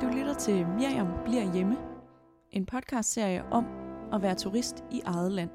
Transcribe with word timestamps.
Du 0.00 0.06
lytter 0.06 0.34
til 0.34 0.66
Miriam 0.66 1.06
bliver 1.24 1.52
hjemme, 1.52 1.76
en 2.50 2.66
podcastserie 2.66 3.44
om 3.44 3.66
at 4.12 4.22
være 4.22 4.34
turist 4.34 4.84
i 4.90 5.00
eget 5.04 5.32
land. 5.32 5.50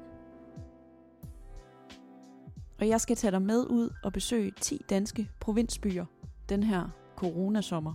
Og 2.78 2.88
jeg 2.88 3.00
skal 3.00 3.16
tage 3.16 3.30
dig 3.30 3.42
med 3.42 3.66
ud 3.66 3.90
og 4.04 4.12
besøge 4.12 4.52
10 4.60 4.80
danske 4.90 5.30
provinsbyer 5.40 6.04
den 6.48 6.62
her 6.62 6.88
coronasommer. 7.16 7.94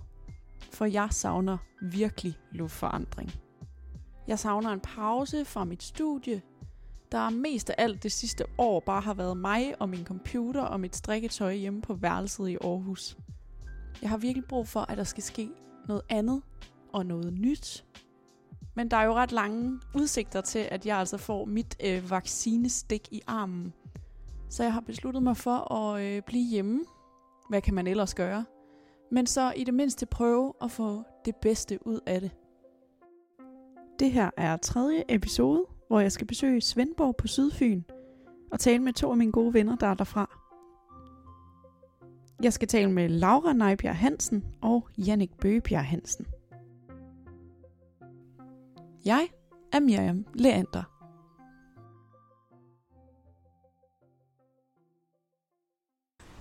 For 0.71 0.86
jeg 0.86 1.07
savner 1.11 1.57
virkelig 1.82 2.37
luftforandring. 2.52 3.31
Jeg 4.27 4.39
savner 4.39 4.69
en 4.69 4.79
pause 4.79 5.46
fra 5.46 5.63
mit 5.63 5.83
studie, 5.83 6.41
der 7.11 7.29
mest 7.29 7.69
af 7.69 7.75
alt 7.77 8.04
det 8.04 8.11
sidste 8.11 8.46
år 8.57 8.79
bare 8.79 9.02
har 9.02 9.13
været 9.13 9.38
mig 9.38 9.82
og 9.82 9.89
min 9.89 10.05
computer 10.05 10.61
og 10.61 10.79
mit 10.79 10.96
strikketøj 10.96 11.54
hjemme 11.54 11.82
på 11.82 11.93
værelset 11.93 12.49
i 12.49 12.57
Aarhus. 12.63 13.18
Jeg 14.02 14.10
har 14.10 14.18
virkelig 14.18 14.47
brug 14.47 14.68
for, 14.68 14.79
at 14.79 14.97
der 14.97 15.04
skal 15.04 15.24
ske 15.24 15.49
noget 15.87 16.01
andet 16.09 16.41
og 16.93 17.05
noget 17.05 17.33
nyt. 17.33 17.85
Men 18.75 18.91
der 18.91 18.97
er 18.97 19.03
jo 19.03 19.13
ret 19.13 19.31
lange 19.31 19.79
udsigter 19.95 20.41
til, 20.41 20.67
at 20.71 20.85
jeg 20.85 20.97
altså 20.97 21.17
får 21.17 21.45
mit 21.45 21.75
øh, 21.85 22.11
vaccinestik 22.11 23.07
i 23.11 23.21
armen. 23.27 23.73
Så 24.49 24.63
jeg 24.63 24.73
har 24.73 24.81
besluttet 24.81 25.23
mig 25.23 25.37
for 25.37 25.73
at 25.73 26.04
øh, 26.04 26.21
blive 26.21 26.49
hjemme. 26.49 26.83
Hvad 27.49 27.61
kan 27.61 27.73
man 27.73 27.87
ellers 27.87 28.13
gøre? 28.13 28.45
Men 29.11 29.27
så 29.27 29.54
i 29.55 29.63
det 29.63 29.73
mindste 29.73 30.05
prøve 30.05 30.54
at 30.61 30.71
få 30.71 31.04
det 31.25 31.35
bedste 31.35 31.87
ud 31.87 31.99
af 32.05 32.21
det. 32.21 32.31
Det 33.99 34.11
her 34.11 34.29
er 34.38 34.57
tredje 34.57 35.03
episode, 35.09 35.66
hvor 35.88 35.99
jeg 35.99 36.11
skal 36.11 36.27
besøge 36.27 36.61
Svendborg 36.61 37.16
på 37.16 37.27
Sydfyn 37.27 37.81
og 38.51 38.59
tale 38.59 38.79
med 38.79 38.93
to 38.93 39.11
af 39.11 39.17
mine 39.17 39.31
gode 39.31 39.53
venner, 39.53 39.75
der 39.75 39.88
er 39.88 39.93
derfra. 39.93 40.41
Jeg 42.44 42.53
skal 42.53 42.67
tale 42.67 42.92
med 42.92 43.09
Laura 43.09 43.53
Nejbjerg 43.53 43.95
Hansen 43.95 44.44
og 44.61 44.88
Jannik 44.97 45.38
Bøgebjerg 45.42 45.86
Hansen. 45.86 46.28
Jeg 49.06 49.28
er 49.73 49.80
Miriam 49.80 50.25
Leander. 50.34 50.84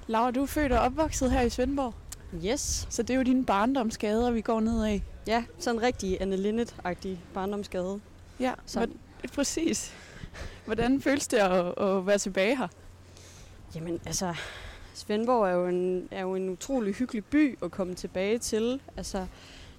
Laura, 0.06 0.30
du 0.30 0.42
er 0.42 0.46
født 0.46 0.72
og 0.72 0.78
opvokset 0.80 1.30
her 1.30 1.40
i 1.40 1.50
Svendborg, 1.50 1.94
Yes. 2.44 2.86
så 2.90 3.02
det 3.02 3.10
er 3.10 3.18
jo 3.18 3.22
dine 3.22 3.44
barndomsgader, 3.44 4.30
vi 4.30 4.40
går 4.40 4.60
ned 4.60 4.84
af. 4.84 5.02
Ja, 5.26 5.44
sådan 5.58 5.78
en 5.78 5.82
rigtig 5.82 6.20
Anne 6.20 6.36
Linnet-agtig 6.36 7.18
barndomsgade. 7.34 8.00
Ja, 8.40 8.52
Så- 8.66 8.80
men, 8.80 9.00
præcis. 9.34 9.94
Hvordan 10.66 11.00
føles 11.00 11.28
det 11.28 11.36
at, 11.36 11.78
at 11.78 12.06
være 12.06 12.18
tilbage 12.18 12.56
her? 12.56 12.68
Jamen, 13.74 14.00
altså, 14.06 14.34
Svendborg 14.94 15.48
er 15.48 15.52
jo, 15.52 15.66
en, 15.66 16.08
er 16.10 16.22
jo 16.22 16.34
en 16.34 16.48
utrolig 16.48 16.94
hyggelig 16.94 17.24
by 17.24 17.58
at 17.62 17.70
komme 17.70 17.94
tilbage 17.94 18.38
til. 18.38 18.80
Altså, 18.96 19.26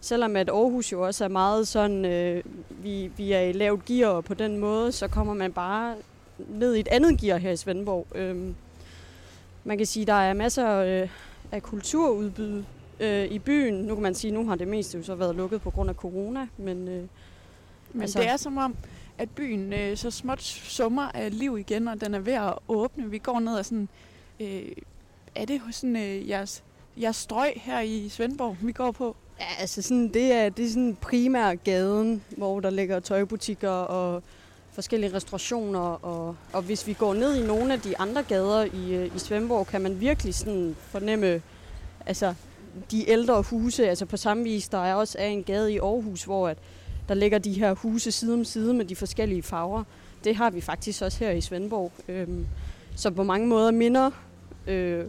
selvom 0.01 0.35
at 0.35 0.49
Aarhus 0.49 0.91
jo 0.91 1.05
også 1.05 1.23
er 1.23 1.27
meget 1.27 1.67
sådan, 1.67 2.05
øh, 2.05 2.43
vi, 2.69 3.11
vi 3.17 3.31
er 3.31 3.41
i 3.41 3.51
lavt 3.51 3.85
gear, 3.85 4.09
og 4.09 4.23
på 4.23 4.33
den 4.33 4.57
måde, 4.57 4.91
så 4.91 5.07
kommer 5.07 5.33
man 5.33 5.53
bare 5.53 5.95
ned 6.37 6.75
i 6.75 6.79
et 6.79 6.87
andet 6.87 7.19
gear 7.19 7.37
her 7.37 7.51
i 7.51 7.57
Svendborg. 7.57 8.07
Øhm, 8.15 8.55
man 9.63 9.77
kan 9.77 9.87
sige, 9.87 10.05
der 10.05 10.13
er 10.13 10.33
masser 10.33 10.75
øh, 10.75 11.09
af 11.51 11.63
kulturudbud 11.63 12.63
øh, 12.99 13.25
i 13.25 13.39
byen. 13.39 13.73
Nu 13.73 13.95
kan 13.95 14.03
man 14.03 14.15
sige, 14.15 14.31
nu 14.31 14.47
har 14.47 14.55
det 14.55 14.67
meste 14.67 14.97
jo 14.97 15.03
så 15.03 15.15
været 15.15 15.35
lukket 15.35 15.61
på 15.61 15.69
grund 15.69 15.89
af 15.89 15.95
corona, 15.95 16.47
men... 16.57 16.87
Øh, 16.87 17.03
Men 17.93 18.01
altså, 18.01 18.19
det 18.19 18.27
er 18.27 18.37
som 18.37 18.57
om, 18.57 18.75
at 19.17 19.29
byen 19.29 19.73
øh, 19.73 19.97
så 19.97 20.11
småt 20.11 20.41
summer 20.41 21.11
af 21.13 21.39
liv 21.39 21.57
igen, 21.57 21.87
og 21.87 22.01
den 22.01 22.13
er 22.13 22.19
ved 22.19 22.33
at 22.33 22.53
åbne. 22.67 23.09
Vi 23.09 23.17
går 23.17 23.39
ned 23.39 23.57
ad 23.57 23.63
sådan... 23.63 23.89
Øh, 24.39 24.71
er 25.35 25.45
det 25.45 25.61
sådan 25.71 25.95
øh, 25.95 26.29
jeres, 26.29 26.63
jeres 27.01 27.15
strøg 27.15 27.53
her 27.55 27.79
i 27.79 28.09
Svendborg, 28.09 28.57
vi 28.61 28.71
går 28.71 28.91
på? 28.91 29.15
Ja, 29.39 29.45
altså 29.59 29.81
sådan, 29.81 30.07
det 30.07 30.31
er, 30.31 30.49
det 30.49 30.65
er 30.65 30.69
sådan 30.69 30.97
primær 31.01 31.55
gaden, 31.55 32.23
hvor 32.37 32.59
der 32.59 32.69
ligger 32.69 32.99
tøjbutikker 32.99 33.69
og 33.69 34.23
forskellige 34.71 35.13
restaurationer. 35.13 35.79
Og, 35.79 36.35
og 36.53 36.61
hvis 36.61 36.87
vi 36.87 36.93
går 36.93 37.13
ned 37.13 37.35
i 37.35 37.47
nogle 37.47 37.73
af 37.73 37.79
de 37.79 37.97
andre 37.97 38.23
gader 38.23 38.63
i, 38.63 38.95
øh, 38.95 39.15
i 39.15 39.19
Svendborg, 39.19 39.67
kan 39.67 39.81
man 39.81 39.99
virkelig 39.99 40.35
sådan 40.35 40.75
fornemme 40.79 41.41
altså, 42.05 42.33
de 42.91 43.09
ældre 43.09 43.41
huse. 43.41 43.89
Altså 43.89 44.05
på 44.05 44.17
samme 44.17 44.43
vis, 44.43 44.69
der 44.69 44.85
er 44.85 44.93
også 44.93 45.17
er 45.19 45.27
en 45.27 45.43
gade 45.43 45.73
i 45.73 45.77
Aarhus, 45.77 46.23
hvor 46.23 46.47
at 46.47 46.57
der 47.09 47.13
ligger 47.13 47.37
de 47.37 47.53
her 47.53 47.73
huse 47.73 48.11
side 48.11 48.33
om 48.33 48.45
side 48.45 48.73
med 48.73 48.85
de 48.85 48.95
forskellige 48.95 49.43
farver. 49.43 49.83
Det 50.23 50.35
har 50.35 50.49
vi 50.49 50.61
faktisk 50.61 51.01
også 51.01 51.19
her 51.19 51.31
i 51.31 51.41
Svendborg. 51.41 51.91
Øhm, 52.07 52.45
så 52.95 53.11
på 53.11 53.23
mange 53.23 53.47
måder 53.47 53.71
minder 53.71 54.11
øh, 54.67 55.05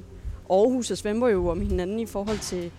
Aarhus 0.53 0.91
og 0.91 0.99
Svendborg 0.99 1.33
jo 1.33 1.49
om 1.49 1.61
hinanden 1.61 1.99
i 1.99 2.07
forhold 2.07 2.39
til 2.39 2.71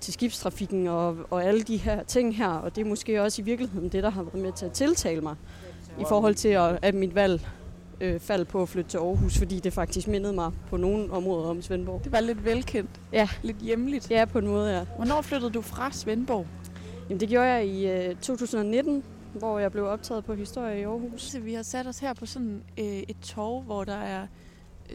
til 0.00 0.12
skibstrafikken 0.12 0.86
og, 0.86 1.16
og 1.30 1.44
alle 1.44 1.62
de 1.62 1.76
her 1.76 2.02
ting 2.02 2.36
her. 2.36 2.48
Og 2.48 2.76
det 2.76 2.84
er 2.84 2.88
måske 2.88 3.22
også 3.22 3.42
i 3.42 3.44
virkeligheden 3.44 3.88
det, 3.88 4.02
der 4.02 4.10
har 4.10 4.22
været 4.22 4.42
med 4.42 4.52
til 4.52 4.66
at 4.66 4.72
tiltale 4.72 5.20
mig 5.20 5.34
i 6.00 6.04
forhold 6.08 6.34
til, 6.34 6.48
at, 6.48 6.78
at 6.82 6.94
mit 6.94 7.14
valg 7.14 7.48
øh, 8.00 8.20
faldt 8.20 8.48
på 8.48 8.62
at 8.62 8.68
flytte 8.68 8.90
til 8.90 8.98
Aarhus, 8.98 9.38
fordi 9.38 9.60
det 9.60 9.72
faktisk 9.72 10.08
mindede 10.08 10.32
mig 10.32 10.52
på 10.70 10.76
nogle 10.76 11.12
områder 11.12 11.48
om 11.48 11.62
Svendborg. 11.62 12.00
Det 12.04 12.12
var 12.12 12.20
lidt 12.20 12.44
velkendt. 12.44 12.90
Ja. 13.12 13.28
Lidt 13.42 13.56
hjemligt. 13.56 14.10
Ja, 14.10 14.24
på 14.24 14.38
en 14.38 14.46
måde, 14.46 14.76
ja. 14.76 14.84
Hvornår 14.96 15.22
flyttede 15.22 15.50
du 15.50 15.60
fra 15.60 15.92
Svendborg? 15.92 16.46
Jamen, 17.08 17.20
det 17.20 17.28
gjorde 17.28 17.46
jeg 17.46 17.66
i 17.66 17.88
øh, 17.90 18.14
2019, 18.16 19.02
hvor 19.32 19.58
jeg 19.58 19.72
blev 19.72 19.84
optaget 19.86 20.24
på 20.24 20.34
historie 20.34 20.80
i 20.80 20.82
Aarhus. 20.82 21.22
Så 21.22 21.40
vi 21.40 21.54
har 21.54 21.62
sat 21.62 21.86
os 21.86 21.98
her 21.98 22.14
på 22.14 22.26
sådan 22.26 22.62
øh, 22.78 22.84
et 22.84 23.16
torv, 23.22 23.62
hvor 23.62 23.84
der 23.84 23.96
er 23.96 24.26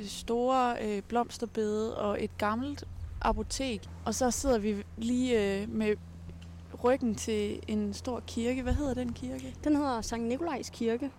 store 0.04 0.76
øh, 0.82 1.02
blomsterbede 1.02 1.98
og 1.98 2.24
et 2.24 2.38
gammelt 2.38 2.84
apotek. 3.22 3.90
Og 4.06 4.16
så 4.16 4.32
sidder 4.32 4.60
vi 4.60 4.84
lige 4.98 5.62
øh, 5.62 5.70
med 5.70 5.96
ryggen 6.84 7.16
til 7.16 7.60
en 7.68 7.94
stor 7.94 8.20
kirke. 8.28 8.64
Hvad 8.64 8.74
hedder 8.74 8.94
den 8.94 9.14
kirke? 9.14 9.56
Den 9.64 9.76
hedder 9.76 10.02
Sankt 10.02 10.28
Nikolajs 10.28 10.70
Kirke. 10.70 11.12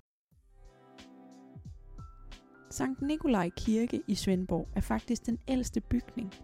Sankt 2.71 3.03
Nikolaj 3.03 3.51
Kirke 3.57 4.03
i 4.07 4.15
Svendborg 4.15 4.69
er 4.77 4.81
faktisk 4.81 5.27
den 5.27 5.39
ældste 5.49 5.81
bygning. 5.81 6.35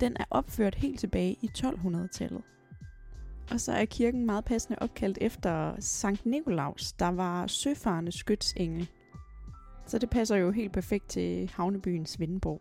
Den 0.00 0.16
er 0.20 0.24
opført 0.30 0.74
helt 0.74 1.00
tilbage 1.00 1.36
i 1.42 1.50
1200-tallet. 1.58 2.42
Og 3.50 3.60
så 3.60 3.72
er 3.72 3.84
kirken 3.84 4.26
meget 4.26 4.44
passende 4.44 4.78
opkaldt 4.80 5.18
efter 5.20 5.74
Sankt 5.80 6.26
Nikolaus, 6.26 6.92
der 6.92 7.08
var 7.08 7.46
søfarende 7.46 8.12
skytsengel. 8.12 8.88
Så 9.88 9.98
det 9.98 10.10
passer 10.10 10.36
jo 10.36 10.50
helt 10.50 10.72
perfekt 10.72 11.08
til 11.08 11.50
havnebyen 11.54 12.06
Svendborg. 12.06 12.60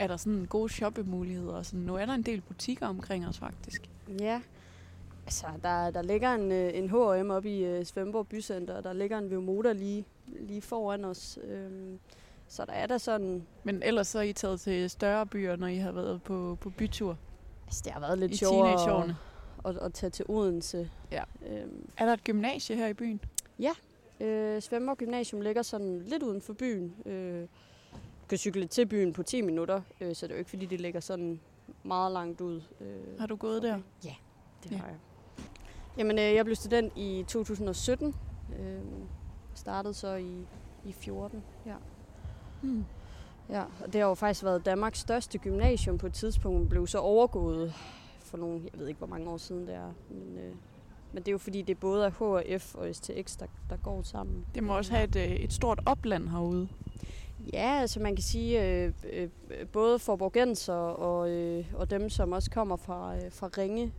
Er 0.00 0.06
der 0.06 0.16
sådan 0.16 0.44
gode 0.44 0.68
shoppemuligheder? 0.68 1.54
og 1.54 1.66
Sådan, 1.66 1.80
nu 1.80 1.96
er 1.96 2.06
der 2.06 2.14
en 2.14 2.22
del 2.22 2.40
butikker 2.40 2.86
omkring 2.86 3.28
os 3.28 3.38
faktisk. 3.38 3.90
Ja, 4.20 4.40
altså 5.26 5.46
der, 5.62 5.90
der 5.90 6.02
ligger 6.02 6.34
en, 6.34 6.52
øh, 6.52 6.70
en 6.74 6.88
H&M 6.88 7.30
oppe 7.30 7.50
i 7.50 7.64
øh, 7.64 7.84
Svendborg 7.84 8.28
Bycenter, 8.28 8.76
og 8.76 8.84
der 8.84 8.92
ligger 8.92 9.18
en 9.18 9.30
Veomoda 9.30 9.72
lige, 9.72 10.04
lige 10.26 10.62
foran 10.62 11.04
os. 11.04 11.38
Øhm, 11.44 11.98
så 12.48 12.64
der 12.64 12.72
er 12.72 12.86
der 12.86 12.98
sådan, 12.98 13.46
Men 13.64 13.82
ellers 13.82 14.08
så 14.08 14.18
er 14.18 14.22
I 14.22 14.32
taget 14.32 14.60
til 14.60 14.90
større 14.90 15.26
byer, 15.26 15.56
når 15.56 15.66
I 15.66 15.76
har 15.76 15.92
været 15.92 16.22
på, 16.22 16.58
på 16.60 16.70
bytur 16.70 17.18
altså 17.70 17.82
det 17.84 17.92
har 17.92 18.00
været 18.00 18.18
lidt 18.18 18.32
i 18.32 18.36
sjovere 18.36 19.04
at, 19.04 19.14
at, 19.64 19.76
at 19.76 19.92
tage 19.94 20.10
til 20.10 20.24
Odense. 20.28 20.90
Ja. 21.10 21.22
Øhm, 21.46 21.88
Er 21.96 22.06
der 22.06 22.12
et 22.12 22.24
gymnasie 22.24 22.76
her 22.76 22.86
i 22.86 22.94
byen? 22.94 23.20
Øh, 24.20 24.62
Svendborg 24.62 24.96
Gymnasium 24.98 25.40
ligger 25.40 25.62
sådan 25.62 26.02
lidt 26.06 26.22
uden 26.22 26.40
for 26.40 26.52
byen. 26.52 26.94
Øh, 27.06 27.46
kan 28.28 28.38
cykle 28.38 28.66
til 28.66 28.86
byen 28.86 29.12
på 29.12 29.22
10 29.22 29.40
minutter, 29.42 29.80
øh, 30.00 30.14
så 30.14 30.26
det 30.26 30.32
er 30.32 30.36
jo 30.36 30.38
ikke 30.38 30.50
fordi, 30.50 30.66
det 30.66 30.80
ligger 30.80 31.00
sådan 31.00 31.40
meget 31.82 32.12
langt 32.12 32.40
ud. 32.40 32.60
Øh, 32.80 33.18
Har 33.18 33.26
du 33.26 33.36
gået 33.36 33.62
der? 33.62 33.80
Ja, 34.04 34.14
det 34.64 34.70
Ja. 34.72 34.76
har 34.76 34.86
jeg. 34.86 34.96
Jamen, 35.98 36.18
øh, 36.18 36.24
jeg 36.34 36.44
blev 36.44 36.56
student 36.56 36.92
i 36.96 37.24
2017. 37.28 38.14
Øh, 38.60 38.80
startede 39.54 39.94
så 39.94 40.14
i, 40.14 40.46
i 40.84 40.92
14. 40.92 41.42
Ja. 41.66 41.74
Hmm. 42.62 42.84
ja, 43.48 43.62
og 43.84 43.92
det 43.92 44.00
har 44.00 44.08
jo 44.08 44.14
faktisk 44.14 44.44
været 44.44 44.66
Danmarks 44.66 44.98
største 44.98 45.38
gymnasium 45.38 45.98
på 45.98 46.06
et 46.06 46.12
tidspunkt. 46.14 46.68
Blev 46.68 46.86
så 46.86 46.98
overgået 46.98 47.72
for 48.20 48.38
nogle, 48.38 48.60
jeg 48.72 48.80
ved 48.80 48.88
ikke 48.88 48.98
hvor 48.98 49.06
mange 49.06 49.30
år 49.30 49.36
siden 49.36 49.66
det 49.66 49.74
er. 49.74 49.92
Men, 50.10 50.38
øh, 50.38 50.54
men 51.12 51.22
det 51.22 51.28
er 51.28 51.32
jo 51.32 51.38
fordi, 51.38 51.62
det 51.62 51.70
er 51.74 51.80
både 51.80 52.04
er 52.06 52.56
HF 52.56 52.74
og 52.74 52.94
STX, 52.94 53.36
der, 53.36 53.46
der 53.70 53.76
går 53.76 54.02
sammen. 54.02 54.46
Det 54.54 54.62
må 54.62 54.76
også 54.76 54.92
have 54.92 55.04
et, 55.04 55.16
øh, 55.16 55.30
et 55.30 55.52
stort 55.52 55.80
opland 55.86 56.28
herude. 56.28 56.68
Ja, 57.52 57.78
altså 57.80 58.00
man 58.00 58.16
kan 58.16 58.22
sige, 58.22 58.66
øh, 58.66 58.92
øh, 59.12 59.28
både 59.72 59.98
forborgenser 59.98 60.72
og, 60.74 61.30
øh, 61.30 61.64
og 61.74 61.90
dem, 61.90 62.08
som 62.10 62.32
også 62.32 62.50
kommer 62.50 62.76
fra, 62.76 63.16
øh, 63.16 63.32
fra 63.32 63.48
Ringe, 63.58 63.92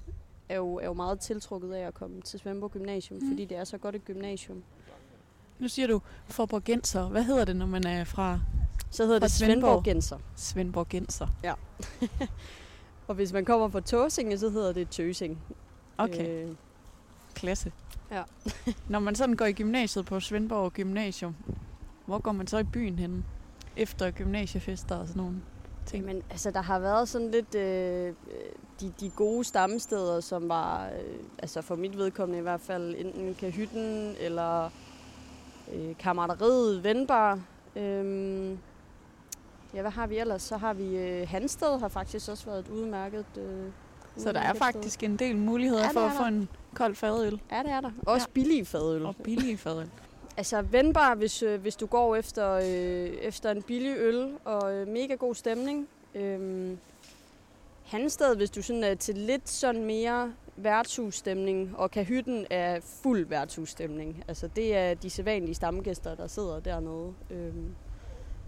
er 0.49 0.55
jo, 0.55 0.75
er 0.75 0.85
jo 0.85 0.93
meget 0.93 1.19
tiltrukket 1.19 1.73
af 1.73 1.87
at 1.87 1.93
komme 1.93 2.21
til 2.21 2.39
Svendborg 2.39 2.71
Gymnasium, 2.71 3.19
Mm. 3.23 3.29
fordi 3.31 3.45
det 3.45 3.57
er 3.57 3.63
så 3.63 3.77
godt 3.77 3.95
et 3.95 4.05
gymnasium. 4.05 4.63
Nu 5.59 5.67
siger 5.67 5.87
du 5.87 6.01
forborgenser. 6.27 7.07
Hvad 7.09 7.23
hedder 7.23 7.45
det, 7.45 7.55
når 7.55 7.65
man 7.65 7.87
er 7.87 8.03
fra 8.03 8.39
Så 8.89 9.03
hedder 9.05 9.19
Fra 9.19 9.25
det 9.25 9.31
Svendborg. 9.31 9.69
Svendborgenser. 9.71 10.17
Svendborgenser? 10.35 11.27
Og 13.07 13.15
hvis 13.15 13.33
man 13.33 13.45
kommer 13.45 13.67
fra 13.69 13.79
Tåsinge, 13.79 14.37
så 14.37 14.49
hedder 14.49 14.73
det 14.73 14.89
Tøsing. 14.89 15.41
Okay, 15.97 16.45
øh. 16.45 16.55
Øh, 17.31 17.35
klasse. 17.35 17.71
Ja. 18.11 18.23
når 18.89 18.99
man 18.99 19.15
sådan 19.15 19.35
går 19.35 19.45
i 19.45 19.53
gymnasiet 19.53 20.05
på 20.05 20.19
Svendborg 20.19 20.73
Gymnasium, 20.73 21.35
hvor 22.05 22.19
går 22.19 22.31
man 22.31 22.47
så 22.47 22.57
i 22.57 22.63
byen 22.63 22.99
henne? 22.99 23.23
Efter 23.77 24.11
gymnasiefester 24.11 24.95
og 24.95 25.07
sådan 25.07 25.21
nogle 25.21 25.41
ting. 25.85 26.05
Men 26.05 26.23
altså, 26.29 26.51
der 26.51 26.61
har 26.61 26.79
været 26.79 27.09
sådan 27.09 27.31
lidt... 27.31 27.55
Øh, 27.55 28.13
de, 28.81 28.93
de 28.99 29.09
gode 29.09 29.43
stamsteder, 29.43 30.19
som 30.19 30.49
var, 30.49 30.85
øh, 30.85 31.23
altså 31.39 31.61
for 31.61 31.75
mit 31.75 31.97
vedkommende 31.97 32.39
i 32.39 32.41
hvert 32.41 32.61
fald, 32.61 32.95
enten 32.97 33.35
Kahytten 33.35 34.15
eller 34.19 34.69
øh, 35.73 35.97
Kammeraderiet, 35.99 36.83
Vendbar. 36.83 37.39
Øhm, 37.75 38.59
ja, 39.73 39.81
hvad 39.81 39.91
har 39.91 40.07
vi 40.07 40.17
ellers? 40.17 40.41
Så 40.41 40.57
har 40.57 40.73
vi 40.73 40.97
øh, 40.97 41.29
Hansted 41.29 41.79
har 41.79 41.87
faktisk 41.87 42.29
også 42.29 42.45
været 42.45 42.59
et 42.59 42.67
udmærket 42.67 43.25
øh, 43.37 43.71
Så 44.17 44.31
der 44.31 44.39
er 44.39 44.53
faktisk 44.53 45.03
en 45.03 45.15
del 45.17 45.37
muligheder 45.37 45.83
Ja, 45.83 45.89
for 45.91 45.99
at 45.99 46.11
få 46.17 46.23
en 46.23 46.49
kold 46.75 46.95
fadøl. 46.95 47.41
Ja, 47.51 47.63
det 47.63 47.71
er 47.71 47.81
der. 47.81 47.91
Også 48.05 48.27
Ja. 48.29 48.33
billige 48.33 48.65
fadøl. 48.65 49.05
Og 49.05 49.15
billige 49.23 49.57
fadøl. 49.57 49.89
Altså 50.37 50.61
vendbar, 50.61 51.15
hvis, 51.15 51.43
øh, 51.43 51.61
hvis 51.61 51.75
du 51.75 51.85
går 51.85 52.15
efter, 52.15 52.51
øh, 52.53 52.65
efter 53.21 53.51
en 53.51 53.61
billig 53.61 53.95
øl 53.97 54.31
og 54.45 54.73
øh, 54.73 54.87
mega 54.87 55.15
god 55.15 55.35
stemning. 55.35 55.87
Øhm, 56.15 56.77
Hansted, 57.85 58.35
hvis 58.35 58.49
du 58.49 58.61
sådan 58.61 58.83
er 58.83 58.95
til 58.95 59.15
lidt 59.17 59.49
sådan 59.49 59.85
mere 59.85 60.33
værtshusstemning, 60.55 61.73
og 61.77 61.91
Kahytten 61.91 62.45
er 62.49 62.79
fuld 63.03 63.25
værtshusstemning. 63.25 64.23
Altså 64.27 64.47
det 64.55 64.75
er 64.75 64.93
de 64.93 65.09
sædvanlige 65.09 65.55
stamgæster, 65.55 66.15
der 66.15 66.27
sidder 66.27 66.59
dernede. 66.59 67.13
Øhm, 67.31 67.75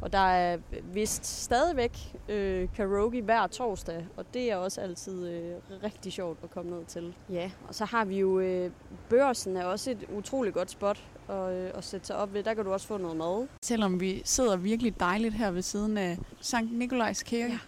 og 0.04 0.14
der 0.14 0.20
er 0.20 0.58
vist 0.94 1.26
stadigvæk 1.26 1.98
øh, 2.30 2.68
karaoke 2.76 3.22
hver 3.22 3.48
torsdag, 3.48 4.06
og 4.18 4.26
det 4.34 4.52
er 4.52 4.56
også 4.56 4.82
altid 4.82 5.28
øh, 5.28 5.54
rigtig 5.84 6.14
sjovt 6.14 6.40
at 6.44 6.52
komme 6.52 6.72
ned 6.72 6.86
til. 6.86 7.16
Ja, 7.30 7.52
og 7.68 7.76
så 7.76 7.86
har 7.86 8.06
vi 8.06 8.20
jo 8.20 8.40
øh, 8.40 8.72
børsen 9.10 9.58
er 9.58 9.66
også 9.66 9.92
et 9.92 10.06
utroligt 10.18 10.54
godt 10.56 10.72
spot 10.72 11.04
at, 11.30 11.54
øh, 11.54 11.72
at 11.76 11.84
sætte 11.84 12.08
sig 12.08 12.16
op 12.16 12.34
ved. 12.34 12.44
Der 12.44 12.54
kan 12.54 12.66
du 12.66 12.74
også 12.74 12.88
få 12.88 12.98
noget 12.98 13.18
mad. 13.18 13.48
Selvom 13.66 14.00
vi 14.00 14.22
sidder 14.26 14.56
virkelig 14.56 15.00
dejligt 15.00 15.34
her 15.34 15.52
ved 15.52 15.62
siden 15.62 15.98
af 15.98 16.18
Sankt 16.42 16.78
Nikolajs 16.78 17.24
Kirke, 17.24 17.52
Ja. 17.54 17.60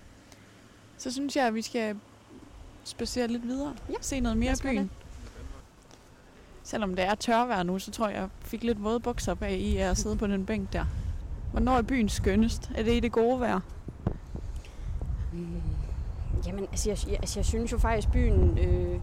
så 0.98 1.12
synes 1.12 1.36
jeg, 1.36 1.48
at 1.48 1.54
vi 1.56 1.62
skal 1.62 1.96
spacere 2.84 3.28
lidt 3.28 3.44
videre. 3.48 3.76
Ja, 3.90 3.94
Se 4.02 4.20
noget 4.20 4.38
mere 4.38 4.52
af 4.52 4.58
byen. 4.62 4.78
det. 4.78 4.90
Selvom 6.64 6.96
det 6.96 7.06
er 7.06 7.16
tørvejr 7.16 7.64
nu, 7.64 7.80
så 7.80 7.92
tror 7.92 8.08
jeg, 8.08 8.16
jeg 8.18 8.30
fik 8.42 8.64
lidt 8.64 8.84
våde 8.84 9.00
bukser 9.00 9.34
bag 9.34 9.58
i 9.60 9.78
at 9.78 9.98
sidde 9.98 10.18
på 10.18 10.28
den 10.28 10.46
bænk 10.46 10.74
der. 10.74 10.86
Hvornår 11.56 11.78
er 11.78 11.82
byen 11.82 12.10
skønnest? 12.10 12.72
Er 12.76 12.84
det 12.84 12.94
i 12.94 13.00
det 13.00 13.12
gode 13.12 13.40
vejr? 13.40 13.60
Mm. 15.34 15.62
Jamen, 16.48 16.68
altså 16.72 16.90
jeg, 16.90 16.98
jeg, 17.08 17.18
altså 17.20 17.40
jeg 17.40 17.46
synes 17.46 17.72
jo 17.72 17.78
faktisk, 17.78 18.12
byen 18.12 18.58
øh, 18.58 19.00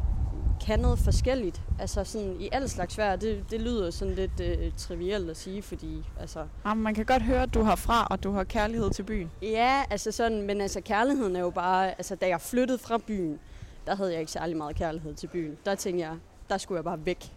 kan 0.67 0.79
noget 0.79 0.99
forskelligt. 0.99 1.63
Altså 1.79 2.05
sådan 2.05 2.37
i 2.41 2.49
al 2.53 2.69
slags 2.69 2.99
vejr, 2.99 3.17
det, 3.17 3.45
det 3.51 3.61
lyder 3.61 3.91
sådan 3.91 4.15
lidt 4.15 4.41
øh, 4.41 4.73
trivielt 4.77 5.31
at 5.31 5.37
sige, 5.37 5.63
fordi 5.63 6.05
altså... 6.21 6.47
Jamen, 6.67 6.85
man 6.85 6.95
kan 6.95 7.05
godt 7.05 7.23
høre, 7.23 7.43
at 7.43 7.55
du 7.55 7.63
har 7.63 7.77
fra, 7.77 8.07
og 8.11 8.23
du 8.23 8.33
har 8.33 8.45
kærlighed 8.45 8.91
til 8.91 9.03
byen. 9.03 9.31
Ja, 9.43 9.83
altså 9.91 10.13
sådan, 10.13 10.43
men 10.43 10.61
altså 10.61 10.81
kærligheden 10.81 11.37
er 11.37 11.41
jo 11.41 11.51
bare... 11.51 11.89
Altså 11.89 12.15
da 12.15 12.29
jeg 12.29 12.41
flyttede 12.41 12.79
fra 12.79 12.99
byen, 12.99 13.39
der 13.87 13.97
havde 13.97 14.13
jeg 14.13 14.21
ikke 14.21 14.33
særlig 14.33 14.57
meget 14.57 14.77
kærlighed 14.77 15.15
til 15.15 15.27
byen. 15.27 15.57
Der 15.65 15.75
tænkte 15.75 16.05
jeg, 16.05 16.17
der 16.49 16.59
skulle 16.59 16.77
jeg 16.77 16.85
bare 16.85 17.07
væk. 17.07 17.33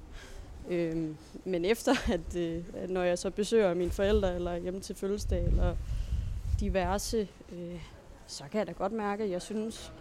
Øhm, 0.70 1.18
men 1.46 1.66
efter, 1.66 1.94
at, 2.14 2.36
øh, 2.38 2.64
at 2.74 2.90
når 2.90 3.04
jeg 3.04 3.18
så 3.20 3.30
besøger 3.30 3.74
mine 3.74 3.92
forældre, 3.92 4.36
eller 4.36 4.58
hjemme 4.58 4.80
til 4.80 4.96
fødselsdag, 4.96 5.46
eller 5.46 5.76
diverse, 6.60 7.28
øh, 7.52 7.82
så 8.28 8.44
kan 8.52 8.60
jeg 8.60 8.68
da 8.68 8.72
godt 8.72 8.92
mærke, 8.92 9.24
at 9.24 9.30
jeg 9.30 9.42
synes, 9.42 9.92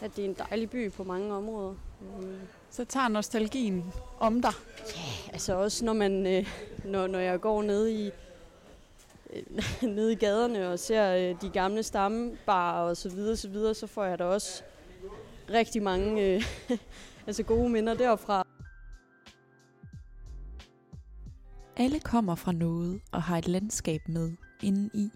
at 0.00 0.16
det 0.16 0.24
er 0.24 0.28
en 0.28 0.36
dejlig 0.48 0.70
by 0.70 0.92
på 0.92 1.04
mange 1.04 1.34
områder. 1.34 1.74
Øhm, 2.02 2.36
Så 2.70 2.84
tager 2.84 3.08
nostalgien 3.08 3.84
om 4.20 4.42
dig. 4.42 4.52
Altså 5.32 5.54
også 5.54 5.84
når 5.84 5.92
man 5.92 6.26
øh, 6.26 6.46
når, 6.84 7.06
når 7.06 7.18
jeg 7.18 7.40
går 7.40 7.62
ned 7.62 7.88
i 7.88 8.10
øh, 9.32 9.42
ned 9.96 10.08
i 10.08 10.14
gaderne 10.14 10.68
og 10.68 10.78
ser 10.78 11.14
øh, 11.14 11.40
de 11.40 11.50
gamle 11.50 11.82
stammebarer 11.82 12.88
og 12.88 12.96
så 12.96 13.08
videre, 13.08 13.36
så 13.36 13.48
videre, 13.48 13.74
så 13.74 13.86
får 13.86 14.04
jeg 14.04 14.18
da 14.18 14.24
også 14.24 14.62
rigtig 15.50 15.82
mange 15.82 16.22
øh, 16.22 16.42
altså 17.26 17.42
gode 17.42 17.68
minder 17.68 17.94
derfra. 17.94 18.46
Alle 21.80 22.00
kommer 22.00 22.34
fra 22.34 22.52
noget 22.52 23.00
og 23.12 23.22
har 23.22 23.38
et 23.38 23.48
landskab 23.48 24.00
med 24.08 24.36
inden 24.62 24.90
i 24.94 25.10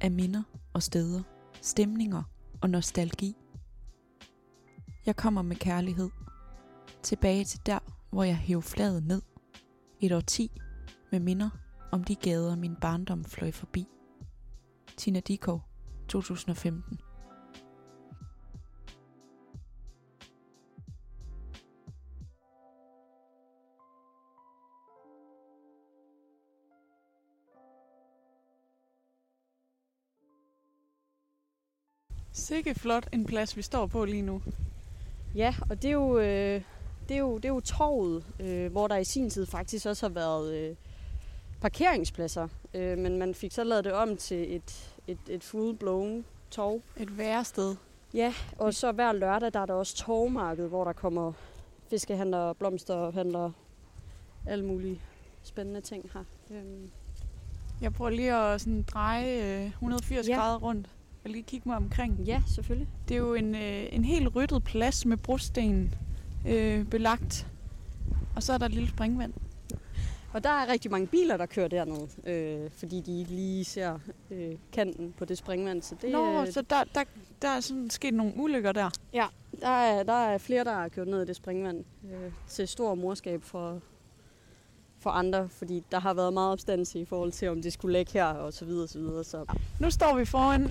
af 0.00 0.10
minder 0.10 0.42
og 0.72 0.82
steder, 0.82 1.22
stemninger 1.62 2.22
og 2.60 2.70
nostalgi. 2.70 3.36
Jeg 5.06 5.16
kommer 5.16 5.42
med 5.42 5.56
kærlighed. 5.56 6.10
Tilbage 7.02 7.44
til 7.44 7.60
der, 7.66 7.78
hvor 8.10 8.22
jeg 8.24 8.36
hæv 8.36 8.62
fladet 8.62 9.02
ned. 9.02 9.22
Et 10.00 10.12
årti 10.12 10.50
med 11.12 11.20
minder 11.20 11.50
om 11.92 12.04
de 12.04 12.14
gader, 12.14 12.56
min 12.56 12.76
barndom 12.80 13.24
fløj 13.24 13.50
forbi. 13.50 13.86
Tina 14.96 15.20
Dikov, 15.20 15.62
2015. 16.08 16.98
Sikke 32.46 32.74
flot 32.74 33.08
en 33.12 33.24
plads, 33.24 33.56
vi 33.56 33.62
står 33.62 33.86
på 33.86 34.04
lige 34.04 34.22
nu. 34.22 34.42
Ja, 35.34 35.54
og 35.70 35.82
det 35.82 35.88
er 35.88 35.92
jo, 35.92 36.18
øh, 36.18 36.62
det 37.08 37.14
er 37.14 37.18
jo, 37.18 37.36
det 37.36 37.44
er 37.44 37.48
jo 37.48 37.60
torvet, 37.60 38.24
øh, 38.40 38.72
hvor 38.72 38.88
der 38.88 38.96
i 38.96 39.04
sin 39.04 39.30
tid 39.30 39.46
faktisk 39.46 39.86
også 39.86 40.06
har 40.08 40.14
været 40.14 40.54
øh, 40.54 40.76
parkeringspladser. 41.60 42.48
Øh, 42.74 42.98
men 42.98 43.18
man 43.18 43.34
fik 43.34 43.52
så 43.52 43.64
lavet 43.64 43.84
det 43.84 43.92
om 43.92 44.16
til 44.16 44.56
et, 44.56 44.94
et, 45.06 45.18
et 45.28 45.44
full-blown 45.44 46.24
torv. 46.50 46.80
Et 46.96 47.18
værested. 47.18 47.76
Ja, 48.14 48.34
og 48.58 48.74
så 48.74 48.92
hver 48.92 49.12
lørdag, 49.12 49.52
der 49.52 49.60
er 49.60 49.66
der 49.66 49.74
også 49.74 49.96
torvmarked, 49.96 50.68
hvor 50.68 50.84
der 50.84 50.92
kommer 50.92 51.32
fiskehandlere, 51.90 52.54
blomsterhandlere, 52.54 53.52
alle 54.46 54.64
mulige 54.64 55.00
spændende 55.42 55.80
ting 55.80 56.10
her. 56.14 56.24
Øhm, 56.50 56.90
Jeg 57.80 57.92
prøver 57.92 58.10
lige 58.10 58.34
at 58.34 58.60
sådan 58.60 58.82
dreje 58.82 59.62
øh, 59.64 59.66
180 59.66 60.28
Ja. 60.28 60.32
ja. 60.34 60.38
grader 60.40 60.58
rundt 60.58 60.88
og 61.26 61.30
lige 61.30 61.42
kigge 61.42 61.68
mig 61.68 61.76
omkring. 61.76 62.18
ja, 62.18 62.42
selvfølgelig. 62.46 62.88
Det 63.08 63.14
er 63.14 63.18
jo 63.18 63.34
en, 63.34 63.54
øh, 63.54 63.86
en 63.92 64.04
helt 64.04 64.36
ryddet 64.36 64.64
plads 64.64 65.06
med 65.06 65.16
brosten 65.16 65.94
øh, 66.48 66.84
belagt. 66.84 67.46
Og 68.36 68.42
så 68.42 68.52
er 68.52 68.58
der 68.58 68.66
et 68.66 68.72
lille 68.72 68.88
springvand. 68.88 69.32
Og 70.32 70.44
der 70.44 70.50
er 70.50 70.68
rigtig 70.72 70.90
mange 70.90 71.06
biler, 71.06 71.36
der 71.36 71.46
kører 71.46 71.68
dernede, 71.68 72.08
øh, 72.26 72.70
fordi 72.70 73.00
de 73.00 73.18
ikke 73.18 73.30
lige 73.30 73.64
ser 73.64 73.98
øh, 74.30 74.54
kanten 74.72 75.14
på 75.18 75.24
det 75.24 75.38
springvand. 75.38 75.82
Så 75.82 75.94
det, 76.02 76.12
Nå, 76.12 76.40
øh, 76.42 76.52
så 76.52 76.62
der, 76.62 76.84
der, 76.94 77.04
der 77.42 77.48
er 77.48 77.60
sådan 77.60 77.90
sket 77.90 78.14
nogle 78.14 78.32
ulykker 78.36 78.72
der. 78.72 78.90
der, 79.60 79.68
er, 79.68 80.02
der 80.02 80.12
er 80.12 80.38
flere, 80.38 80.64
der 80.64 80.72
har 80.72 80.88
kørt 80.88 81.08
ned 81.08 81.22
i 81.22 81.26
det 81.26 81.36
springvand 81.36 81.84
øh, 82.04 82.32
til 82.48 82.68
stor 82.68 82.94
morskab 82.94 83.42
for, 83.42 83.80
for 84.98 85.10
andre, 85.10 85.48
fordi 85.48 85.82
der 85.92 86.00
har 86.00 86.14
været 86.14 86.32
meget 86.32 86.52
opstandelse 86.52 87.00
i 87.00 87.04
forhold 87.04 87.32
til, 87.32 87.48
om 87.48 87.62
det 87.62 87.72
skulle 87.72 87.92
lægge 87.92 88.12
her 88.12 88.24
og 88.24 88.52
så 88.52 88.64
videre, 88.64 88.82
og 88.82 88.88
så 88.88 88.98
videre. 88.98 89.24
Så 89.24 89.44
Nu 89.80 89.90
står 89.90 90.16
vi 90.18 90.24
foran 90.24 90.70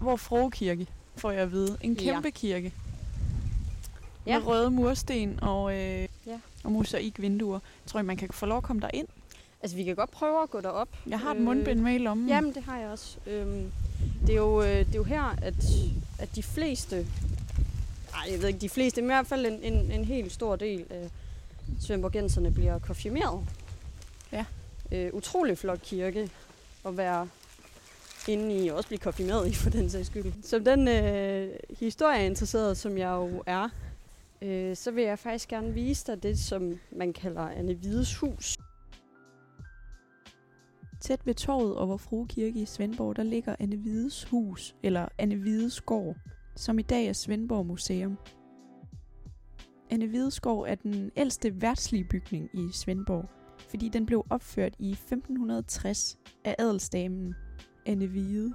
hvor 0.00 0.16
Frokirke, 0.16 0.86
får 1.16 1.30
jeg 1.30 1.40
at 1.42 1.52
vide. 1.52 1.76
En 1.80 1.92
Ja. 1.92 2.12
kæmpe 2.12 2.30
kirke. 2.30 2.72
Ja. 4.26 4.38
Med 4.38 4.46
røde 4.46 4.70
mursten 4.70 5.38
og, 5.42 5.72
øh, 5.76 6.08
Ja. 6.26 6.38
og 6.64 6.72
mosaikvinduer. 6.72 7.58
Tror 7.86 8.00
I, 8.00 8.02
man 8.02 8.16
kan 8.16 8.28
få 8.32 8.46
lov 8.46 8.58
at 8.58 8.64
komme 8.64 8.82
derind? 8.82 9.08
altså, 9.62 9.76
vi 9.76 9.84
kan 9.84 9.96
godt 9.96 10.10
prøve 10.10 10.42
at 10.42 10.50
gå 10.50 10.60
derop. 10.60 10.88
Jeg 11.06 11.20
har 11.20 11.30
et 11.30 11.36
Øh, 11.36 11.42
mundbind 11.44 11.80
med 11.80 11.94
i 11.94 11.98
lommen. 11.98 12.28
Jamen, 12.28 12.54
det 12.54 12.62
har 12.62 12.78
jeg 12.78 12.88
også. 12.88 13.16
Øhm, 13.26 13.72
det, 14.26 14.30
er 14.30 14.36
jo, 14.36 14.62
øh, 14.62 14.68
det 14.68 14.88
er 14.88 14.96
jo 14.96 15.02
her, 15.04 15.36
at, 15.42 15.54
at 16.18 16.36
de 16.36 16.42
fleste, 16.42 16.96
nej, 18.12 18.28
jeg 18.32 18.40
ved 18.40 18.48
ikke 18.48 18.60
de 18.60 18.68
fleste, 18.68 19.00
men 19.02 19.10
i 19.10 19.12
hvert 19.12 19.26
fald 19.26 19.46
en, 19.46 19.62
en, 19.72 19.92
en 19.92 20.04
helt 20.04 20.32
stor 20.32 20.56
del 20.56 20.84
af 20.90 21.10
svendborgenserne 21.80 22.52
bliver 22.52 22.78
konfirmeret. 22.78 23.40
Ja. 24.32 24.44
Øh, 24.92 25.14
utrolig 25.14 25.58
flot 25.58 25.82
kirke 25.82 26.30
at 26.86 26.96
være 26.96 27.28
inde 28.32 28.64
i, 28.64 28.68
og 28.68 28.76
også 28.76 28.88
blive 28.88 28.98
konfirmeret 28.98 29.48
i 29.48 29.54
for 29.54 29.70
den 29.70 29.90
sags 29.90 30.06
skyld. 30.06 30.42
Som 30.42 30.64
den 30.64 30.88
øh, 30.88 31.50
historieinteresserede, 31.80 32.74
som 32.74 32.98
jeg 32.98 33.10
jo 33.10 33.42
er, 33.46 33.68
øh, 34.42 34.76
så 34.76 34.90
vil 34.90 35.04
jeg 35.04 35.18
faktisk 35.18 35.48
gerne 35.48 35.74
vise 35.74 36.06
dig 36.06 36.22
det, 36.22 36.38
som 36.38 36.78
man 36.92 37.12
kalder 37.12 37.42
Anne 37.42 37.74
Hvides 37.74 38.16
hus. 38.16 38.58
Tæt 41.00 41.20
ved 41.24 41.34
torvet 41.34 41.76
over 41.76 41.96
Frue 41.96 42.26
Kirke 42.28 42.60
i 42.60 42.64
Svendborg, 42.64 43.16
der 43.16 43.22
ligger 43.22 43.56
Anne 43.58 43.76
Hvides 43.76 44.24
hus, 44.24 44.74
eller 44.82 45.08
Anne 45.18 45.36
Hvides 45.36 45.80
gård, 45.80 46.16
som 46.56 46.78
i 46.78 46.82
dag 46.82 47.06
er 47.06 47.12
Svendborg 47.12 47.66
Museum. 47.66 48.18
Anne 49.90 50.06
Hvideskov 50.06 50.60
er 50.60 50.74
den 50.74 51.10
ældste 51.16 51.62
værtslige 51.62 52.04
bygning 52.10 52.50
i 52.54 52.68
Svendborg, 52.72 53.24
fordi 53.70 53.88
den 53.88 54.06
blev 54.06 54.24
opført 54.30 54.74
i 54.78 54.90
1560 54.90 56.18
af 56.44 56.54
adelsdamen 56.58 57.34
Anne 57.90 58.06
Hvide. 58.06 58.52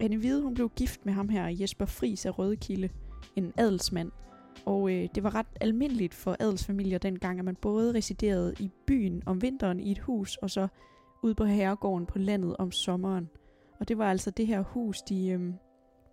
Anne 0.00 0.16
Hvide 0.16 0.42
hun 0.42 0.54
blev 0.54 0.70
gift 0.76 1.06
med 1.06 1.12
ham 1.12 1.28
her, 1.28 1.46
Jesper 1.46 1.86
Fris 1.86 2.26
af 2.26 2.38
Rødekilde, 2.38 2.88
en 3.36 3.52
adelsmand, 3.56 4.10
og 4.66 4.92
øh, 4.92 5.08
det 5.14 5.22
var 5.22 5.34
ret 5.34 5.46
almindeligt 5.60 6.14
for 6.14 6.36
adelsfamilier 6.40 6.98
dengang, 6.98 7.38
at 7.38 7.44
man 7.44 7.56
både 7.56 7.94
residerede 7.94 8.54
i 8.58 8.70
byen 8.86 9.22
om 9.26 9.42
vinteren 9.42 9.80
i 9.80 9.92
et 9.92 9.98
hus, 9.98 10.36
og 10.36 10.50
så 10.50 10.68
ude 11.22 11.34
på 11.34 11.44
herregården 11.44 12.06
på 12.06 12.18
landet 12.18 12.56
om 12.56 12.72
sommeren. 12.72 13.28
Og 13.78 13.88
det 13.88 13.98
var 13.98 14.10
altså 14.10 14.30
det 14.30 14.46
her 14.46 14.60
hus, 14.60 15.02
de 15.02 15.28
øh, 15.28 15.52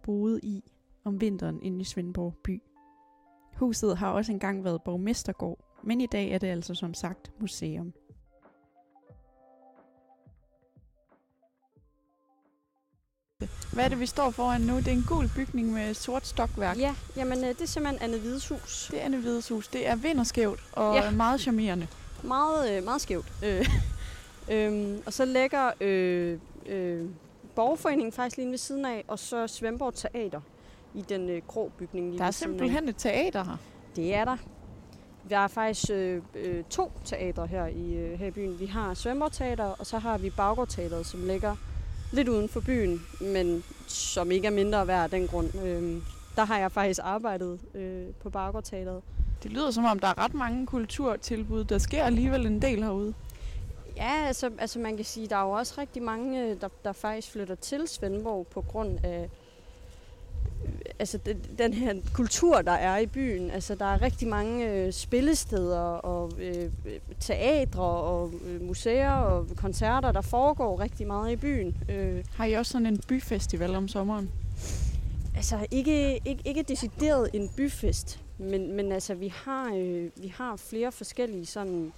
boede 0.03 0.39
i 0.43 0.63
om 1.03 1.21
vinteren 1.21 1.59
inde 1.61 1.81
i 1.81 1.83
Svendborg 1.83 2.35
by. 2.43 2.61
Huset 3.55 3.97
har 3.97 4.11
også 4.11 4.31
engang 4.31 4.63
været 4.63 4.83
borgmestergård, 4.83 5.59
men 5.83 6.01
i 6.01 6.05
dag 6.05 6.31
er 6.31 6.37
det 6.37 6.47
altså 6.47 6.73
som 6.73 6.93
sagt 6.93 7.31
museum. 7.39 7.93
Hvad 13.73 13.85
er 13.85 13.89
det, 13.89 13.99
vi 13.99 14.05
står 14.05 14.29
foran 14.31 14.61
nu? 14.61 14.77
Det 14.77 14.87
er 14.87 14.91
en 14.91 15.03
gul 15.07 15.29
bygning 15.35 15.73
med 15.73 15.93
sort 15.93 16.27
stokværk. 16.27 16.77
Ja, 16.79 16.95
jamen 17.15 17.37
øh, 17.43 17.49
det 17.49 17.61
er 17.61 17.65
simpelthen 17.65 18.01
Anne 18.09 18.17
Hvides 18.21 18.47
hus. 18.49 18.87
Det 18.91 19.01
er 19.01 19.05
Anne 19.05 19.17
Hvides 19.17 19.49
hus. 19.49 19.67
Det 19.67 19.87
er 19.87 19.95
vinderskævt 19.95 20.59
og 20.71 20.95
Ja. 20.95 21.11
meget 21.11 21.41
charmerende. 21.41 21.87
Meget, 22.23 22.77
øh, 22.77 22.83
meget 22.83 23.01
skævt. 23.01 23.25
Øh, 23.45 23.65
øhm, 24.51 25.01
og 25.05 25.13
så 25.13 25.25
lægger 25.25 25.71
øh, 25.81 26.39
øh, 26.65 27.05
Borgerforeningen 27.55 28.11
faktisk 28.11 28.37
lige 28.37 28.49
ved 28.51 28.57
siden 28.57 28.85
af, 28.85 29.03
og 29.07 29.19
så 29.19 29.47
Svendborg 29.47 29.93
Teater 29.93 30.41
i 30.95 31.01
den 31.01 31.29
øh, 31.29 31.41
grå 31.47 31.71
bygning 31.77 32.05
lige 32.09 32.17
Der 32.17 32.23
er 32.23 32.27
ved 32.27 32.33
siden 32.33 32.53
af. 32.53 32.59
simpelthen 32.59 32.89
et 32.89 32.95
teater 32.97 33.43
her. 33.43 33.57
Det 33.95 34.15
er 34.15 34.25
der. 34.25 34.37
Der 35.29 35.37
er 35.37 35.47
faktisk 35.47 35.89
øh, 35.91 36.21
øh, 36.35 36.63
to 36.69 36.91
teatre 37.05 37.47
her 37.47 37.65
i, 37.67 37.93
øh, 37.93 38.19
her 38.19 38.27
i 38.27 38.31
byen. 38.31 38.59
Vi 38.59 38.65
har 38.65 38.93
Svendborg 38.93 39.31
Teater, 39.31 39.65
og 39.65 39.85
så 39.85 39.97
har 39.97 40.17
vi 40.17 40.29
Baggård 40.29 40.67
Teateret, 40.67 41.05
som 41.05 41.27
ligger 41.27 41.55
lidt 42.11 42.27
uden 42.27 42.49
for 42.49 42.59
byen, 42.59 43.01
men 43.21 43.63
som 43.87 44.31
ikke 44.31 44.47
er 44.47 44.51
mindre 44.51 44.87
værd 44.87 45.03
af 45.03 45.09
den 45.09 45.27
grund. 45.27 45.55
Øh, 45.65 46.01
der 46.35 46.45
har 46.45 46.59
jeg 46.59 46.71
faktisk 46.71 46.99
arbejdet 47.03 47.59
øh, 47.75 48.05
på 48.21 48.29
Baggård 48.29 48.63
Teateret. 48.63 49.01
Det 49.43 49.51
lyder 49.51 49.71
som 49.71 49.85
om, 49.85 49.99
der 49.99 50.07
er 50.07 50.17
ret 50.17 50.33
mange 50.33 50.65
kulturtilbud. 50.65 51.63
Der 51.63 51.77
sker 51.77 52.03
alligevel 52.03 52.45
en 52.45 52.61
del 52.61 52.83
herude. 52.83 53.13
Ja, 53.97 54.25
altså, 54.27 54.51
altså 54.59 54.79
man 54.79 54.95
kan 54.95 55.05
sige, 55.05 55.27
der 55.27 55.35
er 55.35 55.43
jo 55.43 55.51
også 55.51 55.73
rigtig 55.77 56.03
mange, 56.03 56.43
øh, 56.43 56.61
der, 56.61 56.67
der 56.83 56.91
faktisk 56.91 57.31
flytter 57.31 57.55
til 57.55 57.87
Svendborg 57.87 58.47
på 58.47 58.61
grund 58.61 58.99
af 59.03 59.29
altså 60.99 61.17
den, 61.17 61.41
den 61.57 61.73
her 61.73 61.95
kultur, 62.13 62.61
der 62.61 62.71
er 62.71 62.97
i 62.97 63.05
byen. 63.05 63.51
Altså 63.51 63.75
der 63.75 63.85
er 63.85 64.01
rigtig 64.01 64.27
mange 64.27 64.71
øh, 64.71 64.93
spillesteder 64.93 65.79
og 65.79 66.31
øh, 66.39 66.71
teatre 67.19 67.83
og 67.83 68.31
øh, 68.45 68.61
museer 68.61 69.11
og 69.11 69.47
koncerter, 69.55 70.11
der 70.11 70.21
foregår 70.21 70.79
rigtig 70.79 71.07
meget 71.07 71.31
i 71.31 71.35
byen. 71.35 71.77
Øh, 71.89 72.23
Har 72.35 72.45
I 72.45 72.53
også 72.53 72.71
sådan 72.71 72.85
en 72.85 73.01
byfestival 73.07 73.75
om 73.75 73.87
sommeren? 73.87 74.31
Altså 75.35 75.65
ikke, 75.71 76.19
ikke, 76.25 76.41
ikke 76.45 76.63
decideret 76.63 77.29
en 77.33 77.49
byfest, 77.57 78.19
men, 78.37 78.75
men 78.75 78.91
altså 78.91 79.13
vi 79.13 79.27
har, 79.27 79.73
øh, 79.75 80.09
vi 80.15 80.27
har 80.27 80.55
flere 80.55 80.91
forskellige 80.91 81.45
sådan 81.45 81.93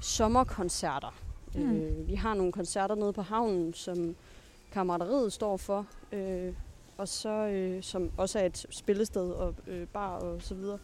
sommerkoncerter. 0.00 1.14
Mm. 1.54 1.76
Øh, 1.76 2.08
vi 2.08 2.14
har 2.14 2.34
nogle 2.34 2.52
koncerter 2.52 2.94
nede 2.94 3.12
på 3.12 3.22
havnen, 3.22 3.74
som 3.74 4.16
kammeraderiet 4.72 5.32
står 5.32 5.56
for, 5.56 5.86
øh, 6.12 6.52
og 6.98 7.08
så 7.08 7.28
øh, 7.46 7.82
som 7.82 8.10
også 8.16 8.38
er 8.38 8.44
et 8.46 8.66
spillested 8.70 9.30
og 9.30 9.54
øh, 9.66 9.86
bar 9.86 10.08
og 10.18 10.42
så 10.42 10.54
videre. 10.54 10.78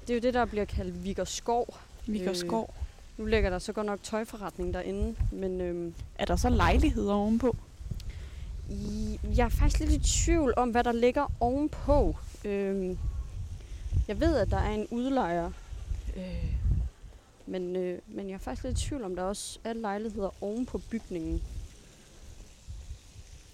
Det 0.00 0.10
er 0.10 0.14
jo 0.14 0.20
det, 0.20 0.34
der 0.34 0.44
bliver 0.44 0.64
kaldt 0.64 1.04
Vigerskov. 1.04 1.76
Vikker 2.06 2.30
Øh. 2.30 2.74
Nu 3.16 3.24
ligger 3.24 3.50
der 3.50 3.58
så 3.58 3.72
godt 3.72 3.86
nok 3.86 4.02
tøjforretning 4.02 4.74
derinde, 4.74 5.16
men 5.32 5.60
øh, 5.60 5.92
Er 6.18 6.24
der 6.24 6.36
så 6.36 6.48
lejligheder 6.50 7.14
ovenpå? 7.14 7.56
I- 8.70 9.18
Jeg 9.36 9.44
er 9.44 9.48
faktisk 9.48 9.80
lidt 9.80 9.92
i 10.06 10.24
tvivl 10.24 10.54
om, 10.56 10.70
hvad 10.70 10.84
der 10.84 10.92
ligger 10.92 11.32
ovenpå. 11.40 12.16
Øhm, 12.44 12.98
jeg 14.08 14.20
ved, 14.20 14.36
at 14.36 14.50
der 14.50 14.56
er 14.56 14.70
en 14.70 14.86
udlejer, 14.90 15.50
øh, 16.16 16.55
men, 17.46 17.76
øh, 17.76 17.98
men 18.06 18.28
jeg 18.28 18.34
er 18.34 18.38
faktisk 18.38 18.64
lidt 18.64 18.82
i 18.82 18.88
tvivl 18.88 19.04
om, 19.04 19.16
der 19.16 19.22
også 19.22 19.58
er 19.64 19.72
lejligheder 19.72 20.30
ovenpå 20.40 20.80
bygningen. 20.90 21.42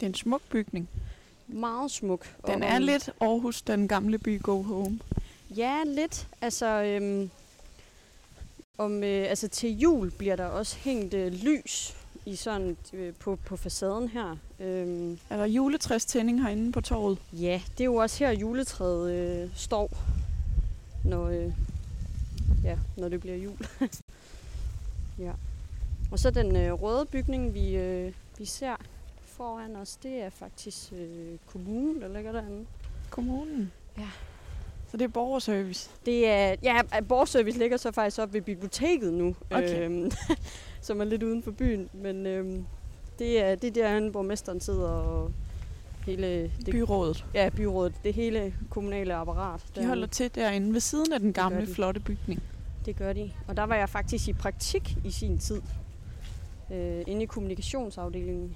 Det 0.01 0.07
er 0.07 0.11
en 0.11 0.15
smuk 0.15 0.43
bygning. 0.51 0.89
Meget 1.49 1.91
smuk. 1.91 2.37
Den 2.47 2.63
er 2.63 2.79
lidt 2.79 3.11
Aarhus, 3.21 3.63
den 3.63 3.89
gamle 3.89 4.19
by 4.19 4.43
Go 4.43 4.63
Home. 4.63 5.01
Ja, 5.57 5.83
lidt. 5.87 6.29
Altså, 6.41 6.67
øhm, 6.67 7.31
om, 8.79 9.05
øh, 9.05 9.31
altså 9.31 9.49
til 9.49 9.79
jul 9.79 10.11
bliver 10.11 10.37
der 10.37 10.45
også 10.45 10.77
hængt 10.77 11.15
øh, 11.15 11.33
lys 11.33 11.97
i 12.27 12.37
sådan, 12.37 12.77
øh, 12.93 13.15
på, 13.15 13.39
på 13.47 13.57
facaden 13.57 14.09
her. 14.09 14.37
Øhm, 14.61 15.19
Er 15.31 15.37
der 15.37 15.45
juletræstænding 15.45 16.43
herinde 16.43 16.73
på 16.73 16.81
torvet? 16.81 17.19
Ja, 17.33 17.61
det 17.73 17.81
er 17.81 17.85
jo 17.85 17.95
også 17.95 18.25
her 18.25 18.31
juletræet 18.31 19.13
øh, 19.13 19.51
står, 19.55 19.91
når, 21.05 21.29
øh, 21.29 21.53
ja, 22.65 22.79
når 22.97 23.09
det 23.09 23.21
bliver 23.21 23.37
jul. 23.37 23.57
ja. 25.27 25.33
Og 26.13 26.19
så 26.19 26.31
den 26.31 26.57
øh, 26.57 26.73
røde 26.73 27.07
bygning, 27.07 27.55
vi, 27.55 27.77
øh, 27.77 28.13
vi 28.39 28.45
ser 28.45 28.77
foran 29.23 29.77
os, 29.77 29.97
det 29.97 30.23
er 30.23 30.31
faktisk 30.31 30.93
øh, 30.93 31.39
kommunen, 31.47 32.03
der 32.03 32.09
ligger 32.09 32.33
derinde. 32.33 32.67
Kommunen? 33.11 33.73
Ja. 33.99 34.09
Så 34.91 34.97
det 34.97 35.05
er 35.05 35.09
borgerservice? 35.09 35.91
Det 36.07 36.29
er, 36.29 36.55
ja, 36.63 36.81
borgerservice 37.09 37.59
ligger 37.59 37.77
så 37.77 37.93
faktisk 37.93 38.21
op 38.21 38.33
ved 38.33 38.41
biblioteket 38.41 39.13
nu, 39.13 39.37
Okay. 39.51 39.85
øhm, 39.85 40.11
som 40.81 41.01
er 41.01 41.05
lidt 41.05 41.23
uden 41.23 41.43
for 41.43 41.51
byen. 41.51 41.91
Men 41.93 42.27
øhm, 42.27 42.67
det 43.19 43.43
er 43.43 43.55
det 43.55 43.77
er 43.77 44.01
der, 44.01 44.11
borgmesteren 44.11 44.61
sidder 44.61 44.89
og 44.89 45.33
hele 46.07 46.43
det, 46.43 46.71
Byrådet. 46.71 47.25
ja, 47.35 47.49
byrådet, 47.49 47.95
det 48.05 48.15
hele 48.15 48.55
kommunale 48.71 49.15
apparat. 49.15 49.61
De 49.61 49.67
derinde. 49.75 49.89
holder 49.89 50.07
til 50.07 50.35
derinde 50.35 50.73
ved 50.73 50.81
siden 50.81 51.13
af 51.13 51.21
den 51.21 51.33
gamle, 51.33 51.67
de. 51.67 51.75
flotte 51.75 52.01
bygning. 52.01 52.43
Det 52.87 52.97
gør 52.97 53.13
de. 53.13 53.31
Og 53.49 53.57
der 53.57 53.63
var 53.63 53.75
jeg 53.75 53.89
faktisk 53.89 54.29
i 54.29 54.33
praktik 54.33 54.97
i 55.05 55.11
sin 55.11 55.39
tid. 55.39 55.63
Øh, 56.73 57.03
inde 57.07 57.23
i 57.23 57.27
kommunikationsafdelingen 57.27 58.55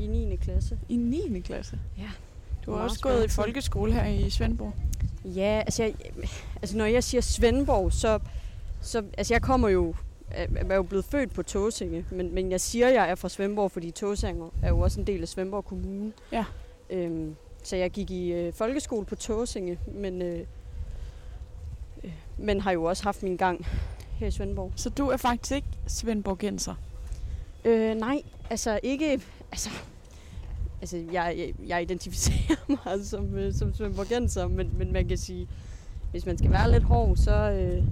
i 0.00 0.06
9. 0.06 0.36
klasse. 0.36 0.78
I 0.88 0.96
9. 0.96 1.40
klasse? 1.40 1.78
Ja. 1.98 2.10
Du 2.66 2.72
har 2.72 2.78
også 2.82 3.00
gået 3.00 3.24
i 3.24 3.28
folkeskole 3.28 3.92
her 3.92 4.06
i 4.06 4.30
Svendborg. 4.30 4.74
Ja, 5.24 5.62
altså, 5.66 5.82
jeg, 5.82 5.94
altså 6.62 6.76
når 6.76 6.84
jeg 6.84 7.04
siger 7.04 7.20
Svendborg, 7.20 7.92
så, 7.92 8.18
så 8.80 9.02
altså 9.18 9.34
jeg 9.34 9.42
kommer 9.42 9.68
jo, 9.68 9.94
er 10.30 10.46
er 10.70 10.76
jo 10.76 10.82
blevet 10.82 11.04
født 11.04 11.34
på 11.34 11.42
Tåsinge, 11.42 12.04
men, 12.10 12.34
men 12.34 12.50
jeg 12.50 12.60
siger, 12.60 12.88
jeg 12.88 13.10
er 13.10 13.14
fra 13.14 13.28
Svendborg, 13.28 13.70
fordi 13.70 13.90
Tåsinge 13.90 14.50
er 14.62 14.68
jo 14.68 14.78
også 14.78 15.00
en 15.00 15.06
del 15.06 15.22
af 15.22 15.28
Svendborg 15.28 15.64
Kommune. 15.64 16.12
Ja. 16.32 16.44
Øhm, 16.90 17.36
så 17.62 17.76
jeg 17.76 17.90
gik 17.90 18.10
i 18.10 18.32
øh, 18.32 18.52
folkeskole 18.52 19.06
på 19.06 19.14
Tåsinge, 19.14 19.78
men, 19.86 20.22
øh, 20.22 20.46
øh, 22.04 22.12
men 22.38 22.60
har 22.60 22.72
jo 22.72 22.84
også 22.84 23.04
haft 23.04 23.22
min 23.22 23.36
gang 23.36 23.66
her 24.18 24.26
i 24.26 24.30
Svendborg. 24.30 24.72
Så 24.76 24.90
du 24.90 25.08
er 25.08 25.16
faktisk 25.16 25.54
ikke 25.54 25.68
Svendborgenser. 25.86 26.74
Øh, 27.64 27.94
nej, 27.94 28.22
altså 28.50 28.80
ikke... 28.82 29.22
Altså, 29.52 29.70
altså 30.80 30.96
jeg, 30.96 31.34
jeg, 31.38 31.54
jeg 31.66 31.82
identificerer 31.82 32.56
mig 32.84 33.06
som, 33.06 33.34
øh, 33.34 33.54
som 33.54 33.74
svendborgenser, 33.74 34.48
men, 34.48 34.78
men 34.78 34.92
man 34.92 35.08
kan 35.08 35.18
sige, 35.18 35.48
hvis 36.10 36.26
man 36.26 36.38
skal 36.38 36.50
være 36.50 36.70
lidt 36.70 36.82
hård, 36.82 37.16
så, 37.16 37.50
øh, 37.50 37.84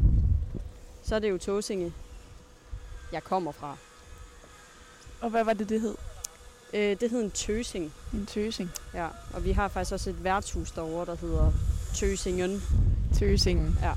så 1.03 1.15
er 1.15 1.19
det 1.19 1.31
jo 1.31 1.39
Tåsinge, 1.39 1.93
jeg 3.13 3.23
kommer 3.25 3.53
fra. 3.53 3.77
Og 5.21 5.31
hvad 5.31 5.45
var 5.45 5.53
det, 5.53 5.69
det 5.69 5.81
hed? 5.81 5.95
Øh, 6.75 6.81
det 7.01 7.11
hedder 7.11 7.25
en 7.25 7.31
tøsing, 7.31 7.93
En 8.13 8.27
tøsing. 8.27 8.71
ja. 8.95 9.09
Og 9.35 9.45
vi 9.45 9.53
har 9.53 9.69
faktisk 9.69 9.93
også 9.93 10.11
et 10.11 10.25
værtshus 10.25 10.71
derovre, 10.71 11.07
der 11.07 11.17
hedder 11.17 11.53
Tøsingen. 11.95 12.63
Tøsingen. 13.19 13.79
Ja. 13.83 13.93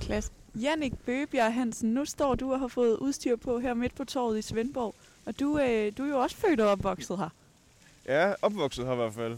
Klasse. 0.00 0.30
Jannik 0.62 0.92
Bøgebjerg 1.06 1.54
Hansen, 1.54 1.94
nu 1.94 2.04
står 2.04 2.34
du 2.34 2.52
og 2.52 2.60
har 2.60 2.68
fået 2.68 2.96
udstyr 2.96 3.36
på 3.36 3.58
her 3.58 3.74
midt 3.74 3.94
på 3.94 4.04
torvet 4.04 4.38
i 4.38 4.42
Svendborg. 4.42 4.94
Og 5.26 5.40
du, 5.40 5.58
øh, 5.58 5.92
du 5.98 6.04
er 6.04 6.08
jo 6.08 6.18
også 6.18 6.36
født 6.36 6.60
og 6.60 6.68
opvokset 6.68 7.18
her. 7.18 7.28
Ja, 8.06 8.32
opvokset 8.42 8.84
her 8.86 8.92
i 8.92 8.96
hvert 8.96 9.14
fald. 9.14 9.36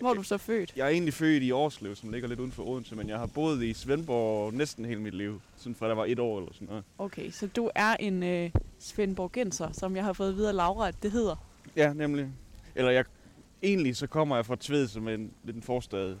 Hvor 0.00 0.10
er 0.10 0.14
du 0.14 0.22
så 0.22 0.38
født? 0.38 0.72
Jeg 0.76 0.84
er 0.84 0.88
egentlig 0.90 1.14
født 1.14 1.42
i 1.42 1.50
Årslev, 1.50 1.96
som 1.96 2.10
ligger 2.12 2.28
lidt 2.28 2.40
uden 2.40 2.52
for 2.52 2.62
Odense, 2.68 2.94
men 2.96 3.08
jeg 3.08 3.18
har 3.18 3.26
boet 3.26 3.62
i 3.62 3.72
Svendborg 3.74 4.54
næsten 4.54 4.84
hele 4.84 5.00
mit 5.00 5.14
liv, 5.14 5.40
sådan 5.56 5.74
fra 5.74 5.86
jeg 5.86 5.96
var 5.96 6.04
et 6.04 6.18
år 6.18 6.38
eller 6.38 6.52
sådan 6.54 6.68
noget. 6.68 6.84
Okay, 6.98 7.30
så 7.30 7.46
du 7.46 7.70
er 7.74 7.96
en 8.00 8.22
øh, 8.22 8.50
Svendborgenser, 8.78 9.72
som 9.72 9.96
jeg 9.96 10.04
har 10.04 10.12
fået 10.12 10.36
videre 10.36 10.52
Laura, 10.52 10.88
at 10.88 10.94
det 11.02 11.10
hedder. 11.12 11.36
Ja, 11.76 11.92
nemlig. 11.92 12.28
Eller 12.74 12.90
jeg, 12.90 13.04
egentlig 13.62 13.96
så 13.96 14.06
kommer 14.06 14.36
jeg 14.36 14.46
fra 14.46 14.56
Tved, 14.60 14.88
som 14.88 15.08
er 15.08 15.14
en, 15.14 15.30
lidt 15.44 15.56
en 15.56 15.62
forstad 15.62 16.16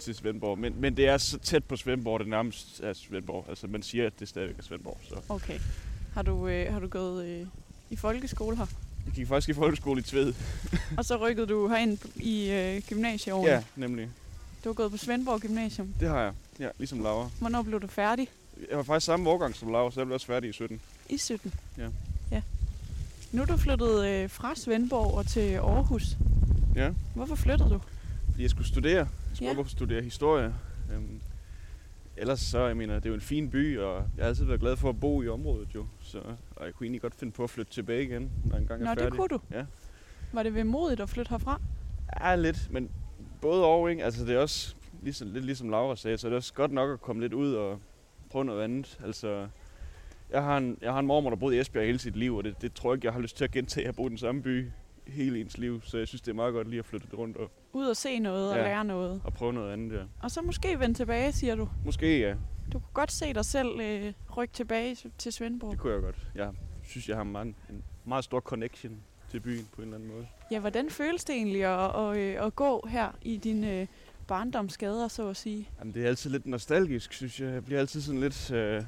til 0.00 0.14
Svendborg, 0.14 0.58
men, 0.58 0.80
men 0.80 0.96
det 0.96 1.08
er 1.08 1.18
så 1.18 1.38
tæt 1.38 1.64
på 1.64 1.76
Svendborg, 1.76 2.20
det 2.20 2.28
nærmest 2.28 2.80
er 2.80 2.92
Svendborg. 2.92 3.44
Altså 3.48 3.66
man 3.66 3.82
siger, 3.82 4.06
at 4.06 4.12
det 4.20 4.28
stadigvæk 4.28 4.58
er 4.58 4.62
Svendborg. 4.62 4.98
Så 5.08 5.14
Okay. 5.28 5.58
Har 6.14 6.22
du, 6.22 6.48
øh, 6.48 6.72
har 6.72 6.80
du 6.80 6.88
gået 6.88 7.26
øh, 7.26 7.46
i 7.90 7.96
folkeskole 7.96 8.56
her? 8.56 8.66
jeg 9.06 9.14
gik 9.14 9.26
faktisk 9.26 9.48
i 9.48 9.52
folkeskole 9.52 10.00
i 10.00 10.02
Tved. 10.02 10.34
Og 10.98 11.04
så 11.04 11.16
rykkede 11.16 11.46
du 11.46 11.68
herind 11.68 11.98
i 12.16 12.50
øh, 12.50 12.82
gymnasieårene? 12.88 13.50
Ja, 13.50 13.62
nemlig. 13.76 14.10
Du 14.64 14.68
har 14.68 14.74
gået 14.74 14.90
på 14.90 14.96
Svendborg 14.96 15.40
Gymnasium. 15.40 15.94
Det 16.00 16.08
har 16.08 16.22
jeg. 16.22 16.32
Ja, 16.60 16.68
ligesom 16.78 17.02
Laura. 17.02 17.30
Hvornår 17.40 17.62
blev 17.62 17.80
du 17.80 17.86
færdig? 17.86 18.28
Jeg 18.70 18.76
var 18.76 18.82
faktisk 18.82 19.06
samme 19.06 19.30
årgang 19.30 19.54
som 19.54 19.72
Laura, 19.72 19.90
så 19.90 20.00
jeg 20.00 20.06
blev 20.06 20.14
også 20.14 20.26
færdig 20.26 20.50
i 20.50 20.52
17. 20.52 20.80
I 21.08 21.18
17? 21.18 21.54
Ja. 21.78 21.88
ja. 22.30 22.42
Nu 23.32 23.42
er 23.42 23.46
du 23.46 23.56
flyttet 23.56 24.06
øh, 24.08 24.30
fra 24.30 24.54
Svendborg 24.54 25.14
og 25.14 25.26
til 25.26 25.54
Aarhus. 25.54 26.16
Ja, 26.74 26.92
Hvorfor 27.14 27.34
flyttede 27.34 27.70
du? 27.70 27.80
fordi 28.30 28.42
jeg 28.42 28.50
skulle 28.50 28.68
studere. 28.68 28.96
Jeg 28.96 29.06
skulle 29.34 29.50
Ja. 29.50 29.56
ja. 29.58 29.64
studere 29.68 30.02
historie. 30.02 30.54
Øhm, 30.94 31.20
ellers 32.16 32.40
så, 32.40 32.66
jeg 32.66 32.76
mener, 32.76 32.94
det 32.94 33.04
er 33.04 33.08
jo 33.10 33.14
en 33.14 33.20
fin 33.20 33.50
by, 33.50 33.78
og 33.78 33.94
jeg 34.16 34.24
har 34.24 34.28
altid 34.28 34.44
været 34.44 34.60
glad 34.60 34.76
for 34.76 34.88
at 34.88 35.00
bo 35.00 35.22
i 35.22 35.28
området 35.28 35.68
jo. 35.74 35.86
Så, 36.02 36.18
og 36.56 36.66
jeg 36.66 36.74
kunne 36.74 36.84
egentlig 36.84 37.02
godt 37.02 37.14
finde 37.14 37.32
på 37.32 37.44
at 37.44 37.50
flytte 37.50 37.72
tilbage 37.72 38.02
igen, 38.02 38.30
når 38.44 38.52
jeg 38.54 38.60
engang 38.62 38.80
er 38.82 38.84
Nå, 38.84 38.88
færdig. 38.90 39.04
det 39.04 39.12
kunne 39.12 39.28
du. 39.28 39.40
Ja. 39.50 39.64
Var 40.32 40.42
det 40.42 40.54
vemodigt 40.54 41.00
at 41.00 41.08
flytte 41.08 41.30
herfra? 41.30 41.60
Ja, 42.20 42.36
lidt, 42.36 42.68
men 42.70 42.90
både 43.40 43.64
og, 43.64 43.90
ikke? 43.90 44.04
Altså, 44.04 44.24
det 44.24 44.34
er 44.34 44.38
også, 44.38 44.74
ligesom, 45.02 45.28
lidt 45.32 45.44
ligesom 45.44 45.70
Laura 45.70 45.96
sagde, 45.96 46.18
så 46.18 46.26
det 46.26 46.32
er 46.32 46.36
også 46.36 46.54
godt 46.54 46.72
nok 46.72 46.90
at 46.92 47.00
komme 47.00 47.22
lidt 47.22 47.32
ud 47.32 47.52
og 47.54 47.78
prøve 48.30 48.44
noget 48.44 48.62
andet. 48.64 48.98
Altså, 49.04 49.46
jeg 50.30 50.42
har 50.42 50.56
en, 50.56 50.78
jeg 50.82 50.92
har 50.92 50.98
en 50.98 51.06
mormor, 51.06 51.30
der 51.30 51.36
boede 51.36 51.56
i 51.56 51.60
Esbjerg 51.60 51.86
hele 51.86 51.98
sit 51.98 52.16
liv, 52.16 52.36
og 52.36 52.44
det, 52.44 52.62
det 52.62 52.74
tror 52.74 52.90
jeg 52.92 52.96
ikke, 52.96 53.06
jeg 53.06 53.12
har 53.12 53.20
lyst 53.20 53.36
til 53.36 53.44
at 53.44 53.50
gentage. 53.50 53.84
Har 53.86 53.92
boet 53.92 54.08
i 54.08 54.10
den 54.10 54.18
samme 54.18 54.42
by 54.42 54.70
hele 55.06 55.40
ens 55.40 55.58
liv, 55.58 55.80
så 55.84 55.98
jeg 55.98 56.08
synes, 56.08 56.20
det 56.22 56.30
er 56.30 56.34
meget 56.34 56.52
godt 56.52 56.68
lige 56.68 56.78
at 56.78 56.84
flytte 56.86 57.06
lidt 57.06 57.18
rundt 57.18 57.36
og, 57.36 57.50
Ud 57.72 57.86
og 57.86 57.96
se 57.96 58.18
noget 58.18 58.50
og 58.50 58.56
Ja. 58.56 58.62
lære 58.62 58.84
noget. 58.84 59.20
og 59.24 59.32
prøve 59.34 59.52
noget 59.52 59.72
andet, 59.72 59.96
ja. 59.96 60.02
Og 60.22 60.30
så 60.30 60.42
måske 60.42 60.80
vende 60.80 60.94
tilbage, 60.94 61.32
siger 61.32 61.54
du. 61.54 61.68
Måske, 61.84 62.20
ja. 62.20 62.34
Du 62.72 62.78
kunne 62.78 62.92
godt 62.94 63.12
se 63.12 63.34
dig 63.34 63.44
selv 63.44 63.80
øh, 63.80 64.12
rykke 64.36 64.54
tilbage 64.54 64.96
til 65.18 65.32
Svendborg. 65.32 65.70
Det 65.70 65.78
kunne 65.80 65.92
jeg 65.92 66.02
godt. 66.02 66.16
Jeg 66.34 66.50
synes, 66.84 67.08
jeg 67.08 67.16
har 67.16 67.24
meget, 67.24 67.46
en 67.70 67.82
meget 68.04 68.24
stor 68.24 68.40
connection 68.40 69.00
til 69.30 69.40
byen 69.40 69.68
på 69.74 69.82
en 69.82 69.88
eller 69.88 69.96
anden 69.96 70.12
måde. 70.14 70.26
Ja, 70.50 70.58
hvordan 70.60 70.90
føles 70.90 71.24
det 71.24 71.34
egentlig 71.36 71.64
at, 71.64 72.00
at, 72.00 72.16
øh, 72.16 72.46
at 72.46 72.56
gå 72.56 72.86
her 72.90 73.08
i 73.22 73.36
dine 73.36 73.80
øh, 73.80 73.86
barndomsgader, 74.26 75.08
så 75.08 75.28
at 75.28 75.36
sige? 75.36 75.68
Jamen, 75.78 75.94
det 75.94 76.04
er 76.04 76.08
altid 76.08 76.30
lidt 76.30 76.46
nostalgisk, 76.46 77.12
synes 77.12 77.40
jeg. 77.40 77.48
Jeg 77.52 77.64
bliver 77.64 77.80
altid 77.80 78.00
sådan 78.00 78.20
lidt... 78.20 78.50
Øh, 78.50 78.82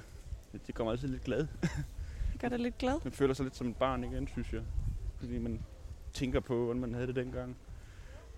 det 0.52 0.75
kommer 0.75 0.92
altid 0.92 1.09
lidt 1.09 1.25
glad. 1.25 1.47
Gør 2.40 2.49
dig 2.49 2.59
lidt 2.59 2.78
glad? 2.78 2.95
Man 3.04 3.12
føler 3.12 3.35
sig 3.35 3.45
lidt 3.45 3.57
som 3.57 3.69
et 3.69 3.76
barn 3.76 4.04
igen, 4.04 4.28
synes 4.28 4.52
jeg. 4.52 4.62
Fordi 5.16 5.38
man 5.38 5.61
tænker 6.12 6.40
på, 6.40 6.64
hvordan 6.64 6.80
man 6.80 6.95
havde 6.95 7.07
det 7.07 7.16
dengang. 7.16 7.57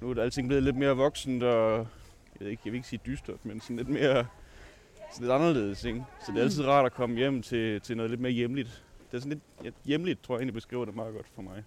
Nu 0.01 0.11
er 0.11 0.15
det 0.15 0.23
alting 0.23 0.49
blevet 0.49 0.63
lidt 0.63 0.77
mere 0.77 0.97
voksent, 0.97 1.43
og 1.43 1.79
jeg 1.79 2.41
ved 2.41 2.49
ikke, 2.49 2.63
jeg 2.65 2.73
vil 2.73 2.79
ikke 2.79 2.89
sige 2.89 3.01
dystert, 3.07 3.45
men 3.45 3.61
sådan 3.61 3.77
lidt 3.77 3.89
mere 3.89 4.27
sådan 5.13 5.25
lidt 5.25 5.33
anderledes, 5.33 5.85
ikke? 5.85 6.05
Så 6.27 6.33
det 6.33 6.39
er 6.39 6.43
altid 6.43 6.65
rart 6.65 6.87
at 6.87 6.93
komme 6.93 7.17
hjem 7.17 7.43
til, 7.43 7.81
til 7.81 7.97
noget 7.97 8.11
lidt 8.11 8.21
mere 8.21 8.33
hjemligt. 8.33 8.85
Det 9.11 9.17
er 9.17 9.21
sådan 9.21 9.33
lidt 9.33 9.43
ja, 9.65 9.71
hjemligt, 9.85 10.23
tror 10.23 10.35
jeg 10.35 10.39
egentlig 10.39 10.55
beskriver 10.55 10.85
det 10.85 10.95
meget 10.95 11.15
godt 11.15 11.29
for 11.29 11.43
mig. 11.43 11.65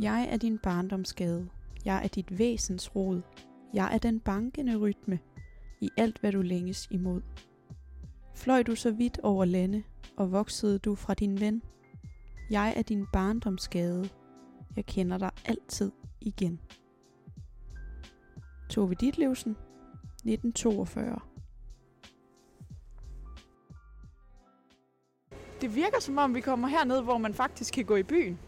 Jeg 0.00 0.28
er 0.30 0.36
din 0.36 0.58
barndomsgade. 0.58 1.48
Jeg 1.84 2.04
er 2.04 2.08
dit 2.08 2.38
væsens 2.38 2.96
rod. 2.96 3.22
Jeg 3.74 3.94
er 3.94 3.98
den 3.98 4.20
bankende 4.20 4.76
rytme 4.76 5.18
i 5.80 5.90
alt, 5.96 6.18
hvad 6.18 6.32
du 6.32 6.42
længes 6.42 6.88
imod. 6.90 7.22
Fløj 8.34 8.62
du 8.62 8.74
så 8.74 8.90
vidt 8.90 9.18
over 9.22 9.44
lande, 9.44 9.82
og 10.16 10.32
voksede 10.32 10.78
du 10.78 10.94
fra 10.94 11.14
din 11.14 11.40
ven. 11.40 11.62
Jeg 12.50 12.74
er 12.76 12.82
din 12.82 13.06
barndomsgade. 13.12 14.08
Jeg 14.76 14.86
kender 14.86 15.18
dig 15.18 15.30
altid 15.44 15.92
igen. 16.20 16.60
Tove 18.70 18.94
Ditlevsen, 18.94 19.50
1942. 19.52 21.20
Det 25.60 25.74
virker 25.74 26.00
som 26.00 26.18
om, 26.18 26.34
vi 26.34 26.40
kommer 26.40 26.68
herned, 26.68 27.02
hvor 27.02 27.18
man 27.18 27.34
faktisk 27.34 27.74
kan 27.74 27.84
gå 27.84 27.96
i 27.96 28.02
byen. 28.02 28.38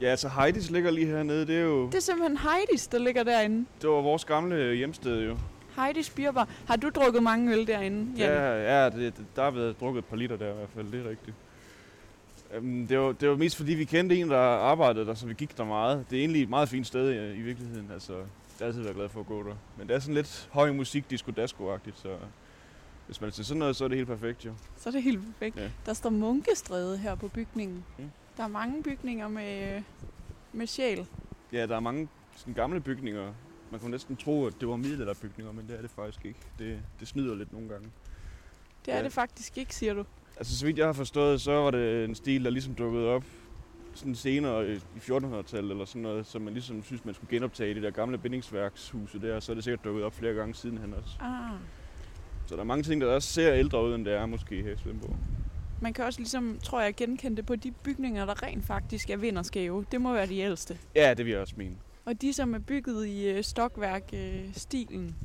Ja, 0.00 0.06
altså 0.06 0.28
Heidis 0.28 0.70
ligger 0.70 0.90
lige 0.90 1.06
hernede. 1.06 1.46
Det 1.46 1.56
er 1.56 1.60
jo 1.60 1.86
Det 1.86 1.94
er 1.94 2.00
simpelthen 2.00 2.36
Heidis, 2.38 2.86
der 2.86 2.98
ligger 2.98 3.22
derinde. 3.22 3.66
det 3.82 3.90
var 3.90 4.00
vores 4.02 4.24
gamle 4.24 4.74
hjemsted 4.74 5.24
jo. 5.26 5.36
Heidis 5.84 6.10
Bierbar. 6.10 6.48
Har 6.66 6.76
du 6.76 6.90
drukket 6.90 7.22
mange 7.22 7.52
øl 7.52 7.66
derinde? 7.66 8.18
Janne? 8.18 8.34
Ja, 8.34 8.82
ja 8.82 8.90
det, 8.90 9.14
der 9.36 9.42
har 9.42 9.50
været 9.50 9.80
drukket 9.80 9.98
et 9.98 10.04
par 10.04 10.16
liter 10.16 10.36
der 10.36 10.52
i 10.52 10.54
hvert 10.54 10.68
fald, 10.74 10.92
det 10.92 11.06
er 11.06 11.10
rigtigt. 11.10 11.36
Øhm, 12.54 12.86
det, 12.86 12.98
var, 12.98 13.12
det 13.12 13.28
var 13.28 13.36
mest 13.36 13.56
fordi, 13.56 13.74
vi 13.74 13.84
kendte 13.84 14.16
en, 14.16 14.30
der 14.30 14.38
arbejdede 14.38 15.06
der, 15.06 15.14
så 15.14 15.26
vi 15.26 15.34
gik 15.34 15.56
der 15.56 15.64
meget. 15.64 16.04
Det 16.10 16.16
er 16.16 16.20
egentlig 16.20 16.42
et 16.42 16.48
meget 16.48 16.68
fint 16.68 16.86
sted 16.86 17.10
i, 17.10 17.38
i 17.38 17.42
virkeligheden. 17.42 17.90
Altså, 17.92 18.12
jeg 18.12 18.24
har 18.58 18.66
altid 18.66 18.82
været 18.82 18.96
glad 18.96 19.08
for 19.08 19.20
at 19.20 19.26
gå 19.26 19.42
der. 19.42 19.54
Men 19.78 19.88
det 19.88 19.96
er 19.96 20.00
sådan 20.00 20.14
lidt 20.14 20.48
høj 20.52 20.72
musik, 20.72 21.10
disco 21.10 21.30
dasko 21.30 21.78
så 21.94 22.08
hvis 23.06 23.20
man 23.20 23.30
til 23.30 23.44
sådan 23.44 23.58
noget, 23.58 23.76
så 23.76 23.84
er 23.84 23.88
det 23.88 23.96
helt 23.96 24.08
perfekt 24.08 24.44
jo. 24.44 24.52
Så 24.76 24.88
er 24.88 24.92
det 24.92 25.02
helt 25.02 25.20
perfekt. 25.26 25.56
Ja. 25.56 25.70
Der 25.86 25.92
står 25.92 26.10
Munkestræde 26.10 26.98
her 26.98 27.14
på 27.14 27.28
bygningen. 27.28 27.84
Mm. 27.98 28.10
Der 28.36 28.42
er 28.42 28.48
mange 28.48 28.82
bygninger 28.82 29.28
med, 29.28 29.82
med 30.52 30.66
sjæl. 30.66 31.06
Ja, 31.52 31.66
der 31.66 31.76
er 31.76 31.80
mange 31.80 32.08
sådan 32.36 32.54
gamle 32.54 32.80
bygninger. 32.80 33.32
Man 33.70 33.80
kunne 33.80 33.90
næsten 33.90 34.16
tro, 34.16 34.46
at 34.46 34.54
det 34.60 34.68
var 34.68 34.76
middelalderbygninger, 34.76 35.52
men 35.52 35.66
det 35.68 35.76
er 35.76 35.80
det 35.82 35.90
faktisk 35.90 36.24
ikke. 36.26 36.38
Det, 36.58 36.78
det 37.00 37.08
snyder 37.08 37.34
lidt 37.34 37.52
nogle 37.52 37.68
gange. 37.68 37.88
Det 38.86 38.94
er 38.94 38.98
Ja. 38.98 39.04
det 39.04 39.12
faktisk 39.12 39.58
ikke, 39.58 39.74
siger 39.74 39.94
du. 39.94 40.04
Altså, 40.36 40.58
så 40.58 40.66
vidt 40.66 40.78
jeg 40.78 40.86
har 40.86 40.92
forstået, 40.92 41.40
så 41.40 41.52
var 41.52 41.70
det 41.70 42.04
en 42.04 42.14
stil, 42.14 42.44
der 42.44 42.50
ligesom 42.50 42.74
dukkede 42.74 43.06
op 43.08 43.24
sådan 43.94 44.14
senere 44.14 44.72
i 44.72 44.74
i 44.76 44.98
1400-tallet 44.98 45.70
eller 45.70 45.84
sådan 45.84 46.02
noget, 46.02 46.26
så 46.26 46.38
man 46.38 46.52
ligesom 46.52 46.82
synes, 46.82 47.04
man 47.04 47.14
skulle 47.14 47.30
genoptage 47.30 47.74
det 47.74 47.82
der 47.82 47.90
gamle 47.90 48.18
bindingsværkshuse 48.18 49.20
der, 49.20 49.40
så 49.40 49.52
er 49.52 49.54
det 49.54 49.64
sikkert 49.64 49.84
dukket 49.84 50.04
op 50.04 50.14
flere 50.14 50.34
gange 50.34 50.54
sidenhen 50.54 50.94
også. 50.94 51.16
Ah. 51.20 51.50
Så 52.46 52.54
der 52.54 52.60
er 52.60 52.64
mange 52.64 52.82
ting, 52.82 53.00
der 53.00 53.06
også 53.06 53.28
ser 53.28 53.54
ældre 53.54 53.84
ud, 53.84 53.94
end 53.94 54.04
det 54.04 54.14
er 54.14 54.26
måske 54.26 54.62
her 54.62 54.72
i 54.72 54.76
Svendborg. 54.76 55.16
Man 55.82 55.92
kan 55.92 56.04
også 56.04 56.20
ligesom, 56.20 56.58
tror 56.62 56.80
jeg, 56.80 56.94
genkende 56.96 57.36
det 57.36 57.46
på 57.46 57.56
de 57.56 57.70
bygninger, 57.70 58.24
der 58.26 58.42
rent 58.42 58.64
faktisk 58.66 59.10
er 59.10 59.16
vinderskæve. 59.16 59.84
Det 59.92 60.00
må 60.00 60.12
være 60.12 60.26
de 60.26 60.38
ældste. 60.38 60.78
Ja, 60.94 61.14
det 61.14 61.24
vil 61.26 61.32
jeg 61.32 61.40
også 61.40 61.54
mene. 61.56 61.76
Og 62.10 62.22
de, 62.22 62.32
som 62.32 62.54
er 62.54 62.58
bygget 62.58 63.06
i 63.06 63.28
øh, 63.28 63.44
stokværk-stilen, 63.44 65.16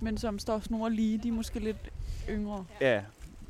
men 0.00 0.18
som 0.18 0.38
står 0.38 0.60
snor 0.60 0.88
lige, 0.88 1.18
de 1.18 1.28
er 1.28 1.32
måske 1.32 1.58
lidt 1.58 1.90
yngre. 2.30 2.64
Ja, 2.80 3.02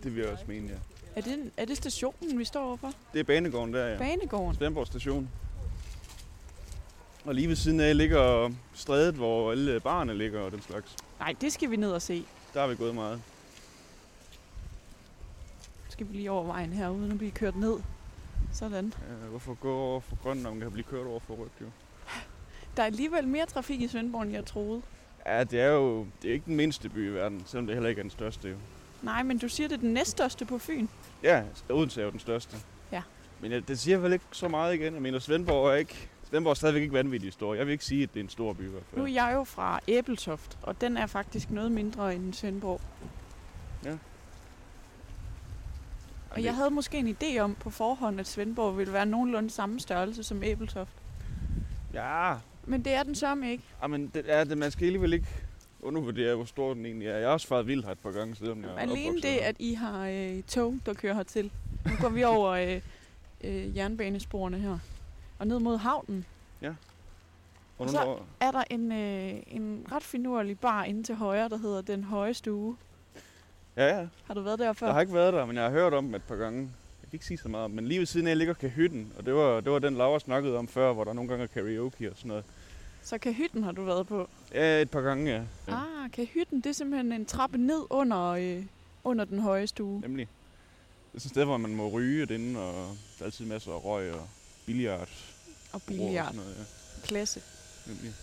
det 0.02 0.14
vil 0.14 0.22
jeg 0.22 0.32
også 0.32 0.44
mene, 0.48 0.68
ja. 0.68 0.74
Er 1.16 1.20
det, 1.20 1.50
er 1.56 1.64
det 1.64 1.76
stationen, 1.76 2.38
vi 2.38 2.44
står 2.44 2.66
overfor? 2.66 2.92
Det 3.12 3.20
er 3.20 3.24
banegården 3.24 3.74
der, 3.74 3.86
ja. 3.86 3.98
Banegården. 3.98 4.56
Svendborg 4.56 4.86
station. 4.86 5.30
Og 7.24 7.34
lige 7.34 7.48
ved 7.48 7.56
siden 7.56 7.80
af 7.80 7.96
ligger 7.96 8.50
strædet, 8.74 9.14
hvor 9.14 9.50
alle 9.50 9.80
barerne 9.80 10.14
ligger 10.14 10.40
og 10.40 10.50
den 10.52 10.62
slags. 10.62 10.96
Nej, 11.18 11.34
det 11.40 11.52
skal 11.52 11.70
vi 11.70 11.76
ned 11.76 11.92
og 11.92 12.02
se. 12.02 12.24
Der 12.54 12.60
har 12.60 12.66
vi 12.66 12.76
gået 12.76 12.94
meget. 12.94 13.22
Skal 15.88 16.08
vi 16.08 16.12
lige 16.12 16.30
over 16.30 16.44
vejen 16.44 16.72
her, 16.72 16.88
uden 16.88 17.12
at 17.12 17.18
blive 17.18 17.30
kørt 17.30 17.56
ned. 17.56 17.76
Sådan. 18.52 18.94
Ja, 19.08 19.26
hvorfor 19.28 19.54
gå 19.54 19.74
over 19.74 20.00
for 20.00 20.16
grøn, 20.22 20.36
når 20.36 20.50
man 20.50 20.60
kan 20.60 20.72
blive 20.72 20.84
kørt 20.84 21.06
over 21.06 21.20
for 21.20 21.34
rødt, 21.34 21.52
jo? 21.60 21.66
Der 22.76 22.82
er 22.82 22.86
alligevel 22.86 23.28
mere 23.28 23.46
trafik 23.46 23.80
i 23.80 23.88
Svendborg, 23.88 24.22
end 24.22 24.32
jeg 24.32 24.46
troede. 24.46 24.82
Ja, 25.26 25.44
det 25.44 25.60
er 25.60 25.70
jo 25.70 26.06
det 26.22 26.28
er 26.28 26.32
ikke 26.32 26.46
den 26.46 26.56
mindste 26.56 26.88
by 26.88 27.10
i 27.10 27.14
verden, 27.14 27.42
selvom 27.46 27.66
det 27.66 27.76
heller 27.76 27.88
ikke 27.88 27.98
er 27.98 28.02
den 28.02 28.10
største, 28.10 28.48
jo. 28.48 28.56
Nej, 29.02 29.22
men 29.22 29.38
du 29.38 29.48
siger, 29.48 29.68
det 29.68 29.74
er 29.76 29.80
den 29.80 29.94
næststørste 29.94 30.44
på 30.44 30.58
Fyn. 30.58 30.86
Ja, 31.22 31.42
Odense 31.68 32.00
er 32.00 32.04
jo 32.04 32.10
den 32.10 32.20
største. 32.20 32.56
Ja. 32.92 33.02
Men 33.40 33.52
ja, 33.52 33.60
det 33.60 33.78
siger 33.78 33.98
vel 33.98 34.12
ikke 34.12 34.24
så 34.32 34.48
meget 34.48 34.74
igen. 34.74 34.94
Jeg 34.94 35.02
mener, 35.02 35.18
Svendborg 35.18 35.70
er 35.70 35.74
ikke... 35.74 36.08
Svendborg 36.30 36.50
er 36.50 36.54
stadigvæk 36.54 36.82
ikke 36.82 36.94
vanvittigt 36.94 37.34
stor. 37.34 37.54
Jeg 37.54 37.66
vil 37.66 37.72
ikke 37.72 37.84
sige, 37.84 38.02
at 38.02 38.14
det 38.14 38.20
er 38.20 38.24
en 38.24 38.30
stor 38.30 38.52
by 38.52 38.62
i 38.62 38.70
hvert 38.70 38.82
fald. 38.90 38.98
Nu 39.00 39.04
er 39.06 39.12
jeg 39.12 39.32
jo 39.34 39.44
fra 39.44 39.80
Æbeltoft, 39.88 40.58
og 40.62 40.80
den 40.80 40.96
er 40.96 41.06
faktisk 41.06 41.50
noget 41.50 41.72
mindre 41.72 42.14
end 42.14 42.34
Svendborg. 42.34 42.80
Og 46.30 46.44
jeg 46.44 46.54
havde 46.54 46.70
måske 46.70 46.98
en 46.98 47.16
idé 47.22 47.38
om 47.38 47.54
på 47.54 47.70
forhånd, 47.70 48.20
at 48.20 48.26
Svendborg 48.26 48.78
ville 48.78 48.92
være 48.92 49.06
nogenlunde 49.06 49.50
samme 49.50 49.80
størrelse 49.80 50.22
som 50.22 50.42
Æbeltoft. 50.42 50.92
Ja, 51.94 52.34
Men 52.70 52.84
det 52.84 52.92
er 52.94 53.02
den 53.02 53.14
sørme 53.14 53.50
ikke. 53.50 53.64
ah, 53.82 53.90
men 53.90 54.10
det 54.14 54.24
er 54.28 54.44
det. 54.44 54.58
Man 54.58 54.70
skal 54.70 54.84
alligevel 54.86 55.12
ikke 55.12 55.26
undervurdere, 55.82 56.34
hvor 56.34 56.44
stor 56.44 56.74
den 56.74 56.86
egentlig 56.86 57.08
er. 57.08 57.16
Jeg 57.16 57.26
har 57.28 57.32
også 57.32 57.46
faret 57.46 57.66
vildt 57.66 57.84
her 57.84 57.92
et 57.92 57.98
par 57.98 58.10
gange, 58.10 58.36
selvom 58.36 58.62
jeg 58.62 58.70
Alene 58.78 59.16
det, 59.16 59.30
her. 59.30 59.44
at 59.46 59.56
I 59.58 59.74
har 59.74 60.06
øh, 60.08 60.42
tog, 60.42 60.74
der 60.86 60.94
kører 60.94 61.14
hertil. 61.14 61.50
Nu 61.86 61.92
går 62.00 62.08
vi 62.08 62.24
over 62.24 62.50
øh, 62.50 62.80
øh, 63.44 63.76
jernbanesporene 63.76 64.58
her. 64.58 64.78
Og 65.38 65.46
ned 65.46 65.58
mod 65.58 65.76
havnen 65.78 66.24
Og 67.78 67.90
så- 67.90 68.04
nu, 68.04 68.16
er 68.40 68.50
der 68.50 68.62
en, 68.70 68.92
øh, 68.92 69.42
en 69.46 69.86
ret 69.92 70.02
finurlig 70.02 70.58
bar 70.58 70.84
inde 70.84 71.02
til 71.02 71.14
højre, 71.14 71.48
der 71.48 71.56
hedder 71.58 71.82
Den 71.82 72.04
Høje 72.04 72.34
Stue. 72.34 72.76
ja, 73.76 73.98
ja. 73.98 74.06
Har 74.26 74.34
du 74.34 74.40
været 74.40 74.58
der 74.58 74.72
før? 74.72 74.86
Jeg 74.86 74.94
har 74.94 75.00
ikke 75.00 75.14
været 75.14 75.32
der, 75.32 75.46
men 75.46 75.56
jeg 75.56 75.64
har 75.64 75.70
hørt 75.70 75.94
om 75.94 76.04
dem 76.04 76.14
et 76.14 76.22
par 76.22 76.36
gange. 76.36 76.58
Jeg 76.60 77.10
kan 77.10 77.12
ikke 77.12 77.26
sige 77.26 77.38
så 77.38 77.48
meget 77.48 77.64
om, 77.64 77.70
men 77.70 77.86
lige 77.86 77.98
ved 77.98 78.06
siden 78.06 78.26
af 78.26 78.38
ligger 78.38 78.54
Kahytten, 78.54 79.12
og 79.18 79.26
det 79.26 79.34
var, 79.34 79.60
det 79.60 79.72
var 79.72 79.78
den 79.78 79.94
Laura 79.94 80.18
snakkede 80.18 80.56
om 80.58 80.68
før, 80.68 80.92
hvor 80.92 81.04
der 81.04 81.12
nogle 81.12 81.28
gange 81.28 81.42
er 81.42 81.46
karaoke 81.46 82.10
og 82.10 82.16
sådan 82.16 82.28
noget. 82.28 82.44
Så 83.02 83.18
Kahytten 83.18 83.62
har 83.64 83.72
du 83.72 83.84
været 83.84 84.06
på. 84.06 84.28
Ja, 84.54 84.82
et 84.82 84.90
par 84.90 85.00
gange, 85.00 85.30
ja. 85.30 85.42
ja. 85.68 85.74
Ah, 86.04 86.10
Kahytten, 86.12 86.58
det 86.60 86.66
er 86.66 86.72
simpelthen 86.72 87.12
en 87.12 87.26
trappe 87.26 87.58
ned 87.58 87.80
under, 87.90 88.26
øh, 88.26 88.62
under 89.04 89.24
den 89.24 89.38
høje 89.38 89.66
stue. 89.66 90.00
Nemlig. 90.00 90.28
Det 91.12 91.16
er 91.16 91.20
sådan 91.20 91.28
et 91.28 91.30
sted, 91.30 91.44
hvor 91.44 91.56
man 91.56 91.74
må 91.74 91.88
ryge 91.88 92.34
inde, 92.34 92.60
og 92.60 92.74
der 93.18 93.20
er 93.20 93.24
altid 93.24 93.44
masser 93.44 93.72
af 93.72 93.84
røg 93.84 94.12
og 94.12 94.28
billiard. 94.66 95.00
Og 95.00 95.08
Og 95.72 95.82
billiard. 95.82 96.26
sådan 96.26 96.40
noget, 96.40 96.56
ja. 96.58 97.06
Klasse. 97.06 97.40
Nemlig. 97.86 98.14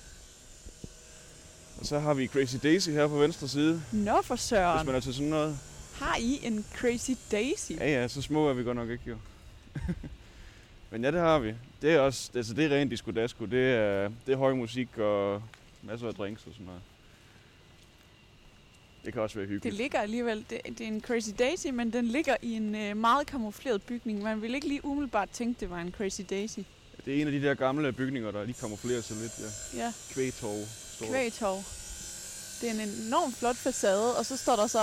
Og 1.79 1.85
så 1.85 1.99
har 1.99 2.13
vi 2.13 2.27
Crazy 2.27 2.55
Daisy 2.63 2.89
her 2.89 3.07
på 3.07 3.17
venstre 3.17 3.47
side, 3.47 3.81
Nå 3.91 4.21
for 4.21 4.35
hvis 4.35 4.41
søren. 4.43 4.85
man 4.85 4.95
er 4.95 4.99
til 4.99 5.13
sådan 5.13 5.29
noget. 5.29 5.59
Har 5.93 6.15
I 6.19 6.39
en 6.43 6.65
Crazy 6.75 7.11
Daisy? 7.31 7.71
Ja, 7.71 8.01
ja, 8.01 8.07
så 8.07 8.21
små 8.21 8.49
er 8.49 8.53
vi 8.53 8.63
godt 8.63 8.75
nok 8.77 8.89
ikke, 8.89 9.03
jo. 9.07 9.15
Men 10.91 11.03
ja, 11.03 11.11
det 11.11 11.19
har 11.19 11.39
vi. 11.39 11.53
Det 11.81 11.93
er 11.93 11.99
også, 11.99 12.31
altså 12.35 12.53
det 12.53 12.65
er 12.71 12.77
rent 12.77 12.91
disco 12.91 13.11
dasko. 13.11 13.45
Det 13.45 13.73
er, 13.75 14.09
det 14.25 14.33
er 14.33 14.37
høj 14.37 14.53
musik 14.53 14.97
og 14.97 15.43
masser 15.83 16.07
af 16.07 16.13
drinks 16.13 16.45
og 16.45 16.53
sådan 16.53 16.65
noget. 16.65 16.81
Det 19.05 19.13
kan 19.13 19.21
også 19.21 19.35
være 19.35 19.43
Det 19.45 19.49
hyggeligt. 19.53 19.77
ligger 19.77 19.99
alligevel, 19.99 20.45
det, 20.49 20.61
det 20.65 20.81
er 20.81 20.87
en 20.87 21.01
Crazy 21.01 21.29
Daisy, 21.39 21.67
men 21.67 21.93
den 21.93 22.05
ligger 22.05 22.35
i 22.41 22.51
en 22.53 22.75
øh, 22.75 22.97
meget 22.97 23.27
kamufleret 23.27 23.83
bygning. 23.83 24.23
Man 24.23 24.41
vil 24.41 24.55
ikke 24.55 24.67
lige 24.67 24.85
umiddelbart 24.85 25.29
tænke, 25.29 25.59
det 25.59 25.69
var 25.69 25.79
en 25.81 25.91
Crazy 25.91 26.21
Daisy. 26.29 26.59
Det 27.05 27.17
er 27.17 27.21
en 27.21 27.27
af 27.27 27.33
de 27.33 27.41
der 27.41 27.53
gamle 27.53 27.93
bygninger, 27.93 28.31
der 28.31 28.43
lige 28.43 28.55
kamuflerer 28.59 29.01
sig 29.01 29.17
lidt. 29.17 29.31
Ja. 29.73 29.79
Ja, 29.83 29.93
Kvægtorv. 30.13 30.65
Kvægtorv. 31.09 31.63
Det 32.61 32.69
er 32.69 32.83
en 32.83 32.89
enormt 33.07 33.35
flot 33.35 33.55
facade, 33.55 34.17
og 34.17 34.25
så 34.25 34.37
står 34.37 34.55
der 34.55 34.67
så 34.67 34.79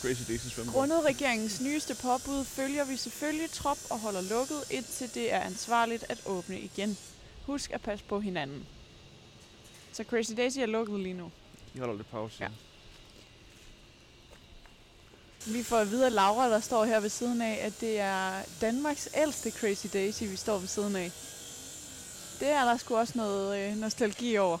Crazy 0.00 0.22
Daisy 0.28 0.46
Svendborg. 0.46 0.74
Grundet 0.74 1.04
regeringens 1.04 1.60
nyeste 1.60 1.94
påbud 1.94 2.44
følger 2.44 2.84
vi 2.84 2.96
selvfølgelig 2.96 3.50
trop 3.50 3.78
og 3.90 3.98
holder 3.98 4.20
lukket, 4.20 4.64
indtil 4.70 5.14
det 5.14 5.32
er 5.32 5.40
ansvarligt 5.40 6.04
at 6.08 6.22
åbne 6.26 6.60
igen. 6.60 6.98
Husk 7.46 7.70
at 7.70 7.80
passe 7.80 8.04
på 8.04 8.20
hinanden. 8.20 8.66
Så 9.92 10.04
Crazy 10.04 10.32
Daisy 10.36 10.58
er 10.58 10.66
lukket 10.66 11.00
lige 11.00 11.14
nu. 11.14 11.30
Vi 11.74 11.78
holder 11.78 11.94
lidt 11.94 12.10
pause. 12.10 12.36
Ja. 12.44 12.48
Vi 15.46 15.62
får 15.62 15.76
at 15.76 15.90
vide 15.90 16.06
af 16.06 16.14
Laura, 16.14 16.50
der 16.50 16.60
står 16.60 16.84
her 16.84 17.00
ved 17.00 17.08
siden 17.10 17.42
af, 17.42 17.58
at 17.62 17.80
det 17.80 17.98
er 17.98 18.42
Danmarks 18.60 19.08
ældste 19.14 19.50
Crazy 19.50 19.86
Daisy, 19.92 20.22
vi 20.22 20.36
står 20.36 20.58
ved 20.58 20.68
siden 20.68 20.96
af. 20.96 21.10
Det 22.40 22.48
er 22.48 22.64
der 22.64 22.76
sgu 22.76 22.96
også 22.96 23.12
noget 23.16 23.58
øh, 23.58 23.76
nostalgi 23.76 24.38
over. 24.38 24.58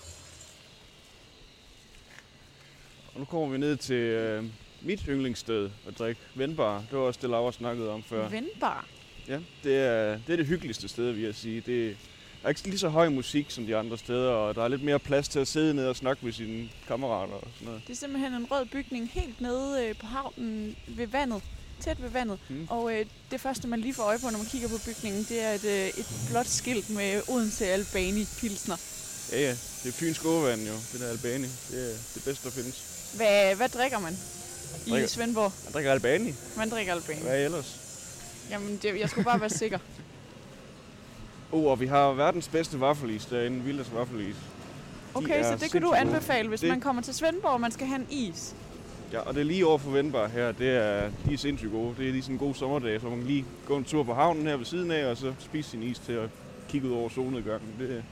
Og 3.14 3.18
nu 3.20 3.24
kommer 3.24 3.48
vi 3.48 3.58
ned 3.58 3.76
til 3.76 3.94
øh, 3.94 4.44
mit 4.82 5.00
yndlingssted 5.08 5.70
at 5.88 5.98
drikke 5.98 6.20
Vendbar. 6.34 6.78
Det 6.90 6.98
var 6.98 7.04
også 7.04 7.20
det, 7.22 7.30
Laura 7.30 7.52
snakkede 7.52 7.90
om 7.90 8.02
før. 8.02 8.28
Vendbar. 8.28 8.86
Ja, 9.28 9.38
det 9.64 9.76
er, 9.76 10.18
det 10.26 10.32
er 10.32 10.36
det 10.36 10.46
hyggeligste 10.46 10.88
sted, 10.88 11.12
vil 11.12 11.22
jeg 11.22 11.34
sige. 11.34 11.60
Det 11.60 11.96
er 12.44 12.48
ikke 12.48 12.64
lige 12.64 12.78
så 12.78 12.88
høj 12.88 13.08
musik 13.08 13.50
som 13.50 13.66
de 13.66 13.76
andre 13.76 13.98
steder, 13.98 14.30
og 14.30 14.54
der 14.54 14.64
er 14.64 14.68
lidt 14.68 14.82
mere 14.82 14.98
plads 14.98 15.28
til 15.28 15.38
at 15.38 15.48
sidde 15.48 15.74
ned 15.74 15.86
og 15.86 15.96
snakke 15.96 16.24
med 16.24 16.32
sine 16.32 16.68
kammerater 16.88 17.34
og 17.34 17.48
sådan 17.54 17.66
noget. 17.66 17.82
Det 17.86 17.92
er 17.92 17.96
simpelthen 17.96 18.32
en 18.34 18.46
rød 18.50 18.66
bygning 18.66 19.10
helt 19.12 19.40
nede 19.40 19.86
øh, 19.86 19.94
på 20.00 20.06
havnen 20.06 20.76
ved 20.88 21.06
vandet. 21.06 21.42
Tæt 21.80 22.02
ved 22.02 22.10
vandet. 22.10 22.38
Mm. 22.48 22.66
Og 22.70 22.94
øh, 22.94 23.06
det 23.30 23.40
første, 23.40 23.68
man 23.68 23.80
lige 23.80 23.94
får 23.94 24.02
øje 24.02 24.18
på, 24.18 24.30
når 24.30 24.38
man 24.38 24.46
kigger 24.46 24.68
på 24.68 24.78
bygningen, 24.86 25.26
det 25.28 25.40
er 25.40 25.52
et, 25.52 25.64
øh, 25.64 25.86
et 25.88 26.06
blåt 26.30 26.46
skilt 26.46 26.90
med 26.90 27.22
Odense 27.28 27.66
Albani 27.66 28.24
Pilsner. 28.40 28.76
Ja, 29.32 29.40
ja, 29.40 29.50
det 29.82 29.88
er 29.88 29.92
Fyns 29.92 30.18
gåvand 30.18 30.60
jo, 30.66 30.74
det 30.92 31.00
der 31.00 31.08
Albani. 31.08 31.46
Det 31.70 31.90
er 31.90 31.96
det 32.14 32.22
bedste, 32.24 32.44
der 32.48 32.54
findes. 32.54 32.76
Hvad, 33.16 33.56
hvad 33.56 33.68
drikker 33.68 33.98
man 33.98 34.16
i 34.86 34.90
Drikker- 34.90 35.08
Svendborg? 35.08 35.52
Jeg 35.66 35.74
drikker 35.74 35.92
Albani. 35.92 36.34
Man 36.56 36.70
drikker 36.70 36.92
Albani. 36.92 37.20
Hvad 37.22 37.44
ellers? 37.44 37.80
Jamen, 38.50 38.78
det, 38.82 39.00
jeg 39.00 39.08
skulle 39.10 39.24
bare 39.24 39.40
være 39.40 39.50
sikker. 39.50 39.78
Oh, 41.52 41.64
og 41.64 41.80
vi 41.80 41.86
har 41.86 42.12
verdens 42.12 42.48
bedste 42.48 42.80
vaffelis 42.80 43.24
derinde, 43.26 43.60
Vildas 43.60 43.94
Vaffelis. 43.94 44.36
Okay, 45.14 45.38
er 45.38 45.42
så 45.58 45.64
det 45.64 45.72
kan 45.72 45.82
du 45.82 45.92
anbefale, 45.96 46.48
hvis 46.48 46.60
Det- 46.60 46.68
man 46.68 46.80
kommer 46.80 47.02
til 47.02 47.14
Svendborg, 47.14 47.52
og 47.52 47.60
man 47.60 47.70
skal 47.72 47.86
have 47.86 48.00
en 48.00 48.06
is. 48.10 48.54
Ja, 49.12 49.18
og 49.20 49.34
det 49.34 49.40
er 49.40 49.44
lige 49.44 49.66
over 49.66 49.78
for 49.78 49.90
Vendbar 49.90 50.28
her. 50.28 50.52
Det 50.52 50.68
er, 50.70 51.10
de 51.28 51.34
er 51.34 51.38
sindssygt 51.38 51.72
gode. 51.72 51.94
Det 51.98 52.08
er 52.08 52.12
lige 52.12 52.22
sådan 52.22 52.34
en 52.34 52.38
god 52.38 52.54
sommerdag, 52.54 53.00
så 53.00 53.06
man 53.06 53.18
kan 53.18 53.26
lige 53.26 53.44
gå 53.66 53.76
en 53.76 53.84
tur 53.84 54.02
på 54.02 54.14
havnen 54.14 54.46
her 54.46 54.56
ved 54.56 54.64
siden 54.64 54.90
af, 54.90 55.04
og 55.06 55.16
så 55.16 55.32
spise 55.38 55.70
sin 55.70 55.82
is 55.82 55.98
til 55.98 56.12
at 56.12 56.28
kigge 56.68 56.88
ud 56.88 56.92
over 56.94 57.08
solnedgangen. 57.08 57.68
Det 57.78 57.90
er 57.90 58.02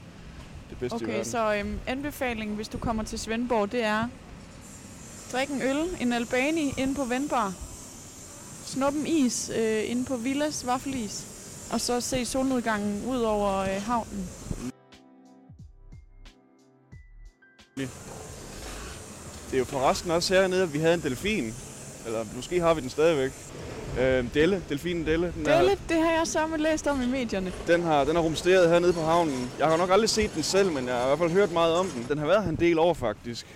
det 0.69 0.77
bedste 0.79 0.97
i 1.01 1.03
Okay, 1.03 1.23
så 1.23 1.55
øhm, 1.55 1.79
anbefalingen, 1.87 2.55
hvis 2.55 2.67
du 2.67 2.77
kommer 2.77 3.03
til 3.03 3.19
Svendborg, 3.19 3.71
det 3.71 3.83
er 3.83 4.07
drik 5.31 5.49
en 5.49 5.61
øl, 5.61 5.97
en 6.01 6.13
Albani 6.13 6.73
inde 6.77 6.95
på 6.95 7.03
Vendbar. 7.03 7.53
Snup 8.65 8.93
en 8.93 9.07
is 9.07 9.51
øh, 9.55 9.89
inde 9.91 10.05
på 10.05 10.17
Villas 10.17 10.65
Vaffelis. 10.65 11.25
Og 11.71 11.81
så 11.81 12.01
se 12.01 12.25
solnedgangen 12.25 13.05
ud 13.05 13.17
over 13.21 13.57
øh, 13.57 13.81
havnen. 13.85 14.29
Det 19.51 19.53
er 19.53 19.57
jo 19.57 19.65
forresten 19.65 20.11
også 20.11 20.33
hernede, 20.33 20.63
at 20.63 20.73
vi 20.73 20.79
havde 20.79 20.93
en 20.93 21.01
delfin. 21.01 21.53
Eller 22.05 22.25
måske 22.35 22.59
har 22.59 22.73
vi 22.73 22.81
den 22.81 22.89
stadigvæk. 22.89 23.31
Øh, 23.99 24.33
Delle, 24.33 24.63
delfinen 24.69 25.05
Delle. 25.05 25.33
Den, 25.35 25.45
Delle, 25.45 25.71
Er, 25.71 25.75
det 25.89 25.97
har 25.97 26.11
jeg 26.11 26.27
så 26.27 26.39
læst 26.57 26.87
om 26.87 27.01
i 27.01 27.05
medierne. 27.05 27.53
den, 27.67 27.81
har, 27.83 28.03
den 28.03 28.15
har 28.15 28.23
rumsteret 28.23 28.69
hernede 28.69 28.93
på 28.93 29.01
havnen. 29.01 29.51
Jeg 29.59 29.67
har 29.67 29.77
nok 29.77 29.89
aldrig 29.89 30.09
set 30.09 30.35
den 30.35 30.43
selv, 30.43 30.71
men 30.71 30.87
jeg 30.87 30.95
har 30.95 31.03
i 31.03 31.07
hvert 31.07 31.17
fald 31.19 31.31
hørt 31.31 31.51
meget 31.51 31.73
om 31.75 31.87
den. 31.87 32.05
Den 32.09 32.17
har 32.17 32.25
været 32.25 32.43
her 32.43 32.49
en 32.49 32.55
del 32.55 32.79
år 32.79 32.93
faktisk. 32.93 33.47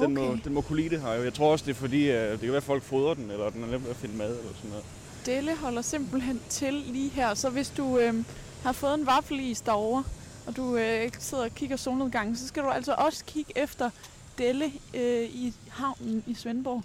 Den, 0.00 0.14
må, 0.14 0.20
Okay. 0.28 0.38
den 0.44 0.54
må 0.54 0.60
kunne 0.60 0.76
lide 0.80 0.90
det 0.90 1.00
her. 1.00 1.14
jo. 1.14 1.22
Jeg 1.22 1.34
tror 1.34 1.52
også, 1.52 1.64
det 1.64 1.70
er 1.70 1.74
fordi, 1.74 2.10
øh, 2.10 2.30
det 2.32 2.40
kan 2.40 2.48
være, 2.48 2.56
at 2.56 2.62
folk 2.62 2.82
fodrer 2.82 3.14
den, 3.14 3.30
eller 3.30 3.50
den 3.50 3.62
er 3.64 3.66
nemt 3.66 3.86
at 3.88 3.96
finde 3.96 4.16
mad 4.16 4.28
eller 4.30 4.52
sådan 4.56 4.70
noget. 4.70 4.84
Delle 5.26 5.56
holder 5.56 5.82
simpelthen 5.82 6.40
til 6.48 6.72
lige 6.74 7.10
her. 7.10 7.34
Så 7.34 7.50
hvis 7.50 7.68
du 7.70 7.98
øh, 7.98 8.14
har 8.62 8.72
fået 8.72 8.94
en 8.94 9.06
vaffelis 9.06 9.60
derovre, 9.60 10.04
og 10.46 10.56
du 10.56 10.76
øh, 10.76 11.10
sidder 11.18 11.44
og 11.44 11.54
kigger 11.54 11.76
solnedgangen, 11.76 12.36
så 12.36 12.48
skal 12.48 12.62
du 12.62 12.68
altså 12.68 12.94
også 12.98 13.24
kigge 13.24 13.52
efter 13.56 13.90
Delle 14.38 14.64
øh, 14.94 15.22
i 15.22 15.54
havnen 15.70 16.24
i 16.26 16.34
Svendborg. 16.34 16.82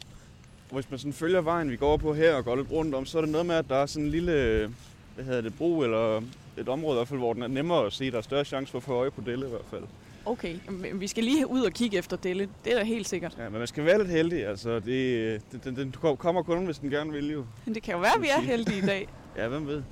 Hvis 0.72 0.90
man 0.90 1.00
sådan 1.00 1.14
følger 1.14 1.42
vejen, 1.42 1.72
vi 1.72 1.76
går 1.76 1.98
på 1.98 2.14
her 2.14 2.36
og 2.36 2.46
går 2.46 2.56
lidt 2.56 2.72
rundt 2.72 2.96
om, 2.96 3.06
så 3.06 3.18
er 3.18 3.22
det 3.22 3.30
noget 3.32 3.46
med, 3.46 3.56
at 3.56 3.66
der 3.70 3.76
er 3.76 3.86
sådan 3.86 4.06
en 4.06 4.12
lille, 4.12 4.72
hvad 5.16 5.26
hedder 5.26 5.42
det, 5.42 5.58
bro 5.58 5.80
eller 5.82 6.22
et 6.58 6.70
område 6.70 6.96
i 6.96 6.98
hvert 6.98 7.08
fald, 7.08 7.20
hvor 7.20 7.34
den 7.34 7.44
er 7.44 7.48
nemmere 7.48 7.86
at 7.86 7.94
se. 7.94 8.12
Der 8.12 8.18
er 8.18 8.22
større 8.22 8.46
chance 8.46 8.72
for 8.72 8.78
at 8.78 8.84
få 8.84 8.94
øje 8.94 9.12
på 9.12 9.22
Delle 9.26 9.46
i 9.46 9.50
hvert 9.50 9.66
fald. 9.70 9.84
Okay, 10.26 10.56
men 10.70 11.02
vi 11.02 11.08
skal 11.08 11.24
lige 11.24 11.48
ud 11.48 11.62
og 11.62 11.72
kigge 11.72 11.98
efter 11.98 12.18
Delle. 12.18 12.50
Det 12.66 12.74
er 12.74 12.78
da 12.78 12.84
helt 12.84 13.08
sikkert. 13.08 13.36
Ja, 13.38 13.50
men 13.50 13.60
man 13.60 13.68
skal 13.68 13.86
være 13.86 13.98
lidt 13.98 14.10
heldig, 14.10 14.48
altså. 14.48 14.80
Det, 14.80 15.42
den, 15.64 15.76
den, 15.76 15.96
kommer 16.18 16.44
kun, 16.44 16.66
hvis 16.66 16.78
den 16.78 16.90
gerne 16.90 17.12
vil 17.12 17.32
jo. 17.32 17.46
Men 17.66 17.76
det 17.76 17.84
kan 17.84 17.94
jo 17.94 18.00
være, 18.00 18.16
at 18.16 18.22
vi 18.22 18.28
er 18.28 18.42
heldige 18.42 18.78
i 18.78 18.82
dag. 18.86 19.08
Ja, 19.38 19.48
hvem 19.48 19.68
ved? 19.68 19.84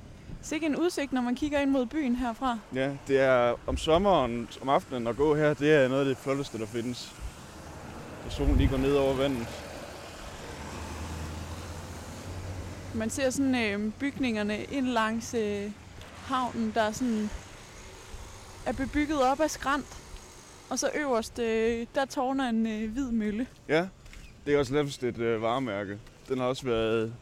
Sikke 0.42 0.66
en 0.66 0.76
udsigt, 0.76 1.12
når 1.12 1.20
man 1.22 1.34
kigger 1.34 1.60
ind 1.60 1.70
mod 1.70 1.86
byen 1.86 2.16
herfra. 2.16 2.58
Ja, 2.74 2.90
det 3.08 3.20
er 3.20 3.54
om 3.66 3.76
sommeren, 3.76 4.48
om 4.62 4.68
aftenen 4.68 5.06
at 5.06 5.16
gå 5.16 5.34
her, 5.34 5.54
det 5.54 5.72
er 5.72 5.88
noget 5.88 6.00
af 6.00 6.06
det 6.06 6.16
flotteste, 6.16 6.58
der 6.58 6.66
findes. 6.66 7.14
Og 8.26 8.32
solen 8.32 8.56
lige 8.56 8.68
går 8.68 8.76
ned 8.76 8.92
over 8.92 9.14
vandet. 9.14 9.46
Man 12.94 13.10
ser 13.10 13.30
sådan 13.30 13.54
øh, 13.54 13.92
bygningerne 13.92 14.64
ind 14.64 14.86
langs 14.86 15.34
øh, 15.34 15.70
havnen, 16.26 16.72
der 16.74 16.82
er 16.82 16.92
sådan 16.92 17.30
er 18.66 18.72
bebygget 18.72 19.22
op 19.22 19.40
af 19.40 19.50
skrant. 19.50 20.03
Og 20.70 20.78
så 20.78 20.90
øverst, 21.00 21.38
øh, 21.38 21.86
der 21.94 22.04
tårner 22.04 22.48
en 22.48 22.66
øh, 22.66 22.92
hvid 22.92 23.10
mølle. 23.10 23.46
Ja, 23.68 23.88
det 24.46 24.54
er 24.54 24.58
også 24.58 24.74
nærmest 24.74 25.02
et 25.04 25.18
øh, 25.18 25.42
varemærke. 25.42 25.98
Den 26.28 26.38
har 26.38 26.44
også 26.46 26.64
været 26.66 27.14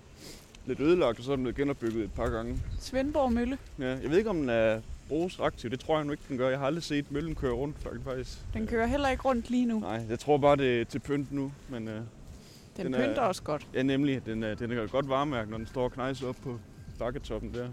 lidt 0.66 0.80
ødelagt, 0.80 1.18
og 1.18 1.24
så 1.24 1.32
er 1.32 1.36
den 1.36 1.42
blevet 1.44 1.56
genopbygget 1.56 2.04
et 2.04 2.12
par 2.12 2.28
gange. 2.28 2.62
Svendborg 2.80 3.32
Mølle. 3.32 3.58
Ja, 3.78 3.88
jeg 3.88 4.10
ved 4.10 4.18
ikke, 4.18 4.30
om 4.30 4.36
den 4.36 4.48
er 4.48 4.80
bruges 5.08 5.38
aktiv. 5.40 5.70
Det 5.70 5.80
tror 5.80 5.96
jeg 5.96 6.04
nu 6.04 6.12
ikke, 6.12 6.22
den 6.28 6.38
gør. 6.38 6.48
Jeg 6.48 6.58
har 6.58 6.66
aldrig 6.66 6.82
set 6.84 7.10
møllen 7.12 7.34
køre 7.34 7.52
rundt, 7.52 7.76
faktisk. 7.78 8.38
Den 8.54 8.66
kører 8.66 8.86
heller 8.86 9.08
ikke 9.08 9.22
rundt 9.22 9.50
lige 9.50 9.66
nu. 9.66 9.80
Nej, 9.80 10.06
jeg 10.08 10.18
tror 10.18 10.38
bare, 10.38 10.56
det 10.56 10.80
er 10.80 10.84
til 10.84 10.98
pynt 10.98 11.32
nu. 11.32 11.52
Men 11.68 11.88
øh, 11.88 11.94
Den, 11.94 12.86
den 12.86 12.94
er- 12.94 13.06
pynter 13.08 13.22
også 13.22 13.42
godt. 13.42 13.66
ja, 13.74 13.82
nemlig, 13.82 14.26
den, 14.26 14.42
er, 14.42 14.54
den 14.54 14.70
er 14.72 14.82
et 14.82 14.90
godt 14.90 15.08
varemærke, 15.08 15.50
når 15.50 15.58
den 15.58 15.66
står 15.66 15.84
og 15.84 15.92
knejser 15.92 16.28
op 16.28 16.36
på 16.42 16.58
bakketoppen 16.98 17.54
der. 17.54 17.68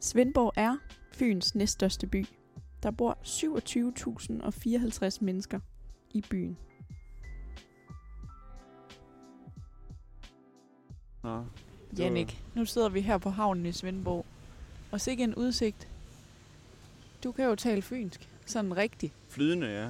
Svendborg 0.00 0.52
er 0.56 0.76
Fyns 1.14 1.54
næststørste 1.54 2.06
by. 2.06 2.24
Der 2.82 2.90
bor 2.90 3.18
27.054 3.22 5.24
mennesker 5.24 5.60
i 6.10 6.24
byen. 6.30 6.56
Nå, 11.22 11.44
Jannik, 11.98 12.42
nu 12.54 12.64
sidder 12.64 12.88
vi 12.88 13.00
her 13.00 13.18
på 13.18 13.30
havnen 13.30 13.66
i 13.66 13.72
Svendborg. 13.72 14.26
Og 14.90 15.00
sikke 15.00 15.24
en 15.24 15.34
udsigt. 15.34 15.88
Du 17.24 17.32
kan 17.32 17.44
jo 17.44 17.54
tale 17.54 17.82
fynsk. 17.82 18.28
Sådan 18.46 18.76
rigtigt. 18.76 19.12
Flydende, 19.28 19.66
ja. 19.66 19.88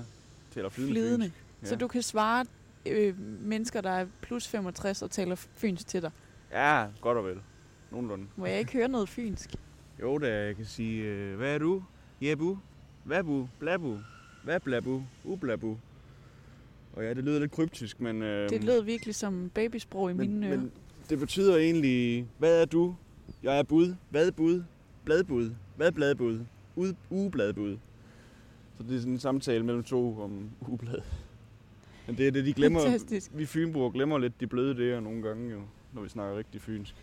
Taler 0.51 0.69
flydende. 0.69 0.95
Flydende. 0.95 1.25
fynsk. 1.27 1.45
Ja. 1.63 1.67
Så 1.69 1.77
du 1.77 1.89
kan 1.89 2.03
svare 2.03 2.45
øh, 2.87 3.21
mennesker, 3.41 3.81
der 3.81 3.91
er 3.91 4.07
plus 4.21 4.49
65 4.49 5.03
og 5.03 5.11
taler 5.11 5.35
fynsk 5.35 5.87
til 5.87 6.03
dig. 6.03 6.11
Ja, 6.53 6.87
godt 7.01 7.19
og 7.19 7.25
vel. 7.25 7.41
Nogenlunde. 7.91 8.27
Må 8.37 8.47
jeg 8.47 8.59
ikke 8.59 8.73
høre 8.73 8.89
noget 8.89 9.09
fynsk? 9.09 9.55
Jo 10.01 10.19
da, 10.19 10.45
jeg 10.47 10.57
kan 10.57 10.65
sige, 10.65 11.03
øh, 11.03 11.37
hvad 11.37 11.55
er 11.55 11.59
du? 11.59 11.83
Jebu? 12.21 12.57
Vabu? 13.05 13.49
Blabu? 13.59 13.99
Hvad 14.45 14.61
blabu? 14.61 15.03
Ublabu? 15.25 15.77
Og 16.93 17.05
ja, 17.05 17.15
det 17.15 17.25
lyder 17.25 17.41
lidt 17.41 17.51
kryptisk, 17.53 18.01
men... 18.01 18.23
Øh, 18.23 18.51
Det 18.51 18.65
lød 18.65 18.83
virkelig 18.83 19.15
som 19.15 19.51
babysprog 19.55 20.11
i 20.11 20.13
men, 20.15 20.31
mine 20.31 20.47
ører. 20.49 20.57
men 20.57 20.73
det 21.11 21.19
betyder 21.19 21.57
egentlig, 21.57 22.27
hvad 22.39 22.63
er 22.63 22.65
du? 22.67 22.95
Jeg 23.43 23.59
er 23.59 23.63
bud. 23.63 23.95
Hvad 24.11 24.33
bud? 24.33 24.63
Bladbud. 25.05 25.51
Hvad 25.77 25.93
bladbud? 25.93 26.41
Ud, 26.77 26.95
ugebladbud. 27.11 27.77
Så 28.79 28.83
det 28.83 28.95
er 28.95 28.99
sådan 28.99 29.13
en 29.13 29.19
samtale 29.19 29.65
mellem 29.65 29.83
to 29.85 30.21
om 30.21 30.51
ugeblad. 30.69 30.99
Men 32.07 32.17
det 32.19 32.27
er 32.27 32.31
det, 32.31 32.45
de 32.45 32.53
glemmer. 32.53 32.81
Fantastisk. 32.81 33.31
Vi 33.35 33.47
fynboer 33.47 33.91
glemmer 33.91 34.19
lidt 34.19 34.41
de 34.41 34.47
bløde 34.47 34.77
der 34.89 35.01
nogle 35.01 35.23
gange 35.23 35.51
jo, 35.51 35.61
når 35.93 36.03
vi 36.03 36.09
snakker 36.09 36.39
rigtig 36.39 36.61
fynsk. 36.61 36.95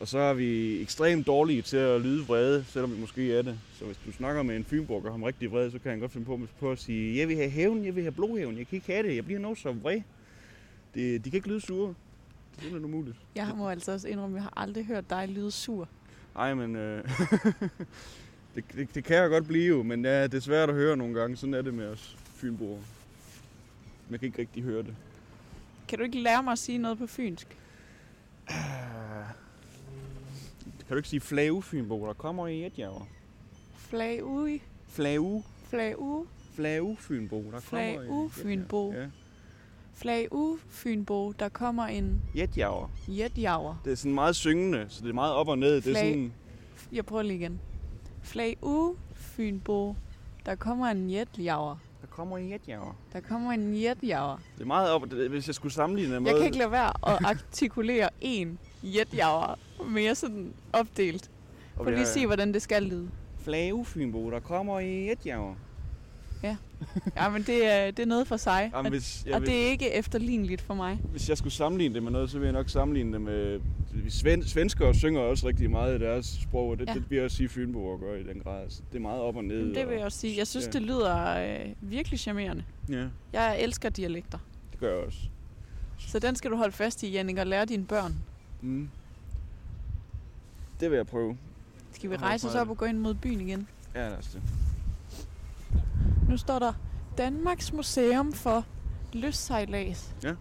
Og 0.00 0.08
så 0.08 0.18
er 0.18 0.34
vi 0.34 0.80
ekstremt 0.82 1.26
dårlige 1.26 1.62
til 1.62 1.76
at 1.76 2.00
lyde 2.00 2.26
vrede, 2.26 2.64
selvom 2.68 2.94
vi 2.94 3.00
måske 3.00 3.38
er 3.38 3.42
det. 3.42 3.58
Så 3.78 3.84
hvis 3.84 3.98
du 4.06 4.12
snakker 4.12 4.42
med 4.42 4.56
en 4.56 4.64
fynbo 4.64 4.94
og 4.94 5.12
ham 5.12 5.22
rigtig 5.22 5.52
vred, 5.52 5.70
så 5.70 5.78
kan 5.78 5.90
han 5.90 6.00
godt 6.00 6.12
finde 6.12 6.26
på, 6.26 6.40
på 6.60 6.70
at 6.70 6.78
sige, 6.78 7.18
jeg 7.18 7.28
vil 7.28 7.36
have 7.36 7.50
hævn, 7.50 7.84
jeg 7.84 7.94
vil 7.94 8.02
have 8.02 8.12
blodhævn, 8.12 8.58
jeg 8.58 8.66
kan 8.66 8.76
ikke 8.76 8.92
have 8.92 9.08
det, 9.08 9.16
jeg 9.16 9.24
bliver 9.24 9.40
noget 9.40 9.58
så 9.58 9.72
vred. 9.72 10.00
Det, 10.94 11.24
de 11.24 11.30
kan 11.30 11.36
ikke 11.36 11.48
lyde 11.48 11.60
sure. 11.60 11.94
Det 12.60 12.72
er 12.72 12.84
umuligt. 12.84 13.16
Jeg 13.34 13.52
må 13.56 13.68
altså 13.68 13.92
også 13.92 14.08
indrømme, 14.08 14.36
at 14.36 14.42
jeg 14.42 14.42
har 14.42 14.62
aldrig 14.62 14.86
hørt 14.86 15.10
dig 15.10 15.28
lyde 15.28 15.50
sur. 15.50 15.88
Ej, 16.36 16.54
men 16.54 16.76
øh, 16.76 17.04
det, 18.54 18.64
det, 18.74 18.94
det, 18.94 19.04
kan 19.04 19.16
jeg 19.16 19.30
godt 19.30 19.46
blive 19.46 19.84
men 19.84 20.04
ja, 20.04 20.22
det 20.22 20.34
er 20.34 20.40
svært 20.40 20.68
at 20.68 20.74
høre 20.74 20.96
nogle 20.96 21.20
gange. 21.20 21.36
Sådan 21.36 21.54
er 21.54 21.62
det 21.62 21.74
med 21.74 21.86
os 21.86 22.16
fynboer. 22.34 22.78
Man 24.08 24.18
kan 24.18 24.26
ikke 24.26 24.38
rigtig 24.38 24.62
høre 24.62 24.82
det. 24.82 24.94
Kan 25.88 25.98
du 25.98 26.04
ikke 26.04 26.18
lære 26.18 26.42
mig 26.42 26.52
at 26.52 26.58
sige 26.58 26.78
noget 26.78 26.98
på 26.98 27.06
fynsk? 27.06 27.58
Kan 30.94 30.96
du 30.96 31.00
ikke 31.00 31.08
sige 31.08 31.20
flave 31.20 31.62
fynbo, 31.62 32.06
der 32.06 32.12
kommer 32.12 32.46
i 32.46 32.66
et 32.66 32.78
jager? 32.78 33.06
Flag 33.76 34.24
ui, 34.24 34.62
Flave, 34.88 35.42
flag 35.68 35.94
u. 35.98 36.26
flave 36.54 36.96
fynbo, 37.00 37.36
der 37.52 37.60
kommer 37.70 38.24
et 38.26 38.32
Fynbo. 38.32 38.92
Ja. 38.92 39.06
Flag 39.94 40.28
U, 40.32 40.56
Fynbo, 40.68 41.32
der 41.32 41.48
kommer 41.48 41.86
en 41.86 42.22
Jetjager. 42.34 42.90
jetjager. 43.08 43.80
Det 43.84 43.92
er 43.92 43.96
sådan 43.96 44.14
meget 44.14 44.36
syngende, 44.36 44.86
så 44.88 45.02
det 45.02 45.08
er 45.10 45.14
meget 45.14 45.34
op 45.34 45.48
og 45.48 45.58
ned. 45.58 45.74
Det 45.74 45.78
er 45.86 45.90
Flag. 45.92 46.12
sådan, 46.12 46.32
Jeg 46.92 47.06
prøver 47.06 47.22
lige 47.22 47.38
igen. 47.38 47.60
Flag 48.22 48.58
U, 48.62 48.94
Fynbo, 49.14 49.96
der 50.46 50.54
kommer 50.54 50.86
en 50.86 51.10
jetjager. 51.10 51.76
der 52.00 52.06
kommer 52.10 52.38
en 52.38 52.50
jetjager. 52.50 52.96
Der 53.12 53.20
kommer 53.20 53.52
en 53.52 53.82
jetjager. 53.82 54.40
Det 54.56 54.62
er 54.62 54.66
meget 54.66 54.90
op, 54.90 55.02
hvis 55.12 55.46
jeg 55.46 55.54
skulle 55.54 55.72
sammenligne 55.72 56.14
det 56.14 56.22
med... 56.22 56.30
Jeg 56.30 56.38
kan 56.38 56.46
ikke 56.46 56.58
lade 56.58 56.70
være 56.70 57.12
at 57.14 57.24
artikulere 57.24 58.08
en 58.20 58.58
jetjager 58.82 59.58
mere 59.88 60.14
sådan 60.14 60.52
opdelt. 60.72 61.30
Prøv 61.76 61.86
lige 61.90 62.00
at 62.00 62.06
se, 62.08 62.26
hvordan 62.26 62.54
det 62.54 62.62
skal 62.62 62.82
lyde. 62.82 63.08
Flage 63.38 63.84
Fynbo, 63.84 64.30
der 64.30 64.40
kommer 64.40 64.80
en 64.80 65.06
jetjager. 65.08 65.54
Ja, 67.16 67.28
men 67.28 67.42
det 67.42 67.66
er, 67.72 67.90
det 67.90 67.98
er 68.02 68.06
noget 68.06 68.26
for 68.28 68.36
sig. 68.36 68.70
Jamen, 68.74 68.86
og, 68.86 68.90
hvis, 68.90 69.26
og 69.32 69.40
vil, 69.40 69.48
det 69.50 69.66
er 69.66 69.70
ikke 69.70 69.94
efterligneligt 69.94 70.60
for 70.60 70.74
mig. 70.74 70.98
hvis 71.10 71.28
jeg 71.28 71.38
skulle 71.38 71.52
sammenligne 71.52 71.94
det 71.94 72.02
med 72.02 72.12
noget, 72.12 72.30
så 72.30 72.38
vil 72.38 72.44
jeg 72.46 72.52
nok 72.52 72.68
sammenligne 72.68 73.12
det 73.12 73.20
med... 73.20 73.60
Sven, 74.08 74.44
svenskere 74.44 74.94
synger 74.94 75.20
også 75.20 75.46
rigtig 75.48 75.70
meget 75.70 76.00
i 76.00 76.04
deres 76.04 76.26
sprog, 76.42 76.68
og 76.68 76.78
det, 76.78 76.86
Ja. 76.86 76.92
ja. 76.92 76.98
det 76.98 77.10
vil 77.10 77.16
jeg 77.16 77.24
også 77.24 77.36
sige 77.36 77.48
Fynbo 77.48 77.94
at 77.94 78.00
gøre 78.00 78.20
i 78.20 78.22
den 78.24 78.40
grad. 78.40 78.64
Så 78.70 78.82
det 78.92 78.96
er 78.98 79.02
meget 79.02 79.20
op 79.20 79.36
og 79.36 79.44
ned. 79.44 79.58
Jamen, 79.58 79.74
det 79.74 79.86
vil 79.86 79.92
jeg 79.92 80.00
og, 80.00 80.04
også 80.04 80.18
sige. 80.18 80.38
Jeg 80.38 80.46
synes, 80.46 80.66
Ja. 80.66 80.70
det 80.70 80.82
lyder 80.82 81.36
øh, 81.44 81.72
virkelig 81.80 82.18
charmerende. 82.18 82.64
Ja, 82.88 83.06
Jeg 83.32 83.60
elsker 83.62 83.88
dialekter. 83.88 84.38
det 84.72 84.80
gør 84.80 84.94
jeg 84.96 85.06
også. 85.06 85.18
Så 85.98 86.18
den 86.18 86.36
skal 86.36 86.50
du 86.50 86.56
holde 86.56 86.72
fast 86.72 87.02
i, 87.02 87.10
Jannik, 87.10 87.38
og 87.38 87.46
lære 87.46 87.64
dine 87.64 87.84
børn. 87.84 88.14
Mm. 88.62 88.88
Det 90.84 90.90
vil 90.90 90.96
jeg 90.96 91.06
prøve. 91.06 91.38
Skal 91.92 92.10
vi 92.10 92.16
rejse 92.16 92.48
os 92.48 92.54
op 92.54 92.70
og 92.70 92.76
gå 92.76 92.84
ind 92.84 92.98
mod 92.98 93.14
byen 93.14 93.40
igen? 93.40 93.68
Ja, 93.94 94.08
lad 94.08 94.18
os 94.18 94.26
det. 94.26 94.42
Nu 96.28 96.36
står 96.36 96.58
der 96.58 96.72
Danmarks 97.18 97.72
Museum 97.72 98.32
for 98.32 98.66
Lystsejlads. 99.12 100.14
Ja. 100.22 100.34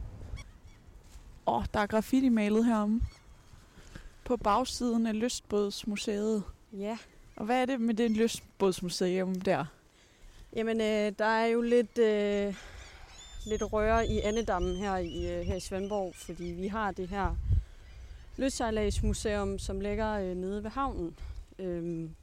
Åh, 1.48 1.64
der 1.74 1.80
er 1.80 1.86
graffiti 1.86 2.30
malet 2.30 2.66
heromme. 2.66 3.02
På 4.26 4.38
bagsiden 4.38 5.08
af 5.08 5.20
Lystbådsmuseet. 5.20 6.44
Ja. 6.74 6.98
Og 7.36 7.46
hvad 7.46 7.62
er 7.62 7.66
det 7.66 7.82
med 7.82 7.94
det 7.94 8.12
Lystbådsmuseum 8.12 9.36
der? 9.36 9.66
Jamen, 10.56 10.82
øh, 10.82 11.12
der 11.20 11.26
er 11.26 11.46
jo 11.46 11.62
lidt, 11.62 11.98
øh, 11.98 12.56
lidt 13.46 13.74
røre 13.74 14.08
i 14.08 14.20
Annedammen 14.20 14.76
her 14.76 14.98
i, 14.98 15.40
øh, 15.40 15.46
her 15.46 15.56
i 15.56 15.60
Svendborg, 15.60 16.16
fordi 16.16 16.44
vi 16.44 16.68
har 16.68 16.92
det 16.92 17.08
her 17.08 17.36
lystsejladsmuseum, 18.38 19.60
som 19.60 19.80
ligger 19.80 20.12
øh, 20.14 20.36
nede 20.36 20.64
ved 20.64 20.70
havnen. 20.70 21.16
Øhm, 21.60 22.16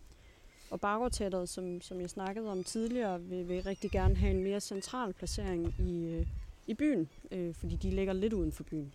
og 0.70 0.80
Baggårdteateret, 0.80 1.48
som, 1.48 1.80
som 1.80 2.00
jeg 2.00 2.10
snakkede 2.10 2.50
om 2.50 2.64
tidligere, 2.64 3.20
vil, 3.22 3.48
vil 3.48 3.62
rigtig 3.62 3.90
gerne 3.90 4.14
have 4.16 4.30
en 4.30 4.42
mere 4.42 4.60
central 4.60 5.12
placering 5.12 5.74
i, 5.78 6.04
øh, 6.04 6.26
i 6.66 6.74
byen, 6.74 7.08
øh, 7.30 7.54
fordi 7.54 7.76
de 7.76 7.90
ligger 7.90 8.12
lidt 8.12 8.32
uden 8.32 8.52
for 8.52 8.62
byen. 8.62 8.92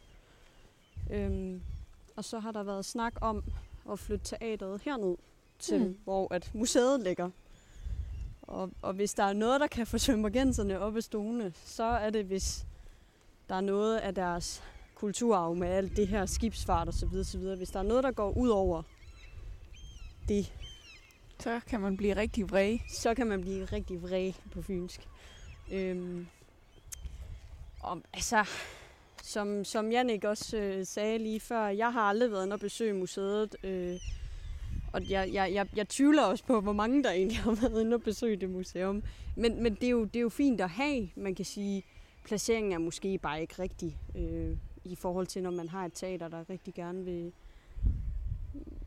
Øhm, 1.11 1.61
og 2.15 2.23
så 2.23 2.39
har 2.39 2.51
der 2.51 2.63
været 2.63 2.85
snak 2.85 3.13
om 3.21 3.43
at 3.91 3.99
flytte 3.99 4.25
teateret 4.25 4.81
herned 4.81 5.15
til, 5.59 5.81
Mm. 5.81 5.97
hvor 6.03 6.33
at 6.33 6.51
museet 6.53 6.99
ligger. 7.03 7.29
Og, 8.41 8.71
og 8.81 8.93
hvis 8.93 9.13
der 9.13 9.23
er 9.23 9.33
noget, 9.33 9.61
der 9.61 9.67
kan 9.67 9.87
få 9.87 9.97
svømmergenserne 9.97 10.79
op 10.79 10.95
af 10.97 11.03
stolene, 11.03 11.53
så 11.65 11.83
er 11.83 12.09
det, 12.09 12.25
hvis 12.25 12.65
der 13.49 13.55
er 13.55 13.61
noget 13.61 13.97
af 13.97 14.15
deres 14.15 14.63
kulturarv 14.95 15.55
med 15.55 15.67
alt 15.67 15.97
det 15.97 16.07
her 16.07 16.25
skibsfart 16.25 16.87
osv. 16.87 17.15
osv. 17.19 17.41
Hvis 17.41 17.69
der 17.69 17.79
er 17.79 17.83
noget, 17.83 18.03
der 18.03 18.11
går 18.11 18.37
ud 18.37 18.49
over 18.49 18.83
det, 20.27 20.53
Så 21.39 21.59
kan 21.67 21.79
man 21.79 21.97
blive 21.97 22.15
rigtig 22.15 22.49
vred. 22.49 22.77
så 22.89 23.13
kan 23.13 23.27
man 23.27 23.41
blive 23.41 23.65
rigtig 23.65 24.01
vred 24.01 24.33
på 24.51 24.61
fynsk. 24.61 25.07
Øhm, 25.71 26.27
og, 27.79 28.01
altså, 28.13 28.45
som, 29.23 29.63
som 29.65 29.91
Jannik 29.91 30.23
også 30.23 30.57
øh, 30.57 30.85
sagde 30.85 31.17
lige 31.17 31.39
før, 31.39 31.67
jeg 31.67 31.93
har 31.93 32.01
aldrig 32.01 32.31
været 32.31 32.45
inde 32.45 32.53
og 32.53 32.59
besøge 32.59 32.93
museet. 32.93 33.55
Øh, 33.63 33.99
og 34.93 35.09
jeg, 35.09 35.29
jeg, 35.33 35.53
jeg, 35.53 35.67
jeg 35.75 35.87
tvivler 35.89 36.23
også 36.23 36.43
på, 36.43 36.61
hvor 36.61 36.73
mange 36.73 37.03
der 37.03 37.11
egentlig 37.11 37.37
har 37.39 37.51
været 37.61 37.81
inde 37.81 37.93
og 37.93 38.01
besøge 38.01 38.35
det 38.35 38.49
museum. 38.49 39.03
Men, 39.35 39.63
men 39.63 39.75
det, 39.75 39.83
er 39.83 39.89
jo, 39.89 40.05
det 40.05 40.15
er 40.15 40.21
jo 40.21 40.29
fint 40.29 40.61
at 40.61 40.69
have. 40.69 41.09
Man 41.15 41.35
kan 41.35 41.45
sige, 41.45 41.83
placeringen 42.25 42.73
er 42.73 42.77
måske 42.77 43.17
bare 43.17 43.41
ikke 43.41 43.61
rigtig 43.61 43.97
øh, 44.15 44.57
i 44.85 44.95
forhold 44.95 45.27
til, 45.27 45.43
når 45.43 45.51
man 45.51 45.69
har 45.69 45.85
et 45.85 45.93
teater, 45.93 46.27
der 46.27 46.49
rigtig 46.49 46.73
gerne 46.73 47.05
vil, 47.05 47.33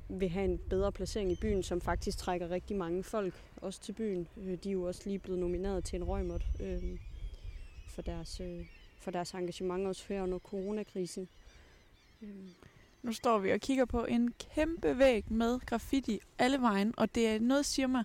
vil 0.09 0.29
have 0.29 0.45
en 0.45 0.59
bedre 0.71 0.93
placering 0.93 1.33
i 1.33 1.37
byen, 1.41 1.63
som 1.63 1.81
faktisk 1.81 2.19
trækker 2.19 2.51
rigtig 2.51 2.77
mange 2.77 3.03
folk 3.03 3.35
også 3.57 3.81
til 3.81 3.93
byen. 3.93 4.29
Øh, 4.37 4.59
de 4.65 4.69
er 4.69 4.73
jo 4.73 4.83
også 4.83 5.03
lige 5.05 5.19
blevet 5.19 5.41
nomineret 5.41 5.85
til 5.85 5.97
en 5.97 6.05
røgmåt 6.05 6.47
øh, 6.61 6.99
for, 7.89 8.03
deres, 8.03 8.41
øh, 8.41 8.67
for 9.01 9.11
deres 9.11 9.35
engagement 9.35 9.87
også 9.87 10.05
her 10.09 10.23
under 10.23 10.39
coronakrisen. 10.39 11.29
Øh, 12.23 12.29
Nu 13.03 13.13
står 13.13 13.39
vi 13.39 13.51
og 13.51 13.61
kigger 13.61 13.85
på 13.85 14.05
en 14.05 14.33
kæmpe 14.55 14.99
væg 14.99 15.33
med 15.33 15.61
graffiti 15.61 16.21
alle 16.39 16.61
vejen, 16.61 16.95
og 16.97 17.15
det 17.15 17.29
er 17.29 17.41
noget, 17.41 17.67
siger 17.67 17.87
mig, 17.87 18.05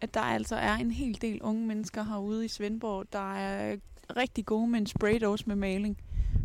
at 0.00 0.14
der 0.14 0.20
altså 0.20 0.56
er 0.56 0.72
en 0.74 0.90
hel 0.90 1.22
del 1.22 1.42
unge 1.42 1.66
mennesker 1.66 2.02
herude 2.02 2.44
i 2.44 2.48
Svendborg, 2.48 3.06
der 3.12 3.34
er 3.34 3.76
rigtig 4.16 4.46
gode 4.46 4.68
med 4.68 4.80
en 4.80 4.86
spraydose 4.86 5.44
med 5.46 5.56
maling. 5.56 5.98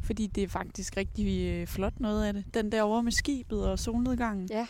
Fordi 0.04 0.28
det 0.28 0.44
er 0.44 0.48
faktisk 0.48 0.98
rigtig 0.98 1.50
øh, 1.50 1.68
flot 1.68 2.00
noget 2.00 2.26
af 2.26 2.34
det. 2.34 2.54
Den 2.54 2.72
der 2.72 2.82
over 2.82 3.02
med 3.02 3.12
skibet 3.12 3.68
og 3.68 3.80
solnedgangen. 3.80 4.48
ja. 4.52 4.68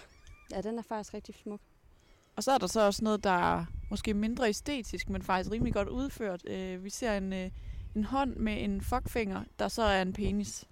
ja, 0.51 0.62
den 0.62 0.77
er 0.77 0.84
faktisk 0.84 1.13
rigtig 1.13 1.36
smuk. 1.43 1.60
Og 2.36 2.43
så 2.43 2.51
er 2.51 2.58
der 2.58 2.67
så 2.67 2.86
også 2.86 3.03
noget, 3.03 3.23
der 3.23 3.29
er 3.29 3.65
måske 3.89 4.13
mindre 4.13 4.49
æstetisk, 4.49 5.10
men 5.10 5.21
faktisk 5.21 5.51
rimelig 5.51 5.73
godt 5.73 5.88
udført. 5.88 6.49
Øh, 6.49 6.84
vi 6.84 6.89
ser 6.89 7.17
en, 7.17 7.34
øh, 7.34 7.49
en 7.95 8.03
hånd 8.03 8.36
med 8.36 8.63
en 8.63 8.82
fuckfinger, 8.82 9.43
der 9.60 9.67
så 9.67 9.84
er 9.84 10.01
en 10.01 10.13
penis. 10.13 10.65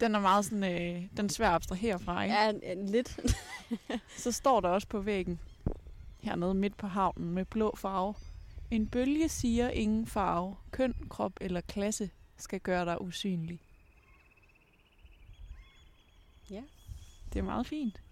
Den 0.00 0.14
er 0.14 0.20
meget 0.20 0.44
sådan, 0.44 0.64
øh, 0.64 1.02
den 1.16 1.24
er 1.24 1.28
svær 1.28 1.48
at 1.48 1.54
abstrahere 1.54 1.98
fra, 1.98 2.22
ikke? 2.22 2.34
Ja, 2.34 2.74
lidt. 2.74 3.20
Så 4.22 4.32
står 4.32 4.60
der 4.60 4.68
også 4.68 4.88
på 4.88 5.00
væggen, 5.00 5.40
hernede 6.20 6.54
midt 6.54 6.76
på 6.76 6.86
havnen 6.86 7.30
med 7.30 7.44
blå 7.44 7.76
farve. 7.76 8.14
En 8.70 8.86
bølge 8.86 9.28
siger 9.28 9.68
ingen 9.68 10.06
farve. 10.06 10.56
Køn, 10.70 10.94
krop 11.08 11.32
eller 11.40 11.60
klasse 11.60 12.10
skal 12.38 12.60
gøre 12.60 12.84
dig 12.84 13.00
usynlig. 13.00 13.60
Ja. 16.50 16.62
Det 17.32 17.38
er 17.38 17.42
meget 17.42 17.66
fint. 17.66 18.02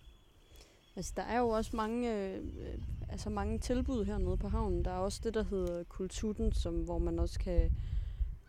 Altså, 0.96 1.12
der 1.16 1.22
er 1.22 1.38
jo 1.38 1.48
også 1.48 1.76
mange, 1.76 2.14
øh, 2.14 2.36
øh, 2.36 2.78
altså 3.08 3.30
mange 3.30 3.58
tilbud 3.58 4.04
hernede 4.04 4.36
på 4.36 4.48
havnen. 4.48 4.84
Der 4.84 4.90
er 4.90 4.98
også 4.98 5.20
det, 5.24 5.34
der 5.34 5.44
hedder 5.44 5.84
Kultutten, 5.84 6.52
som, 6.52 6.74
hvor 6.74 6.98
man 6.98 7.18
også 7.18 7.38
kan 7.38 7.72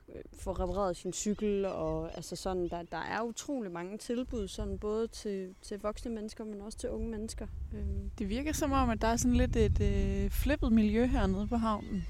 øh, 0.10 0.22
få 0.40 0.52
repareret 0.52 0.98
sin 0.98 1.14
cykel. 1.14 1.66
Og, 1.66 2.16
altså 2.16 2.36
sådan, 2.36 2.70
der, 2.70 2.84
der 2.84 2.98
er 2.98 3.22
utrolig 3.22 3.72
mange 3.72 3.98
tilbud, 3.98 4.48
sådan 4.48 4.80
både 4.80 5.08
til, 5.08 5.56
til 5.62 5.80
voksne 5.80 6.12
mennesker, 6.12 6.44
men 6.44 6.62
også 6.62 6.78
til 6.78 6.90
unge 6.90 7.10
mennesker. 7.10 7.48
Øhm, 7.74 8.10
Det 8.20 8.30
virker 8.30 8.52
som 8.52 8.72
om, 8.72 8.90
at 8.90 9.02
der 9.02 9.08
er 9.08 9.16
sådan 9.16 9.38
lidt 9.38 9.56
et 9.56 9.82
øh, 9.82 10.30
flippet 10.30 10.72
miljø 10.72 11.06
hernede 11.06 11.48
på 11.48 11.56
havnen. 11.56 12.04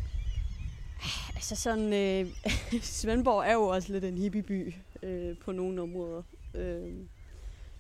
Altså 1.35 1.55
sådan, 1.55 1.93
øh, 1.93 2.31
Svendborg 2.81 3.45
er 3.45 3.53
jo 3.53 3.63
også 3.63 3.93
lidt 3.93 4.05
en 4.05 4.17
hippieby 4.17 4.73
øh, 5.03 5.37
på 5.37 5.51
nogle 5.51 5.81
områder. 5.81 6.21
Øh, 6.53 6.93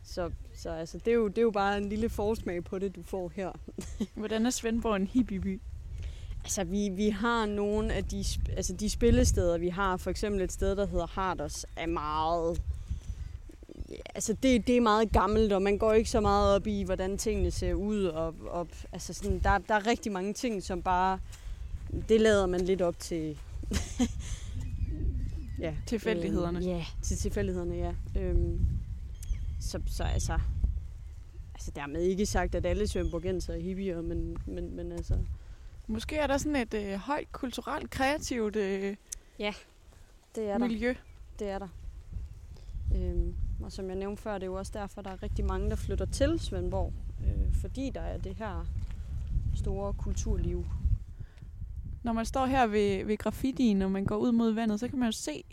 så 0.03 0.31
så 0.57 0.69
altså, 0.69 0.97
det, 0.97 1.07
er 1.07 1.15
jo, 1.15 1.27
det 1.27 1.37
er 1.37 1.41
jo 1.41 1.51
bare 1.51 1.77
en 1.77 1.89
lille 1.89 2.09
forsmag 2.09 2.63
på 2.63 2.79
det, 2.79 2.95
du 2.95 3.03
får 3.03 3.31
her. 3.35 3.51
Hvordan 4.15 4.45
er 4.45 4.49
Svendborg 4.49 4.95
en 4.95 5.07
hippieby? 5.07 5.61
Altså, 6.43 6.63
vi, 6.63 6.89
vi 6.89 7.09
har 7.09 7.45
nogle 7.45 7.93
af 7.93 8.03
de, 8.03 8.25
altså, 8.55 8.73
de 8.73 8.89
spillesteder, 8.89 9.57
vi 9.57 9.69
har. 9.69 9.97
For 9.97 10.09
eksempel 10.09 10.41
et 10.41 10.51
sted, 10.51 10.75
der 10.75 10.87
hedder 10.87 11.07
Harders, 11.07 11.65
er 11.75 11.85
meget... 11.85 12.61
Ja, 13.89 13.95
altså, 14.15 14.33
det, 14.33 14.67
det 14.67 14.77
er 14.77 14.81
meget 14.81 15.11
gammelt, 15.11 15.53
og 15.53 15.61
man 15.61 15.77
går 15.77 15.93
ikke 15.93 16.09
så 16.09 16.21
meget 16.21 16.55
op 16.55 16.67
i, 16.67 16.83
hvordan 16.83 17.17
tingene 17.17 17.51
ser 17.51 17.73
ud. 17.73 18.03
Og, 18.03 18.35
og, 18.47 18.67
altså, 18.91 19.13
sådan, 19.13 19.39
der, 19.39 19.57
der 19.57 19.73
er 19.73 19.87
rigtig 19.87 20.11
mange 20.11 20.33
ting, 20.33 20.63
som 20.63 20.81
bare... 20.81 21.19
Det 22.09 22.21
lader 22.21 22.45
man 22.45 22.61
lidt 22.61 22.81
op 22.81 22.99
til... 22.99 23.39
ja, 25.59 25.75
Tilfældighederne. 25.85 26.57
Øhm, 26.57 26.67
ja, 26.67 26.85
til 27.01 27.17
tilfældighederne, 27.17 27.75
ja. 27.75 27.93
Øhm, 28.21 28.59
så, 29.59 29.81
så 29.87 30.03
altså... 30.03 30.39
Altså, 31.53 31.71
dermed 31.75 32.01
ikke 32.01 32.25
sagt, 32.25 32.55
at 32.55 32.65
alle 32.65 32.87
svømborgenser 32.87 33.53
er 33.53 33.59
hippier, 33.59 34.01
men, 34.01 34.37
men, 34.45 34.75
men 34.75 34.91
altså... 34.91 35.17
Måske 35.87 36.15
er 36.15 36.27
der 36.27 36.37
sådan 36.37 36.55
et 36.55 36.73
øh, 36.73 36.93
højt 36.93 37.31
kulturelt, 37.31 37.89
kreativt 37.89 38.55
øh, 38.55 38.95
Det 40.35 40.49
er 40.49 40.57
der. 40.57 40.67
miljø. 40.67 40.93
Det 41.39 41.49
er 41.49 41.59
der. 41.59 41.67
Øhm, 42.95 43.35
og 43.63 43.71
som 43.71 43.87
jeg 43.87 43.95
nævnte 43.95 44.21
før, 44.21 44.33
det 44.33 44.43
er 44.43 44.47
jo 44.47 44.53
også 44.53 44.71
derfor, 44.75 45.01
der 45.01 45.09
er 45.09 45.23
rigtig 45.23 45.45
mange, 45.45 45.69
der 45.69 45.75
flytter 45.75 46.05
til 46.05 46.39
Svendborg. 46.39 46.93
Øh, 47.27 47.53
fordi 47.53 47.91
der 47.95 48.01
er 48.01 48.17
det 48.17 48.35
her 48.35 48.65
store 49.55 49.93
kulturliv. 49.93 50.65
Når 52.07 52.13
man 52.13 52.25
står 52.25 52.45
her 52.45 52.67
ved, 52.67 53.05
ved 53.05 53.17
graffitien, 53.17 53.81
og 53.81 53.91
man 53.91 54.05
går 54.05 54.17
ud 54.17 54.31
mod 54.31 54.51
vandet, 54.51 54.79
så 54.79 54.87
kan 54.87 54.99
man 54.99 55.07
jo 55.07 55.11
se 55.11 55.43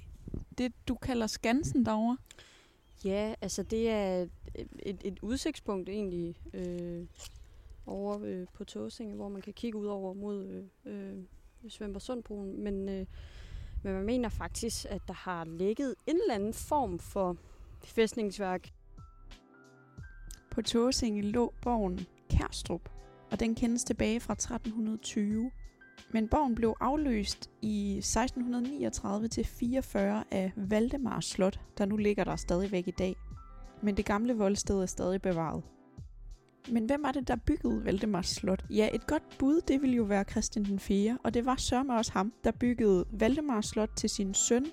det, 0.59 0.73
du 0.88 0.95
kalder 0.95 1.27
skansen 1.27 1.87
derovre. 1.87 2.17
Ja, 3.05 3.35
altså 3.40 3.62
det 3.62 3.90
er 3.90 4.27
et, 4.83 5.01
et, 5.05 5.19
udsigtspunkt 5.23 5.88
egentlig 5.88 6.37
øh, 6.53 7.07
over 7.87 8.21
øh, 8.25 8.47
på 8.53 8.64
Tåsinge, 8.64 9.14
hvor 9.14 9.29
man 9.29 9.43
kan 9.43 9.53
kigge 9.53 9.79
ud 9.79 9.87
over 9.87 10.14
mod 10.14 10.47
øh, 10.47 10.64
øh, 10.85 11.23
Svendborgsundbroen. 11.69 12.64
Men, 12.64 12.88
øh, 12.88 13.07
Men 13.83 13.93
man 13.95 14.05
mener 14.05 14.29
faktisk, 14.29 14.87
at 14.88 15.03
der 15.09 15.14
har 15.14 15.45
ligget 15.45 15.95
en 16.07 16.17
eller 16.17 16.35
anden 16.35 16.55
form 16.55 16.99
for 16.99 17.37
fæstningsværk. 17.85 18.73
På 20.51 20.62
Tåsinge 20.62 21.23
lå 21.23 21.55
borgen 21.62 22.07
Kærstrup, 22.31 22.88
og 23.31 23.40
den 23.40 23.55
kendes 23.55 23.85
tilbage 23.85 24.21
fra 24.21 24.33
1320. 24.33 25.51
Men 26.12 26.29
borgen 26.29 26.55
blev 26.55 26.77
afløst 26.81 27.51
i 27.62 27.97
1639 27.99 29.29
til 29.29 29.45
44 29.45 30.25
af 30.31 30.53
Valdemars 30.57 31.25
Slot, 31.25 31.61
der 31.79 31.85
nu 31.87 31.97
ligger 31.97 32.25
der 32.25 32.37
stadigvæk 32.37 32.88
i 32.88 32.95
dag. 32.99 33.17
Men 33.83 33.97
det 33.97 34.05
gamle 34.05 34.35
voldsted 34.35 34.83
er 34.83 34.87
stadig 34.87 35.23
bevaret. 35.23 35.62
Men 36.71 36.87
hvem 36.87 37.03
var 37.03 37.12
det, 37.12 37.29
der 37.29 37.37
byggede 37.37 37.85
Valdemars 37.85 38.27
Slot? 38.27 38.64
Ja, 38.71 38.88
et 38.95 39.07
godt 39.07 39.23
bud, 39.38 39.61
det 39.61 39.83
ville 39.83 39.97
jo 39.97 40.03
være 40.03 40.25
Christian 40.25 40.64
den 40.64 40.79
4. 40.79 41.19
Og 41.25 41.35
det 41.35 41.47
var 41.47 41.57
sørme 41.57 41.97
også 41.97 42.12
ham, 42.12 42.33
der 42.45 42.51
byggede 42.51 43.05
Valdemars 43.12 43.67
Slot 43.67 43.90
til 43.97 44.11
sin 44.11 44.35
søn. 44.35 44.67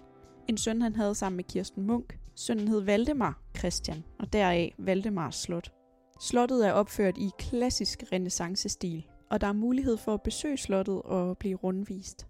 En 0.48 0.58
søn, 0.58 0.82
han 0.82 0.96
havde 0.96 1.16
sammen 1.16 1.36
med 1.36 1.44
Kirsten 1.44 1.88
Munk. 1.88 2.18
Sønnen 2.36 2.68
hed 2.68 2.82
Valdemar 2.82 3.42
Christian, 3.58 4.04
og 4.20 4.34
deraf 4.34 4.76
Valdemars 4.78 5.36
Slot. 5.36 5.72
Slottet 6.20 6.68
er 6.68 6.72
opført 6.72 7.18
i 7.18 7.30
klassisk 7.40 8.04
renaissancestil, 8.12 9.06
og 9.32 9.42
der 9.42 9.48
er 9.48 9.54
mulighed 9.54 9.98
for 9.98 10.14
at 10.14 10.22
besøge 10.22 10.58
slottet 10.58 11.02
og 11.02 11.38
blive 11.38 11.58
rundvist. 11.58 12.28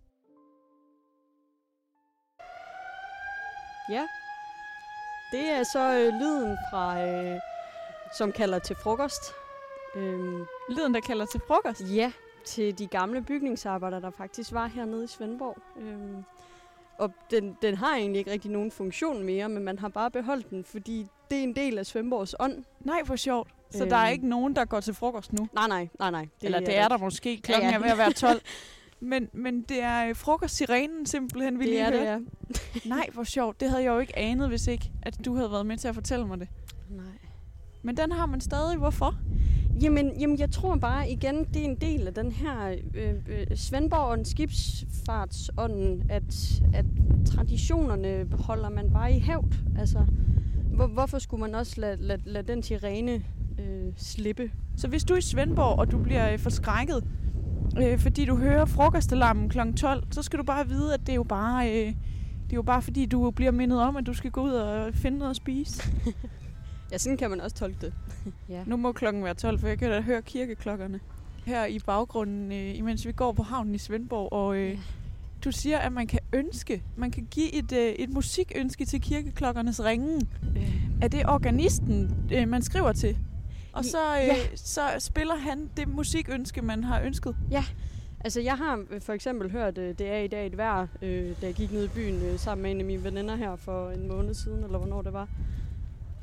Ja, 3.89 4.07
det 5.31 5.49
er 5.49 5.63
så 5.63 5.93
øh, 5.99 6.19
lyden 6.19 6.57
fra, 6.71 7.07
øh, 7.07 7.39
som 8.17 8.31
kalder 8.31 8.59
til 8.59 8.75
frokost. 8.75 9.21
Øhm, 9.95 10.45
Lyden, 10.69 10.93
der 10.93 10.99
kalder 10.99 11.25
til 11.25 11.41
frokost. 11.47 11.81
ja, 11.95 12.11
til 12.45 12.79
de 12.79 12.87
gamle 12.87 13.21
bygningsarbejdere, 13.21 14.01
der 14.01 14.09
faktisk 14.09 14.53
var 14.53 14.67
hernede 14.67 15.03
i 15.03 15.07
Svendborg. 15.07 15.57
Øhm, 15.77 16.23
og 16.97 17.13
den, 17.31 17.57
den 17.61 17.75
har 17.75 17.95
egentlig 17.95 18.19
ikke 18.19 18.31
rigtig 18.31 18.51
nogen 18.51 18.71
funktion 18.71 19.23
mere, 19.23 19.49
men 19.49 19.63
man 19.63 19.79
har 19.79 19.89
bare 19.89 20.11
beholdt 20.11 20.49
den, 20.49 20.63
fordi 20.63 21.07
det 21.31 21.39
er 21.39 21.43
en 21.43 21.55
del 21.55 21.77
af 21.77 21.85
Svendborgs 21.85 22.35
ånd. 22.39 22.63
Nej, 22.79 23.01
hvor 23.05 23.15
sjovt. 23.15 23.60
Så 23.71 23.85
der 23.85 23.95
er 23.95 24.05
Øhm. 24.05 24.11
ikke 24.13 24.27
nogen, 24.29 24.55
der 24.55 24.65
går 24.65 24.79
til 24.79 24.93
frokost 24.93 25.33
nu? 25.33 25.47
Nej, 25.53 25.67
nej, 25.67 25.87
nej, 25.99 26.11
nej. 26.11 26.21
Det 26.21 26.45
Eller 26.45 26.59
det 26.59 26.77
er 26.77 26.87
der 26.87 26.97
måske. 26.97 27.41
Klokken 27.43 27.69
Ja, 27.69 27.69
ja. 27.71 27.75
er 27.79 27.83
ved 27.83 27.91
at 27.91 27.97
være 27.97 28.11
12. 28.13 28.41
Men, 29.03 29.27
men 29.33 29.61
det 29.61 29.83
er 29.83 30.09
øh, 30.09 30.15
frokostsirenen 30.15 31.05
simpelthen, 31.05 31.59
vi 31.59 31.63
det 31.63 31.69
lige 31.69 31.81
er 31.81 31.89
det, 31.91 31.99
ja. 32.05 32.17
Nej, 32.89 33.09
hvor 33.13 33.23
sjovt. 33.23 33.59
Det 33.59 33.69
havde 33.69 33.83
jeg 33.83 33.89
jo 33.91 33.99
ikke 33.99 34.17
anet, 34.19 34.47
hvis 34.49 34.67
ikke, 34.67 34.91
at 35.03 35.25
du 35.25 35.35
havde 35.35 35.51
været 35.51 35.65
med 35.65 35.77
til 35.77 35.87
at 35.87 35.95
fortælle 35.95 36.27
mig 36.27 36.39
det. 36.39 36.47
Nej. 36.89 37.05
Men 37.83 37.97
den 37.97 38.11
har 38.11 38.25
man 38.25 38.41
stadig. 38.41 38.77
Hvorfor? 38.77 39.15
Jamen, 39.81 40.19
jamen, 40.19 40.39
jeg 40.39 40.51
tror 40.51 40.75
bare 40.75 41.09
igen, 41.11 41.35
det 41.45 41.57
er 41.61 41.65
en 41.65 41.75
del 41.75 42.07
af 42.07 42.13
den 42.13 42.31
her 42.31 42.75
øh, 42.93 43.13
øh, 43.27 43.57
Svendborg 43.57 43.99
og 44.19 44.19
skibsfartsånden, 44.25 46.03
at, 46.09 46.61
at 46.73 46.85
traditionerne 47.25 48.27
holder 48.33 48.69
man 48.69 48.89
bare 48.93 49.13
i 49.13 49.19
hævd. 49.19 49.53
Altså, 49.79 50.05
hvor, 50.73 50.87
hvorfor 50.87 51.19
skulle 51.19 51.41
man 51.41 51.55
også 51.55 51.81
lade, 51.81 51.97
lade, 51.97 52.21
lade 52.25 52.47
den 52.47 52.63
sirene 52.63 53.23
øh, 53.61 53.93
slippe? 53.97 54.51
Så 54.77 54.87
hvis 54.87 55.03
du 55.03 55.13
er 55.13 55.17
i 55.17 55.21
Svendborg, 55.21 55.79
og 55.79 55.91
du 55.91 55.97
bliver 55.97 56.33
øh, 56.33 56.39
forskrækket, 56.39 57.03
øh, 57.81 57.99
fordi 57.99 58.25
du 58.25 58.35
hører 58.37 58.65
frokostalarmen 58.65 59.49
kl. 59.49 59.59
12, 59.77 60.03
så 60.11 60.21
skal 60.21 60.39
du 60.39 60.43
bare 60.43 60.67
vide, 60.67 60.93
at 60.93 60.99
det 60.99 61.09
er 61.09 61.15
jo 61.15 61.23
bare... 61.23 61.69
Øh, 61.71 61.87
det 62.45 62.55
er 62.55 62.59
jo 62.59 62.61
bare 62.61 62.81
fordi, 62.81 63.05
du 63.05 63.31
bliver 63.31 63.51
mindet 63.51 63.81
om, 63.81 63.95
at 63.97 64.05
du 64.07 64.13
skal 64.13 64.31
gå 64.31 64.41
ud 64.41 64.51
og 64.51 64.93
finde 64.93 65.17
noget 65.17 65.29
at 65.29 65.35
spise. 65.35 65.83
Ja, 66.91 66.97
sådan 66.97 67.17
kan 67.17 67.29
man 67.29 67.41
også 67.41 67.55
tolke 67.55 67.77
det. 67.81 67.93
ja. 68.49 68.63
Nu 68.65 68.77
må 68.77 68.91
klokken 68.91 69.23
være 69.23 69.33
12, 69.33 69.59
for 69.59 69.67
jeg 69.67 69.77
kan 69.79 69.89
da 69.91 70.01
høre 70.01 70.21
kirkeklokkerne 70.21 70.99
her 71.45 71.65
i 71.65 71.79
baggrunden, 71.85 72.51
øh, 72.51 72.77
imens 72.77 73.07
vi 73.07 73.11
går 73.11 73.31
på 73.31 73.43
havnen 73.43 73.75
i 73.75 73.77
Svendborg. 73.77 74.33
Og 74.33 74.57
øh, 74.57 74.69
Ja. 74.69 74.77
du 75.45 75.51
siger, 75.51 75.77
at 75.77 75.91
man 75.93 76.07
kan 76.07 76.19
ønske, 76.33 76.83
man 76.97 77.11
kan 77.11 77.27
give 77.31 77.53
et, 77.55 77.71
øh, 77.71 77.79
et 77.87 78.09
musikønske 78.13 78.85
til 78.85 79.01
kirkeklokkernes 79.01 79.83
ringen. 79.83 80.21
Øh, 80.57 80.81
Er 81.01 81.07
det 81.07 81.25
organisten, 81.29 82.15
øh, 82.33 82.47
man 82.47 82.61
skriver 82.61 82.91
til? 82.93 83.17
Og 83.73 83.85
så, 83.85 83.97
øh, 84.21 84.27
ja. 84.27 84.35
så 84.55 84.81
spiller 84.99 85.35
han 85.35 85.69
det 85.77 85.87
musikønske, 85.87 86.61
man 86.61 86.83
har 86.83 87.01
ønsket. 87.01 87.35
altså, 88.19 88.41
jeg 88.41 88.57
har 88.57 88.83
øh, 88.91 89.01
for 89.01 89.13
eksempel 89.13 89.51
hørt, 89.51 89.77
øh, 89.77 89.97
det 89.99 90.07
er 90.11 90.17
i 90.17 90.27
dag 90.27 90.45
et 90.47 90.57
vejr, 90.57 90.87
øh, 91.01 91.35
da 91.41 91.45
jeg 91.45 91.53
gik 91.55 91.71
ned 91.71 91.85
i 91.85 91.87
byen 91.87 92.21
øh, 92.25 92.39
sammen 92.39 92.63
med 92.63 92.71
en 92.71 92.79
af 92.79 92.85
mine 92.85 93.03
veninder 93.03 93.35
her 93.35 93.55
for 93.55 93.89
en 93.89 94.07
måned 94.07 94.33
siden, 94.33 94.63
eller 94.63 94.77
hvornår 94.77 95.01
det 95.01 95.13
var. 95.13 95.29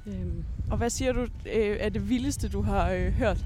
Øhm, 0.06 0.44
Og 0.70 0.76
hvad 0.76 0.90
siger 0.90 1.12
du 1.12 1.20
øh, 1.22 1.76
er 1.80 1.88
det 1.88 2.08
vildeste, 2.08 2.48
du 2.48 2.62
har 2.62 2.90
øh, 2.92 3.12
hørt? 3.12 3.44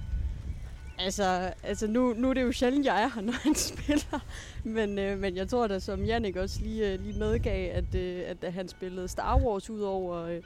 Altså, 0.98 1.52
altså 1.62 1.86
nu, 1.86 2.14
nu 2.16 2.30
er 2.30 2.34
det 2.34 2.42
jo 2.42 2.52
sjældent, 2.52 2.86
jeg 2.86 3.02
er 3.02 3.08
her, 3.14 3.22
når 3.30 3.32
han 3.32 3.54
spiller. 3.54 4.24
Men, 4.64 4.98
øh, 4.98 5.18
men 5.18 5.36
jeg 5.36 5.48
tror 5.48 5.66
da, 5.66 5.78
som 5.78 6.04
Jannik 6.04 6.36
også 6.36 6.60
lige, 6.62 6.92
øh, 6.92 7.00
lige 7.00 7.18
medgav, 7.18 7.70
at, 7.72 7.94
øh, 7.94 8.22
at 8.26 8.42
da 8.42 8.50
han 8.50 8.68
spillede 8.68 9.08
Star 9.08 9.38
Wars 9.38 9.70
ud 9.70 9.80
over, 9.80 10.22
øh, 10.24 10.42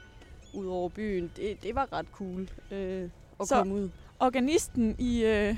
ud 0.53 0.65
over 0.65 0.89
byen, 0.89 1.31
det, 1.35 1.63
det 1.63 1.75
var 1.75 1.93
ret 1.93 2.05
cool 2.11 2.49
øh, 2.71 3.09
at 3.41 3.47
Så- 3.47 3.55
komme 3.55 3.73
ud. 3.73 3.89
Organisten 4.19 4.95
i 4.99 5.23
øh, 5.23 5.55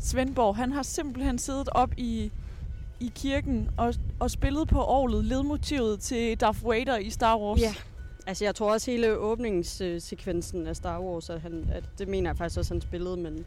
Svendborg, 0.00 0.56
han 0.56 0.72
har 0.72 0.82
simpelthen 0.82 1.38
siddet 1.38 1.68
op 1.68 1.90
i, 1.96 2.32
i 3.00 3.12
kirken 3.14 3.68
og, 3.76 3.94
og 4.20 4.30
spillet 4.30 4.68
på 4.68 4.84
orlet 4.84 5.24
ledmotivet 5.24 6.00
til 6.00 6.40
Darth 6.40 6.64
Vader 6.68 6.96
i 6.98 7.10
Star 7.10 7.38
Wars. 7.38 7.60
Ja. 7.60 7.74
Altså, 8.26 8.44
jeg 8.44 8.54
tror 8.54 8.72
også 8.72 8.90
hele 8.90 9.16
åbningssekvensen 9.18 10.66
af 10.66 10.76
Star 10.76 11.00
Wars, 11.00 11.30
at, 11.30 11.40
han, 11.40 11.70
at 11.72 11.84
det 11.98 12.08
mener 12.08 12.30
jeg 12.30 12.36
faktisk 12.36 12.58
også, 12.58 12.74
han 12.74 12.80
spillede, 12.80 13.16
men, 13.16 13.44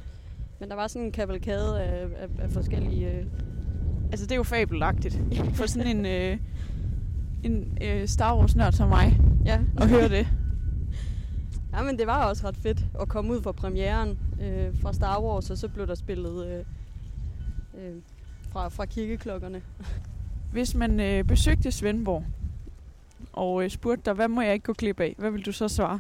men 0.60 0.70
der 0.70 0.76
var 0.76 0.88
sådan 0.88 1.06
en 1.06 1.12
kavalkade 1.12 1.82
af, 1.82 2.02
af, 2.04 2.28
af 2.40 2.50
forskellige... 2.52 3.12
Øh, 3.12 3.26
Altså, 4.12 4.26
det 4.26 4.32
er 4.32 4.36
jo 4.36 4.44
fabelagtigt 4.44 5.20
for 5.56 5.66
sådan 5.68 5.98
en, 5.98 6.06
øh, 6.06 6.38
en 7.44 7.78
øh, 7.82 8.08
Star 8.08 8.38
Wars-nørd 8.38 8.72
som 8.72 8.90
mig 8.90 9.20
ja. 9.46 9.60
at 9.78 9.90
høre 9.90 10.10
det. 10.10 10.28
Ja, 11.74 11.84
men 11.84 11.98
det 11.98 12.08
var 12.08 12.26
også 12.26 12.48
ret 12.48 12.58
fedt 12.58 12.86
at 13.00 13.08
komme 13.08 13.34
ud 13.34 13.42
fra 13.42 13.52
premieren 13.52 14.20
øh, 14.42 14.82
fra 14.82 14.94
Star 14.94 15.22
Wars, 15.22 15.50
og 15.50 15.58
så 15.58 15.68
blev 15.68 15.88
der 15.88 15.96
spillet 15.96 16.48
øh, 16.48 16.66
øh, 17.78 17.96
fra, 18.50 18.68
fra 18.68 18.86
kirkeklokkerne. 18.86 19.62
Hvis 20.54 20.76
man 20.76 21.00
øh, 21.00 21.24
besøgte 21.24 21.72
Svendborg 21.72 22.26
og 23.34 23.64
øh, 23.64 23.70
spurgte 23.70 24.02
dig, 24.06 24.14
hvad 24.14 24.28
må 24.28 24.42
jeg 24.42 24.54
ikke 24.54 24.66
gå 24.66 24.74
glip 24.74 25.00
af? 25.00 25.16
Hvad 25.18 25.32
vil 25.32 25.46
du 25.46 25.52
så 25.52 25.68
svare? 25.68 26.00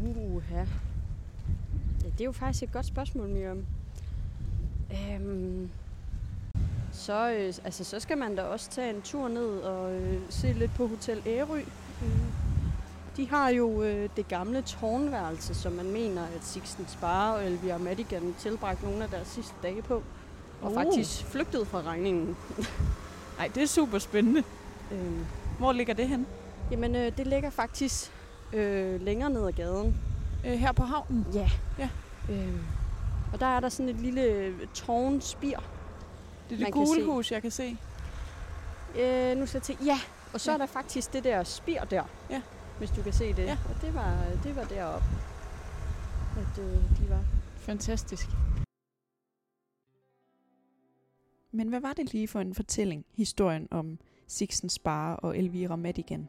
Uha. 0.00 0.58
Ja, 2.04 2.08
det 2.12 2.20
er 2.20 2.24
jo 2.24 2.32
faktisk 2.32 2.62
et 2.62 2.72
godt 2.72 2.86
spørgsmål, 2.86 3.28
Miriam. 3.28 3.66
Øhm, 4.92 5.70
så, 6.96 7.30
øh, 7.30 7.54
altså, 7.64 7.84
så 7.84 8.00
skal 8.00 8.18
man 8.18 8.36
da 8.36 8.42
også 8.42 8.70
tage 8.70 8.90
en 8.94 9.02
tur 9.02 9.28
ned 9.28 9.58
og 9.58 9.92
øh, 9.94 10.18
se 10.30 10.52
lidt 10.52 10.74
på 10.74 10.86
Hotel 10.86 11.22
Ærø. 11.26 11.58
Øh, 12.02 12.08
de 13.16 13.28
har 13.28 13.48
jo 13.48 13.82
øh, 13.82 14.08
det 14.16 14.28
gamle 14.28 14.62
tårnværelse, 14.62 15.54
som 15.54 15.72
man 15.72 15.90
mener, 15.90 16.22
at 16.22 16.40
Sixten 16.44 16.86
Spare 16.88 17.34
og 17.34 17.46
Elvira 17.46 17.78
Madigan 17.78 18.34
tilbragte 18.38 18.84
nogle 18.84 19.04
af 19.04 19.10
deres 19.10 19.28
sidste 19.28 19.54
dage 19.62 19.82
på. 19.82 20.02
Og 20.62 20.70
Uh. 20.70 20.74
faktisk 20.74 21.24
flygtede 21.24 21.64
fra 21.64 21.82
regningen. 21.82 22.36
Nej, 23.38 23.50
det 23.54 23.62
er 23.62 23.66
super 23.66 23.98
spændende. 23.98 24.42
Øhm, 24.92 25.24
Hvor 25.58 25.72
ligger 25.72 25.94
det 25.94 26.08
hen? 26.08 26.26
jamen, 26.70 26.96
øh, 26.96 27.16
det 27.16 27.26
ligger 27.26 27.50
faktisk 27.50 28.12
øh, 28.52 29.00
længere 29.02 29.30
ned 29.30 29.46
ad 29.46 29.52
gaden. 29.52 29.96
Øh, 30.46 30.52
her 30.52 30.72
på 30.72 30.82
havnen. 30.82 31.26
Ja. 31.34 31.50
Ja. 31.78 31.88
Øhm, 32.30 32.58
og 33.32 33.40
der 33.40 33.46
er 33.46 33.60
der 33.60 33.68
sådan 33.68 33.88
et 33.88 33.96
lille 34.00 34.54
tårnspir. 34.74 35.58
Det 36.50 36.60
er 36.60 36.64
det 36.64 36.74
gule 36.74 37.04
hus, 37.04 37.32
jeg 37.32 37.42
kan 37.42 37.50
se. 37.50 37.76
Øh, 38.98 39.36
nu 39.36 39.46
skal 39.46 39.58
jeg 39.58 39.62
til. 39.62 39.76
Ja, 39.84 39.98
og 40.34 40.40
så 40.40 40.50
Ja. 40.50 40.52
ja. 40.52 40.62
er 40.62 40.66
der 40.66 40.72
faktisk 40.72 41.12
det 41.12 41.24
der 41.24 41.44
spir 41.44 41.80
der. 41.80 42.04
Ja. 42.30 42.42
Hvis 42.78 42.90
du 42.90 43.02
kan 43.02 43.12
se 43.12 43.32
det. 43.32 43.44
Ja. 43.44 43.58
Og 43.68 43.80
det 43.82 43.94
var, 43.94 44.26
det 44.44 44.56
var 44.56 44.64
deroppe, 44.64 45.06
at 46.36 46.58
øh, 46.64 46.72
de 46.98 47.10
var. 47.10 47.24
Fantastisk. 47.56 48.26
Men 51.52 51.68
hvad 51.68 51.80
var 51.80 51.92
det 51.92 52.12
lige 52.12 52.28
for 52.28 52.40
en 52.40 52.54
fortælling, 52.54 53.04
historien 53.14 53.68
om 53.70 53.98
Sixten 54.28 54.68
Spare 54.68 55.16
og 55.16 55.38
Elvira 55.38 55.76
Madigan? 55.76 56.28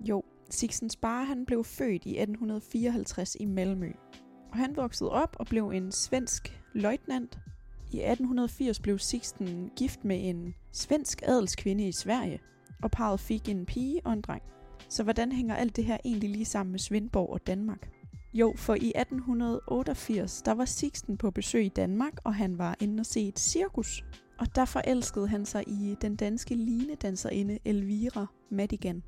Jo, 0.00 0.24
Sixten 0.50 0.90
Spare 0.90 1.24
han 1.24 1.46
blev 1.46 1.64
født 1.64 2.04
i 2.06 2.18
1854 2.18 3.36
i 3.40 3.44
Malmø. 3.44 3.92
Og 4.50 4.56
han 4.58 4.76
voksede 4.76 5.10
op 5.10 5.36
og 5.38 5.46
blev 5.46 5.68
en 5.68 5.92
svensk 5.92 6.60
løjtnant. 6.72 7.38
I 7.92 7.96
1880 7.96 8.80
blev 8.80 8.98
Sixten 8.98 9.70
gift 9.76 10.04
med 10.04 10.28
en 10.28 10.54
svensk 10.72 11.22
adelskvinde 11.22 11.88
i 11.88 11.92
Sverige, 11.92 12.40
og 12.82 12.90
parret 12.90 13.20
fik 13.20 13.48
en 13.48 13.66
pige 13.66 14.00
og 14.04 14.12
en 14.12 14.20
dreng. 14.20 14.42
Så 14.88 15.02
hvordan 15.02 15.32
hænger 15.32 15.54
alt 15.54 15.76
det 15.76 15.84
her 15.84 15.98
egentlig 16.04 16.30
lige 16.30 16.44
sammen 16.44 16.70
med 16.70 16.78
Svendborg 16.78 17.30
og 17.30 17.46
Danmark? 17.46 17.90
Jo, 18.34 18.54
for 18.56 18.74
i 18.74 18.92
1888, 18.96 20.42
der 20.42 20.52
var 20.52 20.64
Sixten 20.64 21.16
på 21.16 21.30
besøg 21.30 21.64
i 21.64 21.68
Danmark, 21.68 22.12
og 22.24 22.34
han 22.34 22.58
var 22.58 22.76
inde 22.80 23.00
og 23.00 23.06
se 23.06 23.28
et 23.28 23.38
cirkus. 23.38 24.04
Og 24.38 24.56
der 24.56 24.64
forelskede 24.64 25.28
han 25.28 25.46
sig 25.46 25.64
i 25.68 25.96
den 26.00 26.16
danske 26.16 26.54
linedanserinde 26.54 27.58
Elvira 27.64 28.26
Madigan. 28.50 29.02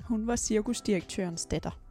Hun 0.00 0.26
var 0.26 0.36
cirkusdirektørens 0.36 1.46
datter. 1.46 1.81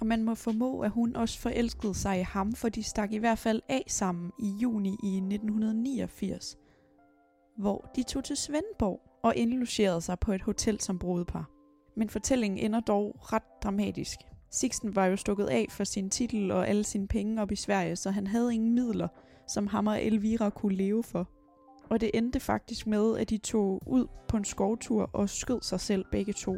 Og 0.00 0.06
man 0.06 0.24
må 0.24 0.34
formå, 0.34 0.80
at 0.80 0.90
hun 0.90 1.16
også 1.16 1.38
forelskede 1.38 1.94
sig 1.94 2.20
i 2.20 2.22
ham, 2.22 2.52
for 2.52 2.68
de 2.68 2.82
stak 2.82 3.12
i 3.12 3.18
hvert 3.18 3.38
fald 3.38 3.62
af 3.68 3.84
sammen 3.88 4.32
i 4.38 4.48
juni 4.62 4.96
i 5.02 5.16
1989. 5.16 6.56
hvor 7.58 7.90
de 7.96 8.02
tog 8.02 8.24
til 8.24 8.36
Svendborg 8.36 9.00
og 9.22 9.36
indlogerede 9.36 10.00
sig 10.00 10.18
på 10.18 10.32
et 10.32 10.42
hotel 10.42 10.80
som 10.80 10.98
brudepar. 10.98 11.50
Men 11.96 12.08
fortællingen 12.08 12.58
ender 12.58 12.80
dog 12.80 13.32
ret 13.32 13.62
dramatisk. 13.62 14.18
Sixten 14.50 14.96
var 14.96 15.06
jo 15.06 15.16
stukket 15.16 15.46
af 15.46 15.66
for 15.70 15.84
sin 15.84 16.10
titel 16.10 16.50
og 16.50 16.68
alle 16.68 16.84
sine 16.84 17.08
penge 17.08 17.42
op 17.42 17.52
i 17.52 17.56
Sverige, 17.56 17.96
så 17.96 18.10
han 18.10 18.26
havde 18.26 18.54
ingen 18.54 18.74
midler, 18.74 19.08
som 19.48 19.66
ham 19.66 19.86
og 19.86 20.02
Elvira 20.02 20.50
kunne 20.50 20.74
leve 20.76 21.02
for. 21.02 21.28
Og 21.90 22.00
det 22.00 22.10
endte 22.14 22.40
faktisk 22.40 22.86
med, 22.86 23.18
at 23.18 23.30
de 23.30 23.38
tog 23.38 23.82
ud 23.86 24.06
på 24.28 24.36
en 24.36 24.44
skovtur 24.44 25.10
og 25.12 25.30
skød 25.30 25.62
sig 25.62 25.80
selv 25.80 26.04
begge 26.10 26.32
to. 26.32 26.56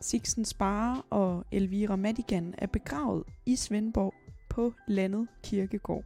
Sixten 0.00 0.44
Spare 0.44 1.02
og 1.10 1.44
Elvira 1.52 1.96
Madigan 1.96 2.54
er 2.58 2.66
begravet 2.66 3.24
i 3.46 3.56
Svendborg 3.56 4.14
på 4.48 4.72
landet 4.88 5.28
kirkegård. 5.42 6.04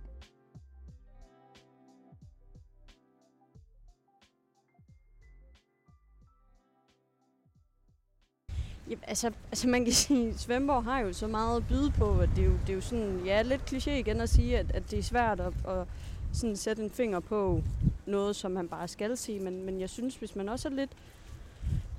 Ja, 8.90 8.94
altså, 9.02 9.32
altså 9.50 9.68
man 9.68 9.84
kan 9.84 9.92
sige, 9.92 10.28
at 10.28 10.40
Svendborg 10.40 10.84
har 10.84 11.00
jo 11.00 11.12
så 11.12 11.26
meget 11.26 11.56
at 11.56 11.68
byde 11.68 11.90
på, 11.90 12.18
at 12.18 12.28
det 12.36 12.44
er 12.44 12.46
jo, 12.46 12.52
det 12.52 12.70
er 12.70 12.74
jo 12.74 12.80
sådan, 12.80 13.20
ja, 13.24 13.42
lidt 13.42 13.72
kliché 13.72 13.90
igen 13.90 14.20
at 14.20 14.28
sige, 14.28 14.58
at, 14.58 14.70
at 14.70 14.90
det 14.90 14.98
er 14.98 15.02
svært 15.02 15.40
at, 15.40 15.52
at 15.68 15.86
sådan 16.32 16.56
sætte 16.56 16.82
en 16.82 16.90
finger 16.90 17.20
på 17.20 17.62
noget, 18.06 18.36
som 18.36 18.50
man 18.50 18.68
bare 18.68 18.88
skal 18.88 19.16
sige, 19.16 19.40
men, 19.40 19.64
men 19.64 19.80
jeg 19.80 19.90
synes, 19.90 20.16
hvis 20.16 20.36
man 20.36 20.48
også 20.48 20.68
er 20.68 20.72
lidt, 20.72 20.90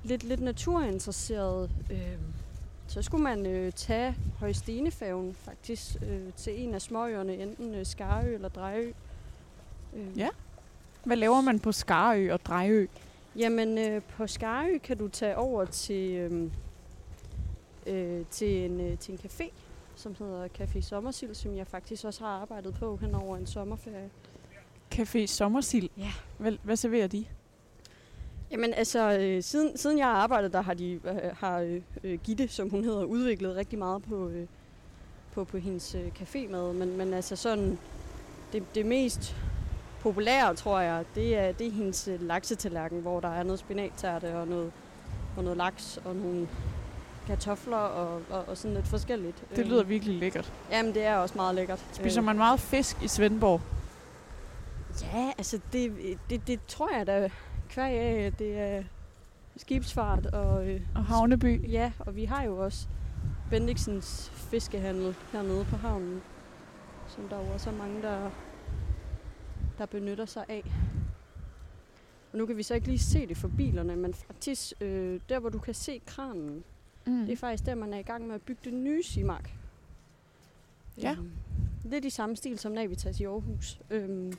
lidt, 0.06 0.24
lidt 0.24 0.40
naturinteresseret, 0.40 1.70
øh, 1.90 2.18
så 2.86 3.02
skulle 3.02 3.22
man 3.22 3.46
øh, 3.46 3.72
tage 3.72 4.14
Højstenefærgen 4.38 5.34
faktisk 5.34 5.96
øh, 6.06 6.32
til 6.36 6.62
en 6.64 6.74
af 6.74 6.82
småøerne, 6.82 7.34
enten 7.36 7.74
øh, 7.74 7.86
Skarø 7.86 8.34
eller 8.34 8.48
Drejø. 8.48 8.92
Øh, 9.96 10.18
Ja. 10.18 10.28
Hvad 11.04 11.16
laver 11.16 11.40
man 11.40 11.60
på 11.60 11.72
Skarø 11.72 12.32
og 12.32 12.40
Drejø? 12.44 12.86
Jamen, 13.36 13.78
øh, 13.78 14.02
på 14.02 14.26
Skarø 14.26 14.78
kan 14.78 14.98
du 14.98 15.08
tage 15.08 15.36
over 15.36 15.64
til, 15.64 16.10
øh, 16.14 16.50
øh, 17.86 18.24
til, 18.30 18.64
en, 18.64 18.80
øh, 18.80 18.98
til 18.98 19.12
en 19.12 19.20
café, 19.24 19.50
som 19.96 20.14
hedder 20.18 20.48
Café 20.60 20.80
Sommersild, 20.80 21.34
som 21.34 21.56
jeg 21.56 21.66
faktisk 21.66 22.04
også 22.04 22.24
har 22.24 22.40
arbejdet 22.40 22.74
på 22.74 22.96
hen 22.96 23.14
over 23.14 23.36
en 23.36 23.46
sommerferie. 23.46 24.10
Café 24.94 25.26
Sommersild. 25.26 25.88
Ja. 25.98 26.12
Hvad, 26.38 26.52
hvad 26.62 26.76
serverer 26.76 27.06
de? 27.06 27.24
Jamen 28.50 28.74
altså, 28.74 29.18
øh, 29.18 29.42
siden, 29.42 29.78
siden 29.78 29.98
jeg 29.98 30.06
har 30.06 30.14
arbejdet 30.14 30.52
der, 30.52 30.60
har, 30.60 30.74
de, 30.74 30.92
øh, 30.92 31.36
har 31.38 31.58
øh, 31.58 31.80
øh, 32.04 32.18
Gitte, 32.24 32.48
som 32.48 32.70
hun 32.70 32.84
hedder, 32.84 33.04
udviklet 33.04 33.56
rigtig 33.56 33.78
meget 33.78 34.02
på, 34.02 34.28
øh, 34.28 34.46
på, 35.34 35.44
på 35.44 35.58
hendes 35.58 35.94
øh, 35.94 36.08
cafémad. 36.20 36.72
Men, 36.72 36.96
men 36.96 37.14
altså 37.14 37.36
sådan, 37.36 37.78
det, 38.52 38.74
det 38.74 38.86
mest 38.86 39.36
populære, 40.00 40.54
tror 40.54 40.80
jeg, 40.80 41.04
det 41.14 41.36
er, 41.36 41.52
det 41.52 41.66
er 41.66 41.70
hendes 41.70 42.08
øh, 42.08 42.22
laksetallerken, 42.22 43.00
hvor 43.00 43.20
der 43.20 43.28
er 43.28 43.42
noget 43.42 43.58
spinattærte 43.58 44.36
og 44.36 44.48
noget, 44.48 44.72
og 45.36 45.42
noget 45.42 45.56
laks 45.56 45.98
og 46.04 46.16
nogle 46.16 46.48
kartofler 47.26 47.76
og, 47.76 48.22
og, 48.30 48.44
og 48.48 48.56
sådan 48.56 48.74
lidt 48.74 48.86
forskelligt. 48.86 49.44
Det 49.56 49.66
lyder 49.66 49.82
virkelig 49.82 50.14
lækkert. 50.14 50.52
Jamen, 50.70 50.94
det 50.94 51.04
er 51.04 51.16
også 51.16 51.34
meget 51.34 51.54
lækkert. 51.54 51.84
Spiser 51.92 52.20
man 52.20 52.36
meget 52.36 52.60
fisk 52.60 53.02
i 53.02 53.08
Svendborg? 53.08 53.60
Ja, 55.02 55.32
altså 55.38 55.60
det, 55.72 55.92
det, 56.30 56.46
det 56.46 56.60
tror 56.68 56.96
jeg 56.96 57.06
da 57.06 57.30
kvæg 57.68 57.98
af, 58.00 58.26
at 58.26 58.38
det 58.38 58.58
er 58.58 58.82
skibsfart 59.56 60.26
og, 60.26 60.68
øh, 60.68 60.80
Og 60.94 61.04
Havneby? 61.04 61.70
Ja, 61.72 61.92
og 61.98 62.16
vi 62.16 62.24
har 62.24 62.42
jo 62.44 62.58
også 62.64 62.88
Bendiksens 63.50 64.30
fiskehandel 64.34 65.14
hernede 65.32 65.64
på 65.64 65.76
havnen, 65.76 66.22
som 67.08 67.28
der 67.28 67.36
jo 67.36 67.52
også 67.52 67.70
er 67.70 67.74
mange, 67.74 68.02
der, 68.02 68.30
der 69.78 69.86
benytter 69.86 70.24
sig 70.26 70.44
af. 70.48 70.64
Og 72.32 72.38
nu 72.38 72.46
kan 72.46 72.56
vi 72.56 72.62
så 72.62 72.74
ikke 72.74 72.86
lige 72.86 72.98
se 72.98 73.26
det 73.26 73.36
for 73.36 73.48
bilerne, 73.48 73.96
men 73.96 74.14
faktisk 74.14 74.72
øh, 74.80 75.20
der, 75.28 75.38
hvor 75.38 75.48
du 75.48 75.58
kan 75.58 75.74
se 75.74 76.00
kranen, 76.06 76.64
Mm. 77.08 77.26
det 77.26 77.32
er 77.32 77.36
faktisk 77.36 77.66
der, 77.66 77.74
man 77.74 77.94
er 77.94 77.98
i 77.98 78.02
gang 78.02 78.26
med 78.26 78.34
at 78.34 78.42
bygge 78.42 78.70
den 78.70 78.84
nye 78.84 79.02
Simark. 79.02 79.50
Ja. 81.02 81.12
Øhm, 81.12 81.30
lidt 81.84 82.04
i 82.04 82.10
samme 82.10 82.36
stil 82.36 82.58
som 82.58 82.72
Navitas 82.72 83.20
i 83.20 83.24
Aarhus. 83.24 83.80
Øhm, 83.90 84.32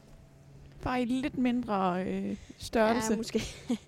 Bare 0.87 1.01
i 1.01 1.05
lidt 1.05 1.37
mindre 1.37 2.03
øh, 2.05 2.37
størrelse. 2.57 3.11
Ja, 3.11 3.17
måske, 3.17 3.41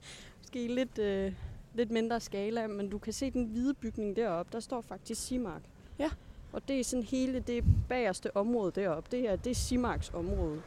måske 0.41 0.67
lidt, 0.67 0.99
øh, 0.99 1.33
lidt 1.73 1.91
mindre 1.91 2.19
skala, 2.19 2.67
men 2.67 2.89
du 2.89 2.97
kan 2.97 3.13
se 3.13 3.31
den 3.31 3.45
hvide 3.45 3.73
bygning 3.73 4.15
deroppe. 4.15 4.51
Der 4.51 4.59
står 4.59 4.81
faktisk 4.81 5.27
Simark. 5.27 5.61
Ja. 5.99 6.09
Og 6.53 6.67
det 6.67 6.79
er 6.79 6.83
sådan 6.83 7.03
hele 7.03 7.39
det 7.39 7.63
bagerste 7.89 8.37
område 8.37 8.71
deroppe. 8.81 9.09
Det 9.11 9.29
er, 9.29 9.35
det 9.35 9.49
er 9.51 9.55
Simarks 9.55 10.11
område. 10.13 10.61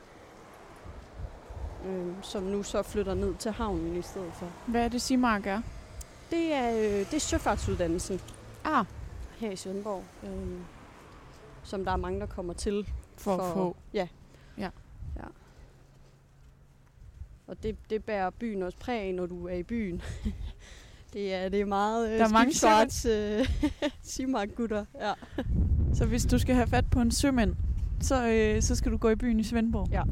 Øh, 1.86 2.06
som 2.22 2.42
nu 2.42 2.62
så 2.62 2.82
flytter 2.82 3.14
ned 3.14 3.34
til 3.38 3.50
havnen 3.50 3.96
i 3.96 4.02
stedet 4.02 4.32
for. 4.34 4.46
Hvad 4.66 4.84
er 4.84 4.88
det, 4.88 5.02
Simark 5.02 5.46
er? 5.46 5.62
Det 6.30 6.52
er, 6.52 6.70
øh, 6.76 6.98
det 6.98 7.14
er 7.14 7.20
søfartsuddannelsen 7.20 8.20
Ah, 8.64 8.84
her 9.38 9.50
i 9.50 9.56
Svendborg. 9.56 10.04
Øh, 10.24 10.58
som 11.62 11.84
der 11.84 11.92
er 11.92 11.96
mange, 11.96 12.20
der 12.20 12.26
kommer 12.26 12.52
til. 12.52 12.88
for, 13.16 13.36
for 13.36 13.42
at 13.42 13.52
få. 13.54 13.76
Ja. 13.94 14.08
Og 17.53 17.62
det, 17.62 17.76
det 17.90 18.05
bærer 18.05 18.30
byen 18.30 18.62
også 18.62 18.78
præg 18.78 19.00
af, 19.00 19.14
når 19.14 19.26
du 19.26 19.48
er 19.48 19.55
i 19.55 19.62
byen. 19.62 20.03
det, 21.12 21.34
er, 21.34 21.48
det 21.48 21.61
er 21.61 21.64
meget 21.64 22.11
øh, 22.11 22.18
Der 22.18 22.24
er 22.24 22.28
mange 22.28 22.53
skibsfarts 22.53 23.05
øh, 23.05 23.48
Simark-gutter. 24.03 24.84
Ja. 25.00 25.12
Så 25.94 26.07
hvis 26.07 26.24
du 26.24 26.38
skal 26.38 26.55
have 26.55 26.66
fat 26.66 26.84
på 26.90 27.00
en 27.00 27.11
sømand, 27.11 27.55
så, 28.00 28.28
øh, 28.28 28.62
så 28.62 28.74
skal 28.74 28.92
du 28.92 28.96
gå 28.96 29.09
i 29.09 29.14
byen 29.14 29.40
i 29.40 29.42
Svendborg. 29.42 29.88
Ja. 29.90 30.03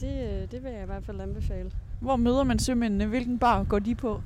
Det, 0.00 0.42
øh, 0.42 0.50
det 0.50 0.64
vil 0.64 0.72
jeg 0.72 0.82
i 0.82 0.86
hvert 0.86 1.04
fald 1.04 1.20
anbefale. 1.20 1.72
Hvor 2.00 2.16
møder 2.16 2.44
man 2.44 2.58
sømændene? 2.58 3.06
Hvilken 3.06 3.38
bar 3.38 3.64
går 3.64 3.78
de 3.78 3.94
på? 3.94 4.22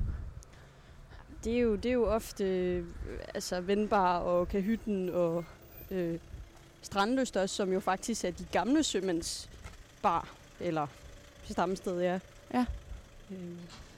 Det 1.43 1.53
er 1.53 1.59
jo, 1.59 1.75
det 1.75 1.85
er 1.89 1.93
jo 1.93 2.05
ofte 2.05 2.43
øh, 2.43 2.85
altså 3.33 3.61
Vendbar 3.61 4.17
og 4.17 4.47
Kahytten 4.47 5.09
og 5.09 5.45
øh, 5.91 6.19
Strandlyst 6.81 7.37
også, 7.37 7.55
som 7.55 7.73
jo 7.73 7.79
faktisk 7.79 8.25
er 8.25 8.31
de 8.31 8.45
gamle 8.51 8.83
sømænds 8.83 9.49
bar, 10.01 10.27
eller 10.59 10.87
stamsted, 11.43 12.01
ja. 12.01 12.19
Ja. 12.53 12.65
Øh, 13.31 13.37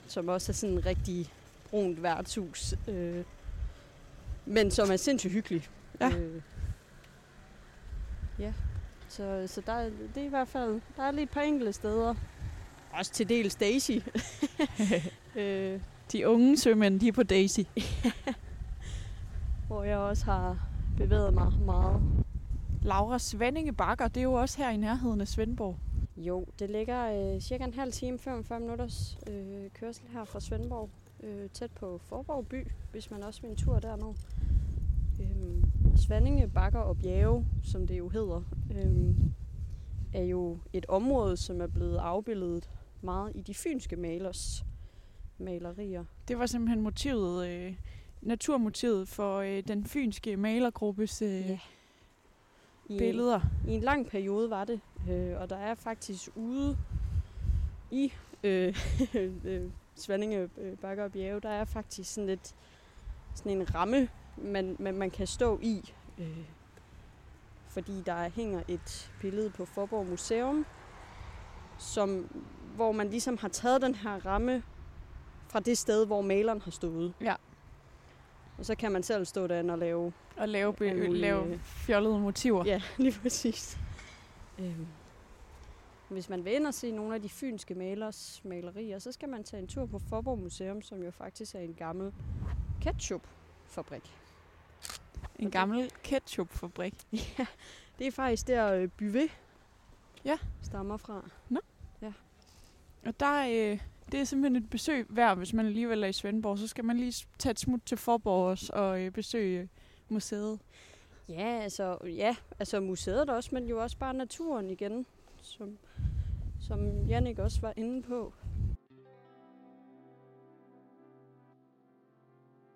som 0.07 0.27
også 0.27 0.51
er 0.51 0.53
sådan 0.53 0.75
en 0.75 0.85
rigtig 0.85 1.33
brunt 1.69 2.03
værtshus, 2.03 2.73
øh, 2.87 3.23
men 4.45 4.71
som 4.71 4.91
er 4.91 4.97
sindssygt 4.97 5.33
hyggelig. 5.33 5.67
Ja. 6.01 6.09
Øh, 6.17 6.41
ja. 8.39 8.53
Så, 9.09 9.43
så 9.47 9.61
der, 9.65 9.73
er- 9.73 9.89
det 10.15 10.21
er 10.21 10.25
i 10.25 10.29
hvert 10.29 10.47
fald, 10.47 10.81
der 10.97 11.03
er 11.03 11.11
lige 11.11 11.23
et 11.23 11.29
par 11.29 11.41
enkelte 11.41 11.73
steder. 11.73 12.15
Også 12.93 13.11
til 13.11 13.29
dels 13.29 13.55
Daisy. 13.55 13.91
øh, 15.35 15.79
De 16.11 16.27
unge 16.29 16.57
sømænd, 16.57 16.99
de 16.99 17.07
er 17.07 17.11
på 17.11 17.23
Daisy. 17.23 17.59
hvor 19.67 19.83
jeg 19.83 19.97
også 19.97 20.25
har 20.25 20.57
bevæget 20.97 21.33
mig 21.33 21.53
meget. 21.65 22.01
Laura 22.83 23.19
Svendinge 23.19 23.73
Bakker, 23.73 24.07
det 24.07 24.17
er 24.17 24.23
jo 24.23 24.33
også 24.33 24.57
her 24.57 24.69
i 24.69 24.77
nærheden 24.77 25.21
af 25.21 25.27
Svendborg. 25.27 25.77
Jo, 26.27 26.45
det 26.59 26.69
ligger 26.69 27.33
øh, 27.33 27.41
cirka 27.41 27.63
en 27.63 27.73
halv 27.73 27.91
time, 27.91 28.19
45 28.19 28.59
minutters 28.59 29.17
øh, 29.27 29.69
kørsel 29.73 30.03
her 30.13 30.25
fra 30.25 30.39
Svendborg. 30.39 30.89
Øh, 31.23 31.49
tæt 31.49 31.71
på 31.71 31.97
Forborg 31.97 32.47
by, 32.47 32.67
hvis 32.91 33.11
man 33.11 33.23
også 33.23 33.41
vil 33.41 33.49
en 33.49 33.55
tur 33.55 33.79
derned. 33.79 34.13
Øh, 35.21 35.63
Svandinge, 35.95 36.47
Bakker 36.47 36.79
og 36.79 36.97
Bjerge, 36.97 37.45
som 37.63 37.87
det 37.87 37.97
jo 37.97 38.09
hedder, 38.09 38.41
øh, 38.75 39.15
er 40.13 40.23
jo 40.23 40.57
et 40.73 40.85
område, 40.85 41.37
som 41.37 41.61
er 41.61 41.67
blevet 41.67 41.97
afbildet 41.97 42.69
meget 43.01 43.31
i 43.35 43.41
de 43.41 43.53
fynske 43.53 43.95
malers 43.95 44.65
malerier. 45.37 46.05
Det 46.27 46.39
var 46.39 46.45
simpelthen 46.45 46.81
motivet, 46.81 47.47
øh, 47.47 47.75
naturmotivet 48.21 49.07
for 49.07 49.37
øh, 49.37 49.63
den 49.67 49.85
fynske 49.85 50.37
malergruppes 50.37 51.21
øh, 51.21 51.49
Ja. 51.49 51.59
I, 52.91 52.97
billeder. 52.97 53.39
I 53.67 53.71
en 53.71 53.81
lang 53.81 54.07
periode 54.07 54.49
var 54.49 54.65
det, 54.65 54.79
øh, 55.09 55.41
og 55.41 55.49
der 55.49 55.55
er 55.55 55.75
faktisk 55.75 56.29
ude 56.35 56.77
i 57.91 58.13
øh, 58.43 58.75
øh, 59.45 59.69
Svandinge 59.95 60.49
øh, 60.57 60.77
Bakker 60.77 61.03
og 61.03 61.11
Bjerge, 61.11 61.39
der 61.39 61.49
er 61.49 61.65
faktisk 61.65 62.13
sådan 62.13 62.27
lidt 62.27 62.55
sådan 63.35 63.51
en 63.51 63.75
ramme, 63.75 64.09
man, 64.37 64.75
man, 64.79 64.95
man 64.95 65.09
kan 65.09 65.27
stå 65.27 65.59
i, 65.61 65.93
øh, 66.19 66.37
fordi 67.69 68.01
der 68.05 68.29
hænger 68.29 68.63
et 68.67 69.11
billede 69.21 69.49
på 69.49 69.65
Forborg 69.65 70.07
Museum, 70.07 70.65
som, 71.77 72.41
hvor 72.75 72.91
man 72.91 73.09
ligesom 73.09 73.37
har 73.37 73.47
taget 73.47 73.81
den 73.81 73.95
her 73.95 74.25
ramme 74.25 74.63
fra 75.47 75.59
det 75.59 75.77
sted, 75.77 76.05
hvor 76.05 76.21
maleren 76.21 76.61
har 76.61 76.71
stået. 76.71 77.13
Ja. 77.21 77.35
Og 78.61 78.65
så 78.65 78.75
kan 78.75 78.91
man 78.91 79.03
selv 79.03 79.25
stå 79.25 79.47
derinde 79.47 79.73
og 79.73 79.77
lave 79.79 80.13
Og 80.37 80.49
lave, 80.49 80.73
be- 80.73 80.93
mulige, 80.93 81.21
lave 81.21 81.45
øh, 81.53 81.59
fjollede 81.59 82.19
motiver. 82.19 82.65
Ja, 82.65 82.81
lige 82.97 83.19
præcis. 83.21 83.77
Øhm. 84.59 84.87
Hvis 86.09 86.29
man 86.29 86.45
vil 86.45 86.53
ind 86.53 86.67
og 86.67 86.73
se 86.73 86.91
nogle 86.91 87.15
af 87.15 87.21
de 87.21 87.29
fynske 87.29 87.75
malers 87.75 88.41
malerier, 88.45 88.99
så 88.99 89.11
skal 89.11 89.29
man 89.29 89.43
tage 89.43 89.61
en 89.61 89.67
tur 89.67 89.85
på 89.85 89.99
Forborg 89.99 90.39
Museum, 90.39 90.81
som 90.81 91.03
jo 91.03 91.11
faktisk 91.11 91.55
er 91.55 91.59
en 91.59 91.73
gammel 91.73 92.13
ketchupfabrik. 92.81 94.15
En 95.39 95.47
Okay. 95.47 95.59
gammel 95.59 95.91
ketchupfabrik. 96.03 96.93
ja, 97.39 97.45
det 97.99 98.07
er 98.07 98.11
faktisk 98.11 98.47
der 98.47 98.73
øh, 98.73 98.89
Byvé 99.01 99.31
Ja. 100.25 100.37
stammer 100.61 100.97
fra. 100.97 101.29
Og 103.05 103.19
der, 103.19 103.45
øh, 103.71 103.79
det 104.11 104.19
er 104.19 104.23
simpelthen 104.23 104.63
et 104.63 104.69
besøg 104.69 105.05
værd, 105.09 105.37
hvis 105.37 105.53
man 105.53 105.65
alligevel 105.65 106.03
er 106.03 106.07
i 106.07 106.13
Svendborg. 106.13 106.57
Så 106.57 106.67
skal 106.67 106.85
man 106.85 106.97
lige 106.97 107.27
tage 107.39 107.51
et 107.51 107.59
smut 107.59 107.81
til 107.85 107.97
Forborg 107.97 108.49
også 108.49 108.73
og 108.73 109.01
øh, 109.01 109.11
besøge 109.11 109.69
museet. 110.09 110.59
Ja, 111.29 111.59
altså, 111.63 111.97
ja, 112.05 112.35
altså 112.59 112.79
museet 112.79 113.29
også, 113.29 113.49
men 113.53 113.67
jo 113.67 113.81
også 113.81 113.97
bare 113.97 114.13
naturen 114.13 114.69
igen, 114.69 115.05
som, 115.41 115.77
som 116.59 117.05
Jannik 117.07 117.39
også 117.39 117.61
var 117.61 117.73
inde 117.77 118.01
på. 118.01 118.33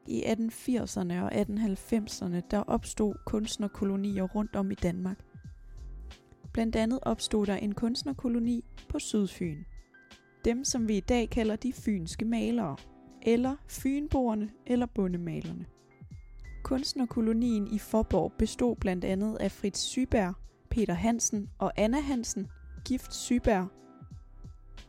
I 0.08 0.24
1880'erne 0.24 1.14
og 1.14 1.32
1890'erne 1.34 2.42
der 2.52 2.64
opstod 2.68 3.16
kunstnerkolonier 3.26 4.24
rundt 4.24 4.56
om 4.56 4.72
i 4.72 4.76
Danmark. 4.76 5.26
Blandt 6.54 6.76
andet 6.76 7.00
opstod 7.02 7.46
der 7.46 7.56
en 7.56 7.74
kunstnerkoloni 7.74 8.66
på 8.90 9.00
Sydfyn. 9.00 9.64
Dem, 10.46 10.64
som 10.64 10.88
vi 10.88 10.98
i 10.98 11.00
dag 11.00 11.30
kalder 11.30 11.56
de 11.56 11.74
fynske 11.74 12.26
malere, 12.26 12.78
eller 13.22 13.56
fynboerne 13.68 14.50
eller 14.66 14.86
bundemalerne. 14.86 15.66
Kunstnerkolonien 16.64 17.68
i 17.68 17.80
Forborg 17.80 18.34
bestod 18.38 18.76
blandt 18.76 19.06
andet 19.06 19.36
af 19.36 19.52
Fritz 19.52 19.80
Syberg, 19.80 20.34
Peter 20.70 20.94
Hansen 20.94 21.50
og 21.60 21.72
Anna 21.78 22.00
Hansen, 22.00 22.48
gift 22.86 23.14
Syberg, 23.14 23.68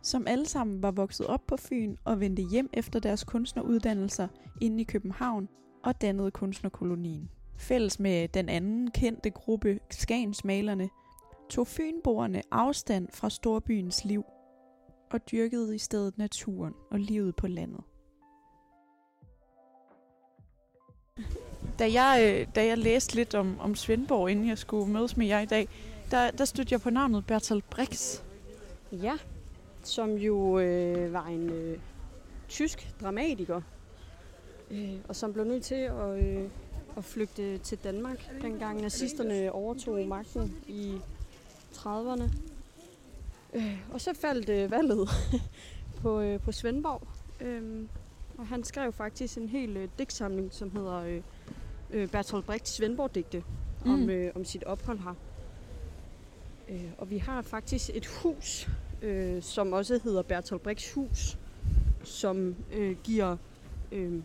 som 0.03 0.27
alle 0.27 0.47
sammen 0.47 0.83
var 0.83 0.91
vokset 0.91 1.27
op 1.27 1.47
på 1.47 1.57
Fyn 1.57 1.97
og 2.05 2.21
vendte 2.21 2.43
hjem 2.43 2.71
efter 2.73 3.01
deres 3.01 3.25
kunstneruddannelser 3.25 4.29
inde 4.61 4.81
i 4.81 4.85
København 4.85 5.49
og 5.85 6.01
dannede 6.01 6.31
kunstnerkolonien. 6.31 7.31
Fælles 7.59 8.01
med 8.01 8.29
den 8.29 8.49
anden 8.49 8.91
kendte 8.91 9.31
gruppe, 9.31 9.79
Skagensmalerne, 9.91 10.89
tog 11.51 11.67
fynboerne 11.67 12.43
afstand 12.51 13.09
fra 13.13 13.31
storbyens 13.31 14.05
liv 14.05 14.25
og 15.11 15.31
dyrkede 15.31 15.75
i 15.75 15.79
stedet 15.79 16.19
naturen 16.19 16.75
og 16.91 16.99
livet 16.99 17.37
på 17.37 17.47
landet. 17.47 17.81
Da 21.79 21.93
jeg, 21.93 22.41
øh, 22.41 22.55
da 22.55 22.67
jeg 22.67 22.79
læste 22.79 23.15
lidt 23.15 23.35
om, 23.35 23.61
om 23.61 23.75
Svendborg, 23.75 24.31
inden 24.31 24.49
jeg 24.49 24.59
skulle 24.59 24.93
mødes 24.93 25.17
med 25.17 25.27
jer 25.27 25.41
i 25.41 25.47
dag, 25.47 25.69
der, 26.11 26.31
der 26.31 26.45
stødte 26.45 26.73
jeg 26.73 26.81
på 26.81 26.91
navnet 26.91 27.27
Bertolt 27.27 27.71
Brix. 27.71 28.21
Ja, 28.93 29.19
som 29.83 30.11
jo 30.11 30.59
øh, 30.59 31.13
var 31.13 31.27
en 31.27 31.51
øh, 31.51 31.79
tysk 32.49 32.95
dramatiker, 33.01 33.61
øh, 34.71 34.95
og 35.09 35.17
som 35.17 35.33
blev 35.33 35.45
nødt 35.45 35.65
til 35.65 35.75
at, 35.75 36.25
øh, 36.25 36.51
at 36.97 37.05
flygte 37.05 37.59
til 37.59 37.79
Danmark, 37.79 38.31
dengang 38.43 38.81
nazisterne 38.81 39.53
overtog 39.53 40.07
magten 40.07 40.57
i 40.69 40.95
30'erne. 41.75 42.56
Øh, 43.57 43.79
og 43.93 44.01
så 44.01 44.15
faldt 44.15 44.49
øh, 44.49 44.71
valget 44.71 45.09
på, 46.03 46.21
øh, 46.21 46.41
på 46.41 46.53
Svendborg, 46.53 47.09
øh, 47.41 47.85
og 48.39 48.47
han 48.47 48.65
skrev 48.65 48.93
faktisk 48.93 49.39
en 49.39 49.49
hel 49.49 49.77
øh, 49.77 49.89
digtsamling, 49.99 50.53
som 50.53 50.71
hedder 50.71 50.97
øh, 50.97 51.23
øh, 51.91 52.09
Bertolt 52.09 52.47
Brecht 52.47 52.69
Svendborg-digte, 52.69 53.45
mm. 53.85 53.93
om, 53.93 54.11
øh, 54.11 54.33
om 54.35 54.45
sit 54.45 54.65
ophold 54.65 54.99
her. 54.99 55.15
Øh, 56.69 56.91
og 56.99 57.11
vi 57.11 57.19
har 57.19 57.43
faktisk 57.43 57.91
et 57.95 58.07
hus, 58.07 58.69
øh, 59.03 59.43
som 59.43 59.73
også 59.73 60.01
hedder 60.05 60.23
Bertolt 60.23 60.63
Brechts 60.63 60.93
hus, 60.93 61.39
som 62.05 62.57
øh, 62.73 62.97
giver 63.05 63.37
øh, 63.93 64.23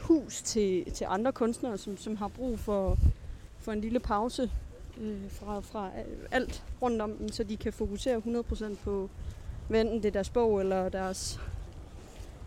hus 0.00 0.42
til, 0.42 0.92
til 0.92 1.06
andre 1.10 1.32
kunstnere, 1.32 1.78
som, 1.78 1.96
som 1.96 2.16
har 2.16 2.28
brug 2.28 2.58
for, 2.58 2.98
for 3.58 3.72
en 3.72 3.80
lille 3.80 4.00
pause 4.00 4.50
øh, 5.00 5.30
fra, 5.30 5.60
fra 5.60 5.90
alt 6.30 6.64
rundt 6.82 7.02
om 7.02 7.12
dem, 7.12 7.28
så 7.28 7.44
de 7.44 7.56
kan 7.56 7.72
fokusere 7.72 8.22
100% 8.72 8.74
på, 8.84 9.10
hvad 9.68 9.80
enten 9.80 10.02
det 10.02 10.08
er 10.08 10.12
deres 10.12 10.30
bog 10.30 10.60
eller 10.60 10.88
deres 10.88 11.40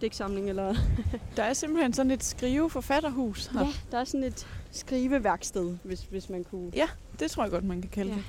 digtsamling. 0.01 0.49
Eller 0.49 0.75
der 1.37 1.43
er 1.43 1.53
simpelthen 1.53 1.93
sådan 1.93 2.11
et 2.11 2.23
skrive-forfatterhus 2.23 3.47
her. 3.47 3.59
Ja, 3.59 3.67
der 3.91 3.97
er 3.97 4.03
sådan 4.03 4.23
et 4.23 4.47
skriveværksted, 4.71 5.77
hvis, 5.83 6.03
hvis 6.03 6.29
man 6.29 6.43
kunne... 6.43 6.71
Ja, 6.75 6.87
det 7.19 7.31
tror 7.31 7.43
jeg 7.43 7.51
godt, 7.51 7.63
man 7.63 7.81
kan 7.81 7.89
kalde 7.89 8.11
ja. 8.11 8.17
det. 8.17 8.25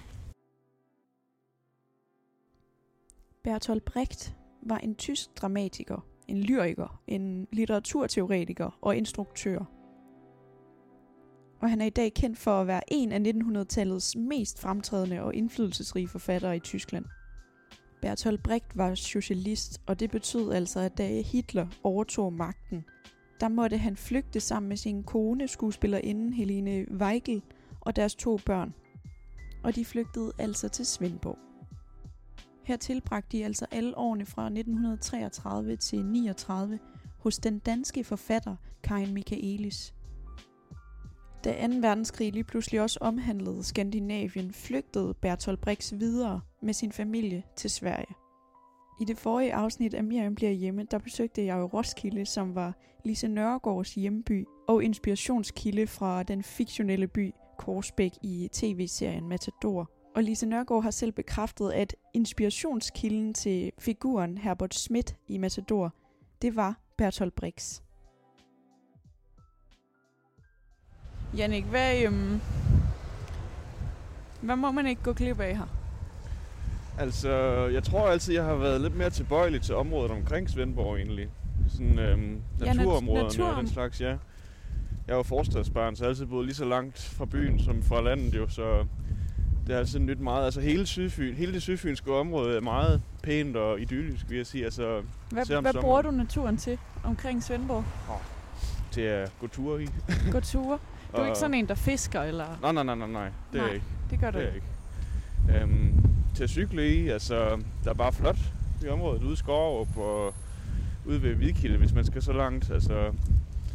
Bertolt 3.42 3.84
Brecht 3.84 4.34
var 4.62 4.78
en 4.78 4.94
tysk 4.94 5.28
dramatiker, 5.36 6.06
en 6.28 6.40
lyriker, 6.40 7.00
en 7.06 7.48
litteraturteoretiker 7.52 8.78
og 8.80 8.96
instruktør. 8.96 9.64
Og 11.60 11.70
han 11.70 11.80
er 11.80 11.86
i 11.86 11.90
dag 11.90 12.14
kendt 12.14 12.38
for 12.38 12.60
at 12.60 12.66
være 12.66 12.92
en 12.92 13.12
af 13.12 13.32
1900-tallets 13.32 14.18
mest 14.18 14.60
fremtrædende 14.60 15.22
og 15.22 15.34
indflydelsesrige 15.34 16.08
forfattere 16.08 16.56
i 16.56 16.60
Tyskland. 16.60 17.04
Bertolt 18.02 18.42
Brecht 18.42 18.76
var 18.76 18.94
socialist, 18.94 19.80
og 19.86 20.00
det 20.00 20.10
betød 20.10 20.52
altså, 20.52 20.80
at 20.80 20.98
da 20.98 21.22
Hitler 21.22 21.66
overtog 21.82 22.32
magten, 22.32 22.84
der 23.40 23.48
måtte 23.48 23.78
han 23.78 23.96
flygte 23.96 24.40
sammen 24.40 24.68
med 24.68 24.76
sin 24.76 25.02
kone, 25.02 25.48
skuespillerinden 25.48 26.32
Helene 26.32 26.86
Weigel 26.92 27.42
og 27.80 27.96
deres 27.96 28.14
to 28.14 28.38
børn. 28.46 28.74
Og 29.64 29.74
de 29.74 29.84
flygtede 29.84 30.32
altså 30.38 30.68
til 30.68 30.86
Svendborg. 30.86 31.38
Her 32.64 32.76
tilbragte 32.76 33.38
de 33.38 33.44
altså 33.44 33.66
alle 33.70 33.98
årene 33.98 34.26
fra 34.26 34.46
1933 34.46 35.76
til 35.76 36.04
39 36.04 36.78
hos 37.18 37.38
den 37.38 37.58
danske 37.58 38.04
forfatter 38.04 38.56
Karin 38.82 39.14
Michaelis. 39.14 39.94
Da 41.44 41.66
2. 41.66 41.74
verdenskrig 41.80 42.32
lige 42.32 42.44
pludselig 42.44 42.80
også 42.80 42.98
omhandlede 43.00 43.64
Skandinavien, 43.64 44.52
flygtede 44.52 45.14
Bertolt 45.14 45.60
Brix 45.60 45.92
videre 45.92 46.40
med 46.62 46.74
sin 46.74 46.92
familie 46.92 47.42
til 47.56 47.70
Sverige. 47.70 48.14
I 49.00 49.04
det 49.04 49.18
forrige 49.18 49.54
afsnit 49.54 49.94
af 49.94 50.04
Miriam 50.04 50.34
bliver 50.34 50.52
hjemme, 50.52 50.86
der 50.90 50.98
besøgte 50.98 51.44
jeg 51.44 51.58
jo 51.58 51.66
Roskilde, 51.66 52.26
som 52.26 52.54
var 52.54 52.74
Lise 53.04 53.28
Nørregårds 53.28 53.94
hjemby 53.94 54.46
og 54.68 54.84
inspirationskilde 54.84 55.86
fra 55.86 56.22
den 56.22 56.42
fiktionelle 56.42 57.06
by 57.06 57.32
Korsbæk 57.58 58.12
i 58.22 58.48
tv-serien 58.52 59.28
Matador. 59.28 59.90
Og 60.16 60.22
Lise 60.22 60.46
Nørgaard 60.46 60.82
har 60.82 60.90
selv 60.90 61.12
bekræftet, 61.12 61.70
at 61.72 61.96
inspirationskilden 62.14 63.34
til 63.34 63.72
figuren 63.78 64.38
Herbert 64.38 64.74
Schmidt 64.74 65.16
i 65.28 65.38
Matador, 65.38 65.94
det 66.42 66.56
var 66.56 66.80
Bertolt 66.96 67.34
Brix. 67.34 67.80
Jannik, 71.36 71.64
hvad, 71.64 72.02
øhm, 72.02 72.40
hvad 74.40 74.56
må 74.56 74.70
man 74.70 74.86
ikke 74.86 75.02
gå 75.02 75.12
glip 75.12 75.40
af 75.40 75.56
her? 75.56 75.66
Altså, 76.98 77.30
jeg 77.72 77.82
tror 77.82 78.08
altid, 78.08 78.34
jeg 78.34 78.44
har 78.44 78.54
været 78.54 78.80
lidt 78.80 78.96
mere 78.96 79.10
tilbøjelig 79.10 79.62
til 79.62 79.74
området 79.74 80.10
omkring 80.10 80.50
Svendborg 80.50 80.96
egentlig. 80.96 81.28
Sådan 81.68 81.98
øhm, 81.98 82.40
naturområderne 82.60 83.30
ja, 83.38 83.44
nat- 83.44 83.54
og 83.54 83.62
den 83.62 83.68
slags, 83.68 84.00
ja. 84.00 84.16
Jeg 85.08 85.16
var 85.16 85.22
forstadsbarn, 85.22 85.96
så 85.96 86.04
jeg 86.04 86.06
har 86.06 86.10
altid 86.10 86.26
boet 86.26 86.44
lige 86.46 86.54
så 86.54 86.64
langt 86.64 86.98
fra 86.98 87.24
byen 87.24 87.58
som 87.60 87.82
fra 87.82 88.00
landet 88.00 88.34
jo, 88.34 88.48
så 88.48 88.78
det 89.66 89.74
har 89.74 89.78
altid 89.78 89.98
nyt 89.98 90.20
meget. 90.20 90.44
Altså 90.44 90.60
hele, 90.60 90.86
Sydfyn, 90.86 91.34
hele 91.34 91.52
det 91.52 91.62
sydfynske 91.62 92.14
område 92.14 92.56
er 92.56 92.60
meget 92.60 93.02
pænt 93.22 93.56
og 93.56 93.80
idyllisk, 93.80 94.30
vil 94.30 94.36
jeg 94.36 94.46
sige. 94.46 94.64
Altså, 94.64 95.02
hvad 95.30 95.60
hvad 95.60 95.74
bruger 95.80 96.02
du 96.02 96.10
naturen 96.10 96.56
til 96.56 96.78
omkring 97.04 97.42
Svendborg? 97.44 97.84
Oh, 98.10 98.20
til 98.90 99.00
at 99.00 99.32
gå 99.40 99.46
ture 99.46 99.82
i. 99.82 99.88
gå 100.32 100.40
ture? 100.40 100.78
Du 101.16 101.22
er 101.22 101.26
ikke 101.26 101.38
sådan 101.38 101.54
en, 101.54 101.68
der 101.68 101.74
fisker, 101.74 102.22
eller? 102.22 102.46
Nej, 102.62 102.72
nej, 102.72 102.82
nej, 102.82 102.94
nej, 102.94 103.08
nej. 103.08 103.30
Det 103.52 103.60
nej, 103.60 103.68
er 103.68 103.72
ikke. 103.72 103.86
det 104.10 104.20
gør 104.20 104.30
du 104.30 104.38
det 104.38 104.48
er 104.48 104.54
ikke. 104.54 104.66
Øhm, 105.62 105.94
til 106.34 106.44
at 106.44 106.50
cykle 106.50 106.94
i, 106.94 107.08
altså, 107.08 107.62
der 107.84 107.90
er 107.90 107.94
bare 107.94 108.12
flot 108.12 108.38
i 108.84 108.88
området 108.88 109.22
ude 109.22 109.32
i 109.32 109.36
Skorup 109.36 109.96
og 109.96 110.34
ude 111.06 111.22
ved 111.22 111.34
Hvidkilde, 111.34 111.78
hvis 111.78 111.92
man 111.94 112.04
skal 112.04 112.22
så 112.22 112.32
langt. 112.32 112.70
Altså, 112.70 113.12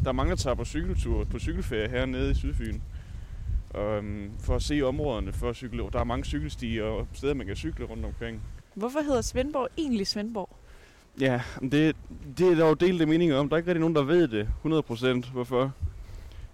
der 0.04 0.10
er 0.10 0.12
mange, 0.12 0.30
der 0.30 0.36
tager 0.36 0.56
på 0.56 0.66
cykeltur, 0.66 1.24
på 1.24 1.40
cykelferie 1.40 1.90
hernede 1.90 2.32
i 2.32 2.34
Sydfyn. 2.34 2.80
Um, 4.00 4.32
for 4.40 4.56
at 4.56 4.62
se 4.62 4.82
områderne, 4.82 5.34
for 5.34 5.50
at 5.50 5.56
cykle. 5.56 5.84
Der 5.94 6.00
er 6.00 6.04
mange 6.04 6.26
cykelstier 6.26 6.84
og 6.84 7.08
steder, 7.14 7.34
man 7.34 7.48
kan 7.48 7.56
cykle 7.56 7.86
rundt 7.86 8.06
omkring. 8.06 8.42
Hvorfor 8.74 9.02
hedder 9.02 9.22
Svendborg 9.22 9.68
egentlig 9.78 10.08
Svendborg? 10.08 10.50
Ja, 11.20 11.42
det, 11.62 11.96
det 12.38 12.48
er 12.52 12.56
der 12.56 12.68
jo 12.68 12.74
delt 12.74 13.08
meninger 13.08 13.38
om. 13.38 13.50
Der 13.50 13.56
er 13.56 13.58
ikke 13.58 13.68
rigtig 13.70 13.80
nogen, 13.80 13.96
der 13.96 14.04
ved 14.04 14.28
det 14.28 14.48
100% 15.26 15.32
hvorfor. 15.32 15.74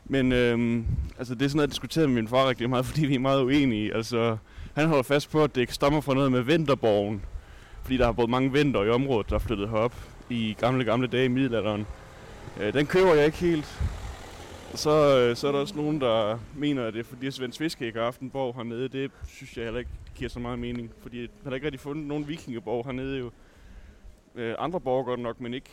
Men 0.09 0.31
øhm, 0.31 0.85
altså, 1.17 1.35
det 1.35 1.41
er 1.41 1.49
sådan 1.49 1.57
noget, 1.57 1.67
jeg 1.67 1.71
diskuterede 1.71 2.07
med 2.07 2.15
min 2.15 2.27
far 2.27 2.49
rigtig 2.49 2.69
meget, 2.69 2.85
fordi 2.89 3.05
vi 3.05 3.15
er 3.15 3.19
meget 3.19 3.43
uenige. 3.43 3.95
Altså, 3.95 4.37
han 4.75 4.87
holder 4.87 5.03
fast 5.03 5.31
på, 5.31 5.43
at 5.43 5.55
det 5.55 5.73
stammer 5.73 6.01
fra 6.01 6.13
noget 6.13 6.31
med 6.31 6.41
Vinterborgen. 6.41 7.21
Fordi 7.83 7.97
der 7.97 8.05
har 8.05 8.11
boet 8.11 8.29
mange 8.29 8.51
vinter 8.51 8.83
i 8.83 8.89
området, 8.89 9.29
der 9.29 9.35
er 9.35 9.39
flyttet 9.39 9.69
herop 9.69 9.95
i 10.29 10.55
gamle, 10.59 10.83
gamle 10.83 11.07
dage 11.07 11.25
i 11.25 11.27
middelalderen. 11.27 11.87
Øh, 12.59 12.73
den 12.73 12.85
køber 12.85 13.13
jeg 13.13 13.25
ikke 13.25 13.37
helt. 13.37 13.81
Så, 14.73 15.17
øh, 15.17 15.35
så 15.35 15.47
er 15.47 15.51
der 15.51 15.59
også 15.59 15.75
nogen, 15.75 16.01
der 16.01 16.39
mener, 16.55 16.85
at 16.85 16.93
det 16.93 16.99
er 16.99 17.03
fordi, 17.03 17.31
Svend 17.31 17.33
Svends 17.33 17.57
Fiske 17.57 17.85
ikke 17.85 17.97
har 17.97 18.05
haft 18.05 18.21
en 18.21 18.29
borg 18.29 18.55
hernede. 18.55 18.89
Det 18.89 19.11
synes 19.27 19.57
jeg 19.57 19.63
heller 19.63 19.79
ikke 19.79 19.91
giver 20.15 20.29
så 20.29 20.39
meget 20.39 20.59
mening. 20.59 20.91
Fordi 21.01 21.19
han 21.19 21.29
har 21.45 21.53
ikke 21.53 21.65
rigtig 21.65 21.79
fundet 21.79 22.07
nogen 22.07 22.27
vikingeborg 22.27 22.85
hernede 22.85 23.17
jo. 23.17 23.31
Øh, 24.35 24.55
andre 24.59 24.81
borger 24.81 25.03
godt 25.03 25.19
nok, 25.19 25.41
men 25.41 25.53
ikke, 25.53 25.69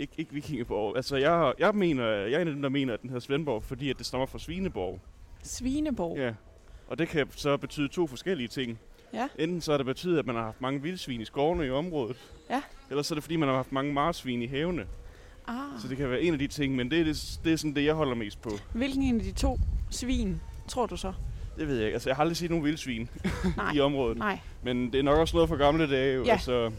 ikke, 0.00 0.12
ikke 0.18 0.32
vikingeborg. 0.32 0.96
Altså, 0.96 1.16
jeg, 1.16 1.52
jeg, 1.58 1.74
mener, 1.74 2.04
jeg 2.10 2.32
er 2.32 2.40
en 2.42 2.48
af 2.48 2.52
dem, 2.54 2.62
der 2.62 2.68
mener, 2.68 2.94
at 2.94 3.02
den 3.02 3.10
hedder 3.10 3.20
Svendborg, 3.20 3.62
fordi 3.62 3.90
at 3.90 3.98
det 3.98 4.06
stammer 4.06 4.26
fra 4.26 4.38
Svineborg. 4.38 5.00
Svineborg? 5.42 6.16
Ja. 6.18 6.32
Og 6.88 6.98
det 6.98 7.08
kan 7.08 7.26
så 7.36 7.56
betyde 7.56 7.88
to 7.88 8.06
forskellige 8.06 8.48
ting. 8.48 8.78
Ja. 9.14 9.28
Enten 9.38 9.60
så 9.60 9.70
har 9.72 9.76
det 9.76 9.86
betydet, 9.86 10.18
at 10.18 10.26
man 10.26 10.34
har 10.36 10.42
haft 10.42 10.60
mange 10.60 10.82
vildsvin 10.82 11.20
i 11.20 11.24
skovene 11.24 11.66
i 11.66 11.70
området. 11.70 12.16
Ja. 12.50 12.62
Ellers 12.90 13.06
så 13.06 13.14
er 13.14 13.16
det 13.16 13.22
fordi, 13.24 13.36
man 13.36 13.48
har 13.48 13.56
haft 13.56 13.72
mange 13.72 13.92
marsvin 13.92 14.42
i 14.42 14.46
havene. 14.46 14.86
Ah, 15.48 15.56
Så 15.82 15.88
det 15.88 15.96
kan 15.96 16.10
være 16.10 16.22
en 16.22 16.32
af 16.32 16.38
de 16.38 16.46
ting, 16.46 16.76
men 16.76 16.90
det 16.90 17.00
er, 17.00 17.04
det, 17.04 17.40
det 17.44 17.52
er 17.52 17.56
sådan 17.56 17.74
det, 17.74 17.84
jeg 17.84 17.94
holder 17.94 18.14
mest 18.14 18.42
på. 18.42 18.50
hvilken 18.74 19.02
en 19.02 19.16
af 19.18 19.22
de 19.22 19.32
to 19.32 19.58
svin 19.90 20.40
tror 20.68 20.86
du 20.86 20.96
så? 20.96 21.12
Det 21.58 21.68
ved 21.68 21.76
jeg 21.76 21.86
ikke. 21.86 21.94
Altså, 21.94 22.08
jeg 22.08 22.16
har 22.16 22.20
aldrig 22.20 22.36
set 22.36 22.50
nogen 22.50 22.64
vildsvin 22.64 23.08
i 23.74 23.80
området. 23.80 24.18
nej. 24.18 24.38
Men 24.62 24.92
det 24.92 24.98
er 24.98 25.02
nok 25.02 25.18
også 25.18 25.36
noget 25.36 25.48
fra 25.48 25.56
gamle 25.56 25.90
dage. 25.90 26.14
Jo. 26.16 26.24
Ja. 26.24 26.32
Altså, 26.32 26.70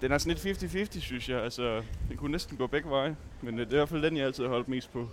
den 0.00 0.12
er 0.12 0.18
sådan 0.18 0.36
lidt 0.44 0.94
50-50, 0.94 1.00
synes 1.00 1.28
jeg. 1.28 1.42
Altså, 1.42 1.82
det 2.08 2.18
kunne 2.18 2.32
næsten 2.32 2.56
gå 2.56 2.66
begge 2.66 2.90
veje. 2.90 3.16
Men 3.42 3.58
øh, 3.58 3.60
det 3.60 3.72
er 3.72 3.76
i 3.76 3.78
hvert 3.78 3.88
fald 3.88 4.02
den, 4.02 4.16
jeg 4.16 4.26
altid 4.26 4.44
har 4.44 4.50
holdt 4.50 4.68
mest 4.68 4.92
på. 4.92 5.08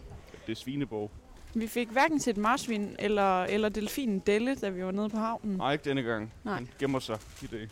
Det 0.46 0.52
er 0.52 0.56
Svineborg. 0.56 1.12
Vi 1.54 1.68
fik 1.68 1.90
hverken 1.90 2.20
set 2.20 2.38
marsvin 2.38 2.96
eller, 3.00 3.44
eller 3.44 3.70
delfinen 3.70 4.20
Delle, 4.20 4.56
da 4.56 4.70
vi 4.70 4.84
var 4.84 4.92
nede 4.92 5.10
på 5.10 5.18
havnen. 5.18 5.58
Nej, 5.58 5.74
ikke 5.74 5.90
denne 5.90 6.02
gang. 6.02 6.34
Nej. 6.44 6.54
Han 6.54 6.68
gemmer 6.80 7.00
sig 7.00 7.18
i 7.44 7.48
dag. 7.48 7.68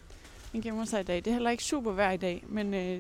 Den 0.54 0.62
gemmer 0.62 0.86
sig 0.86 1.00
i 1.02 1.04
dag. 1.04 1.16
Det 1.16 1.28
er 1.28 1.32
heller 1.32 1.50
ikke 1.50 1.64
super 1.64 1.92
vejr 1.92 2.12
i 2.12 2.18
dag, 2.18 2.44
men 2.48 2.74
øh, 2.74 3.00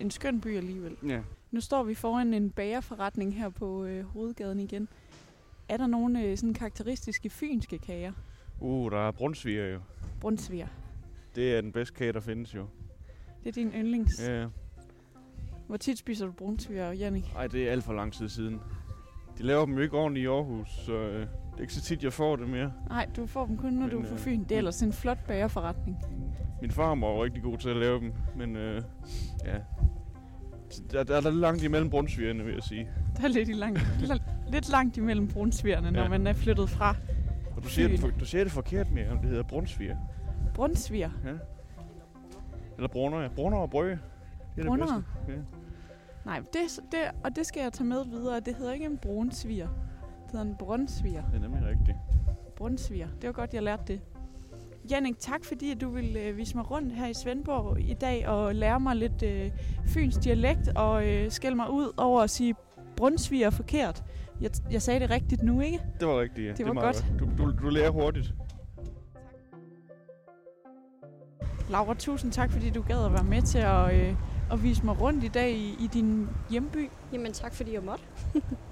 en 0.00 0.10
skøn 0.10 0.40
by 0.40 0.56
alligevel. 0.56 0.96
Ja. 1.08 1.20
Nu 1.50 1.60
står 1.60 1.82
vi 1.82 1.94
foran 1.94 2.34
en 2.34 2.50
bagerforretning 2.50 3.36
her 3.36 3.48
på 3.48 3.84
øh, 3.84 4.04
hovedgaden 4.04 4.60
igen. 4.60 4.88
Er 5.68 5.76
der 5.76 5.86
nogle 5.86 6.22
øh, 6.22 6.36
sådan 6.36 6.54
karakteristiske 6.54 7.30
fynske 7.30 7.78
kager? 7.78 8.12
Uh, 8.60 8.90
der 8.90 9.08
er 9.08 9.10
brunsviger 9.10 9.66
jo. 9.66 9.80
Brunsviger. 10.20 10.66
Det 11.34 11.56
er 11.56 11.60
den 11.60 11.72
bedste 11.72 11.94
kage, 11.94 12.12
der 12.12 12.20
findes 12.20 12.54
jo. 12.54 12.66
Det 13.44 13.48
er 13.48 13.52
din 13.52 13.68
yndlings. 13.68 14.28
Ja, 14.28 14.40
ja. 14.40 14.46
Hvor 15.66 15.76
tit 15.76 15.98
spiser 15.98 16.26
du 16.26 16.32
brunsviger, 16.32 16.92
Jannik? 16.92 17.32
Ej, 17.36 17.46
det 17.46 17.68
er 17.68 17.72
alt 17.72 17.84
for 17.84 17.92
lang 17.92 18.12
tid 18.12 18.28
siden. 18.28 18.60
De 19.38 19.42
laver 19.42 19.64
dem 19.66 19.74
jo 19.74 19.80
ikke 19.80 19.96
ordentligt 19.96 20.24
i 20.24 20.26
Aarhus, 20.26 20.68
så 20.86 20.92
øh, 20.92 21.20
det 21.20 21.28
er 21.56 21.60
ikke 21.60 21.74
så 21.74 21.80
tit, 21.82 22.04
jeg 22.04 22.12
får 22.12 22.36
det 22.36 22.48
mere. 22.48 22.72
Nej, 22.88 23.08
du 23.16 23.26
får 23.26 23.46
dem 23.46 23.56
kun, 23.58 23.72
når 23.72 23.80
Men, 23.80 23.90
du 23.90 23.98
er 24.00 24.04
på 24.04 24.12
øh, 24.12 24.18
Fyn. 24.18 24.42
Det 24.44 24.52
er 24.52 24.58
ellers 24.58 24.82
en 24.82 24.92
flot 24.92 25.18
bagerforretning. 25.26 25.96
Min 26.60 26.70
far 26.70 26.88
var 26.94 26.94
jo 27.08 27.24
rigtig 27.24 27.42
god 27.42 27.58
til 27.58 27.68
at 27.68 27.76
lave 27.76 28.00
dem, 28.00 28.12
men 28.36 28.56
øh, 28.56 28.82
ja. 29.44 29.58
Så 30.70 30.82
Der, 30.92 31.02
der 31.04 31.16
er 31.16 31.20
lidt 31.20 31.34
langt 31.34 31.62
imellem 31.64 31.90
brunsvigerne, 31.90 32.44
vil 32.44 32.54
jeg 32.54 32.62
sige. 32.62 32.88
Der 33.16 33.24
er 33.24 33.28
lidt, 33.28 33.48
i 33.48 33.52
langt, 33.52 33.80
lidt 34.52 34.70
langt 34.70 34.96
imellem 34.96 35.28
brunsvigerne, 35.28 35.90
når 35.90 36.02
Ja. 36.02 36.08
man 36.08 36.26
er 36.26 36.32
flyttet 36.32 36.68
fra 36.70 36.96
Og 37.56 37.62
du 37.62 37.68
siger, 37.68 37.88
det, 37.88 38.00
for, 38.00 38.08
du 38.08 38.24
siger 38.24 38.44
det 38.44 38.52
forkert 38.52 38.90
mere, 38.90 39.10
om 39.10 39.18
det 39.18 39.28
hedder 39.28 39.42
brunsviger. 39.42 39.96
brunsviger. 40.54 41.10
Ja. 41.24 41.32
Eller 42.82 42.92
brunner, 42.92 43.20
ja. 43.20 43.28
Brunner 43.28 43.58
og 43.58 43.70
brøge. 43.70 43.98
Det 44.56 44.64
er 44.64 44.68
Brunner? 44.68 44.86
det 44.86 45.04
bedste. 45.26 45.32
Ja. 45.32 45.38
Nej, 46.24 46.38
det, 46.38 46.80
det, 46.92 47.00
og 47.24 47.36
det 47.36 47.46
skal 47.46 47.62
jeg 47.62 47.72
tage 47.72 47.86
med 47.86 48.04
videre. 48.04 48.40
Det 48.40 48.56
hedder 48.56 48.72
ikke 48.72 48.86
en 48.86 48.98
brunsviger. 48.98 49.68
Det 50.22 50.32
hedder 50.32 50.46
en 50.46 50.56
brunsviger. 50.58 51.22
Det 51.26 51.36
er 51.36 51.40
nemlig 51.40 51.62
rigtigt. 51.66 51.96
Brunsviger. 52.56 53.08
Det 53.20 53.26
var 53.26 53.32
godt, 53.32 53.54
jeg 53.54 53.62
lærte 53.62 53.82
det. 53.86 54.00
Jannik, 54.90 55.18
tak 55.18 55.44
fordi 55.44 55.74
du 55.74 55.90
vil 55.90 56.16
øh, 56.16 56.36
vise 56.36 56.56
mig 56.56 56.70
rundt 56.70 56.92
her 56.92 57.06
i 57.06 57.14
Svendborg 57.14 57.80
i 57.80 57.94
dag 57.94 58.28
og 58.28 58.54
lære 58.54 58.80
mig 58.80 58.96
lidt 58.96 59.22
øh, 59.22 59.50
fyns 59.86 60.16
dialekt 60.16 60.68
og 60.76 61.08
øh, 61.08 61.30
skælde 61.30 61.56
mig 61.56 61.70
ud 61.70 61.92
over 61.96 62.20
at 62.20 62.30
sige 62.30 62.54
brunsviger 62.96 63.50
forkert. 63.50 64.04
Jeg, 64.40 64.50
jeg 64.70 64.82
sagde 64.82 65.00
det 65.00 65.10
rigtigt 65.10 65.42
nu, 65.42 65.60
ikke? 65.60 65.80
Det 66.00 66.08
var 66.08 66.20
rigtigt, 66.20 66.46
ja. 66.46 66.52
Det 66.52 66.64
var 66.64 66.70
er 66.70 66.74
meget 66.74 67.06
godt. 67.20 67.36
Du, 67.38 67.44
du, 67.44 67.52
du 67.62 67.68
lærer 67.68 67.90
hurtigt. 67.90 68.34
Laura, 71.72 71.94
tusind 71.94 72.32
tak, 72.32 72.50
fordi 72.50 72.70
du 72.70 72.82
gad 72.82 73.04
at 73.04 73.12
være 73.12 73.24
med 73.24 73.42
til 73.42 73.58
at, 73.58 73.94
øh, 73.94 74.14
at 74.52 74.62
vise 74.62 74.84
mig 74.84 75.00
rundt 75.00 75.24
i 75.24 75.28
dag 75.28 75.50
i, 75.52 75.76
i 75.80 75.88
din 75.92 76.28
hjemby. 76.50 76.90
Jamen 77.12 77.32
tak 77.32 77.54
fordi 77.54 77.74
jeg 77.74 77.82
måtte. 77.82 78.04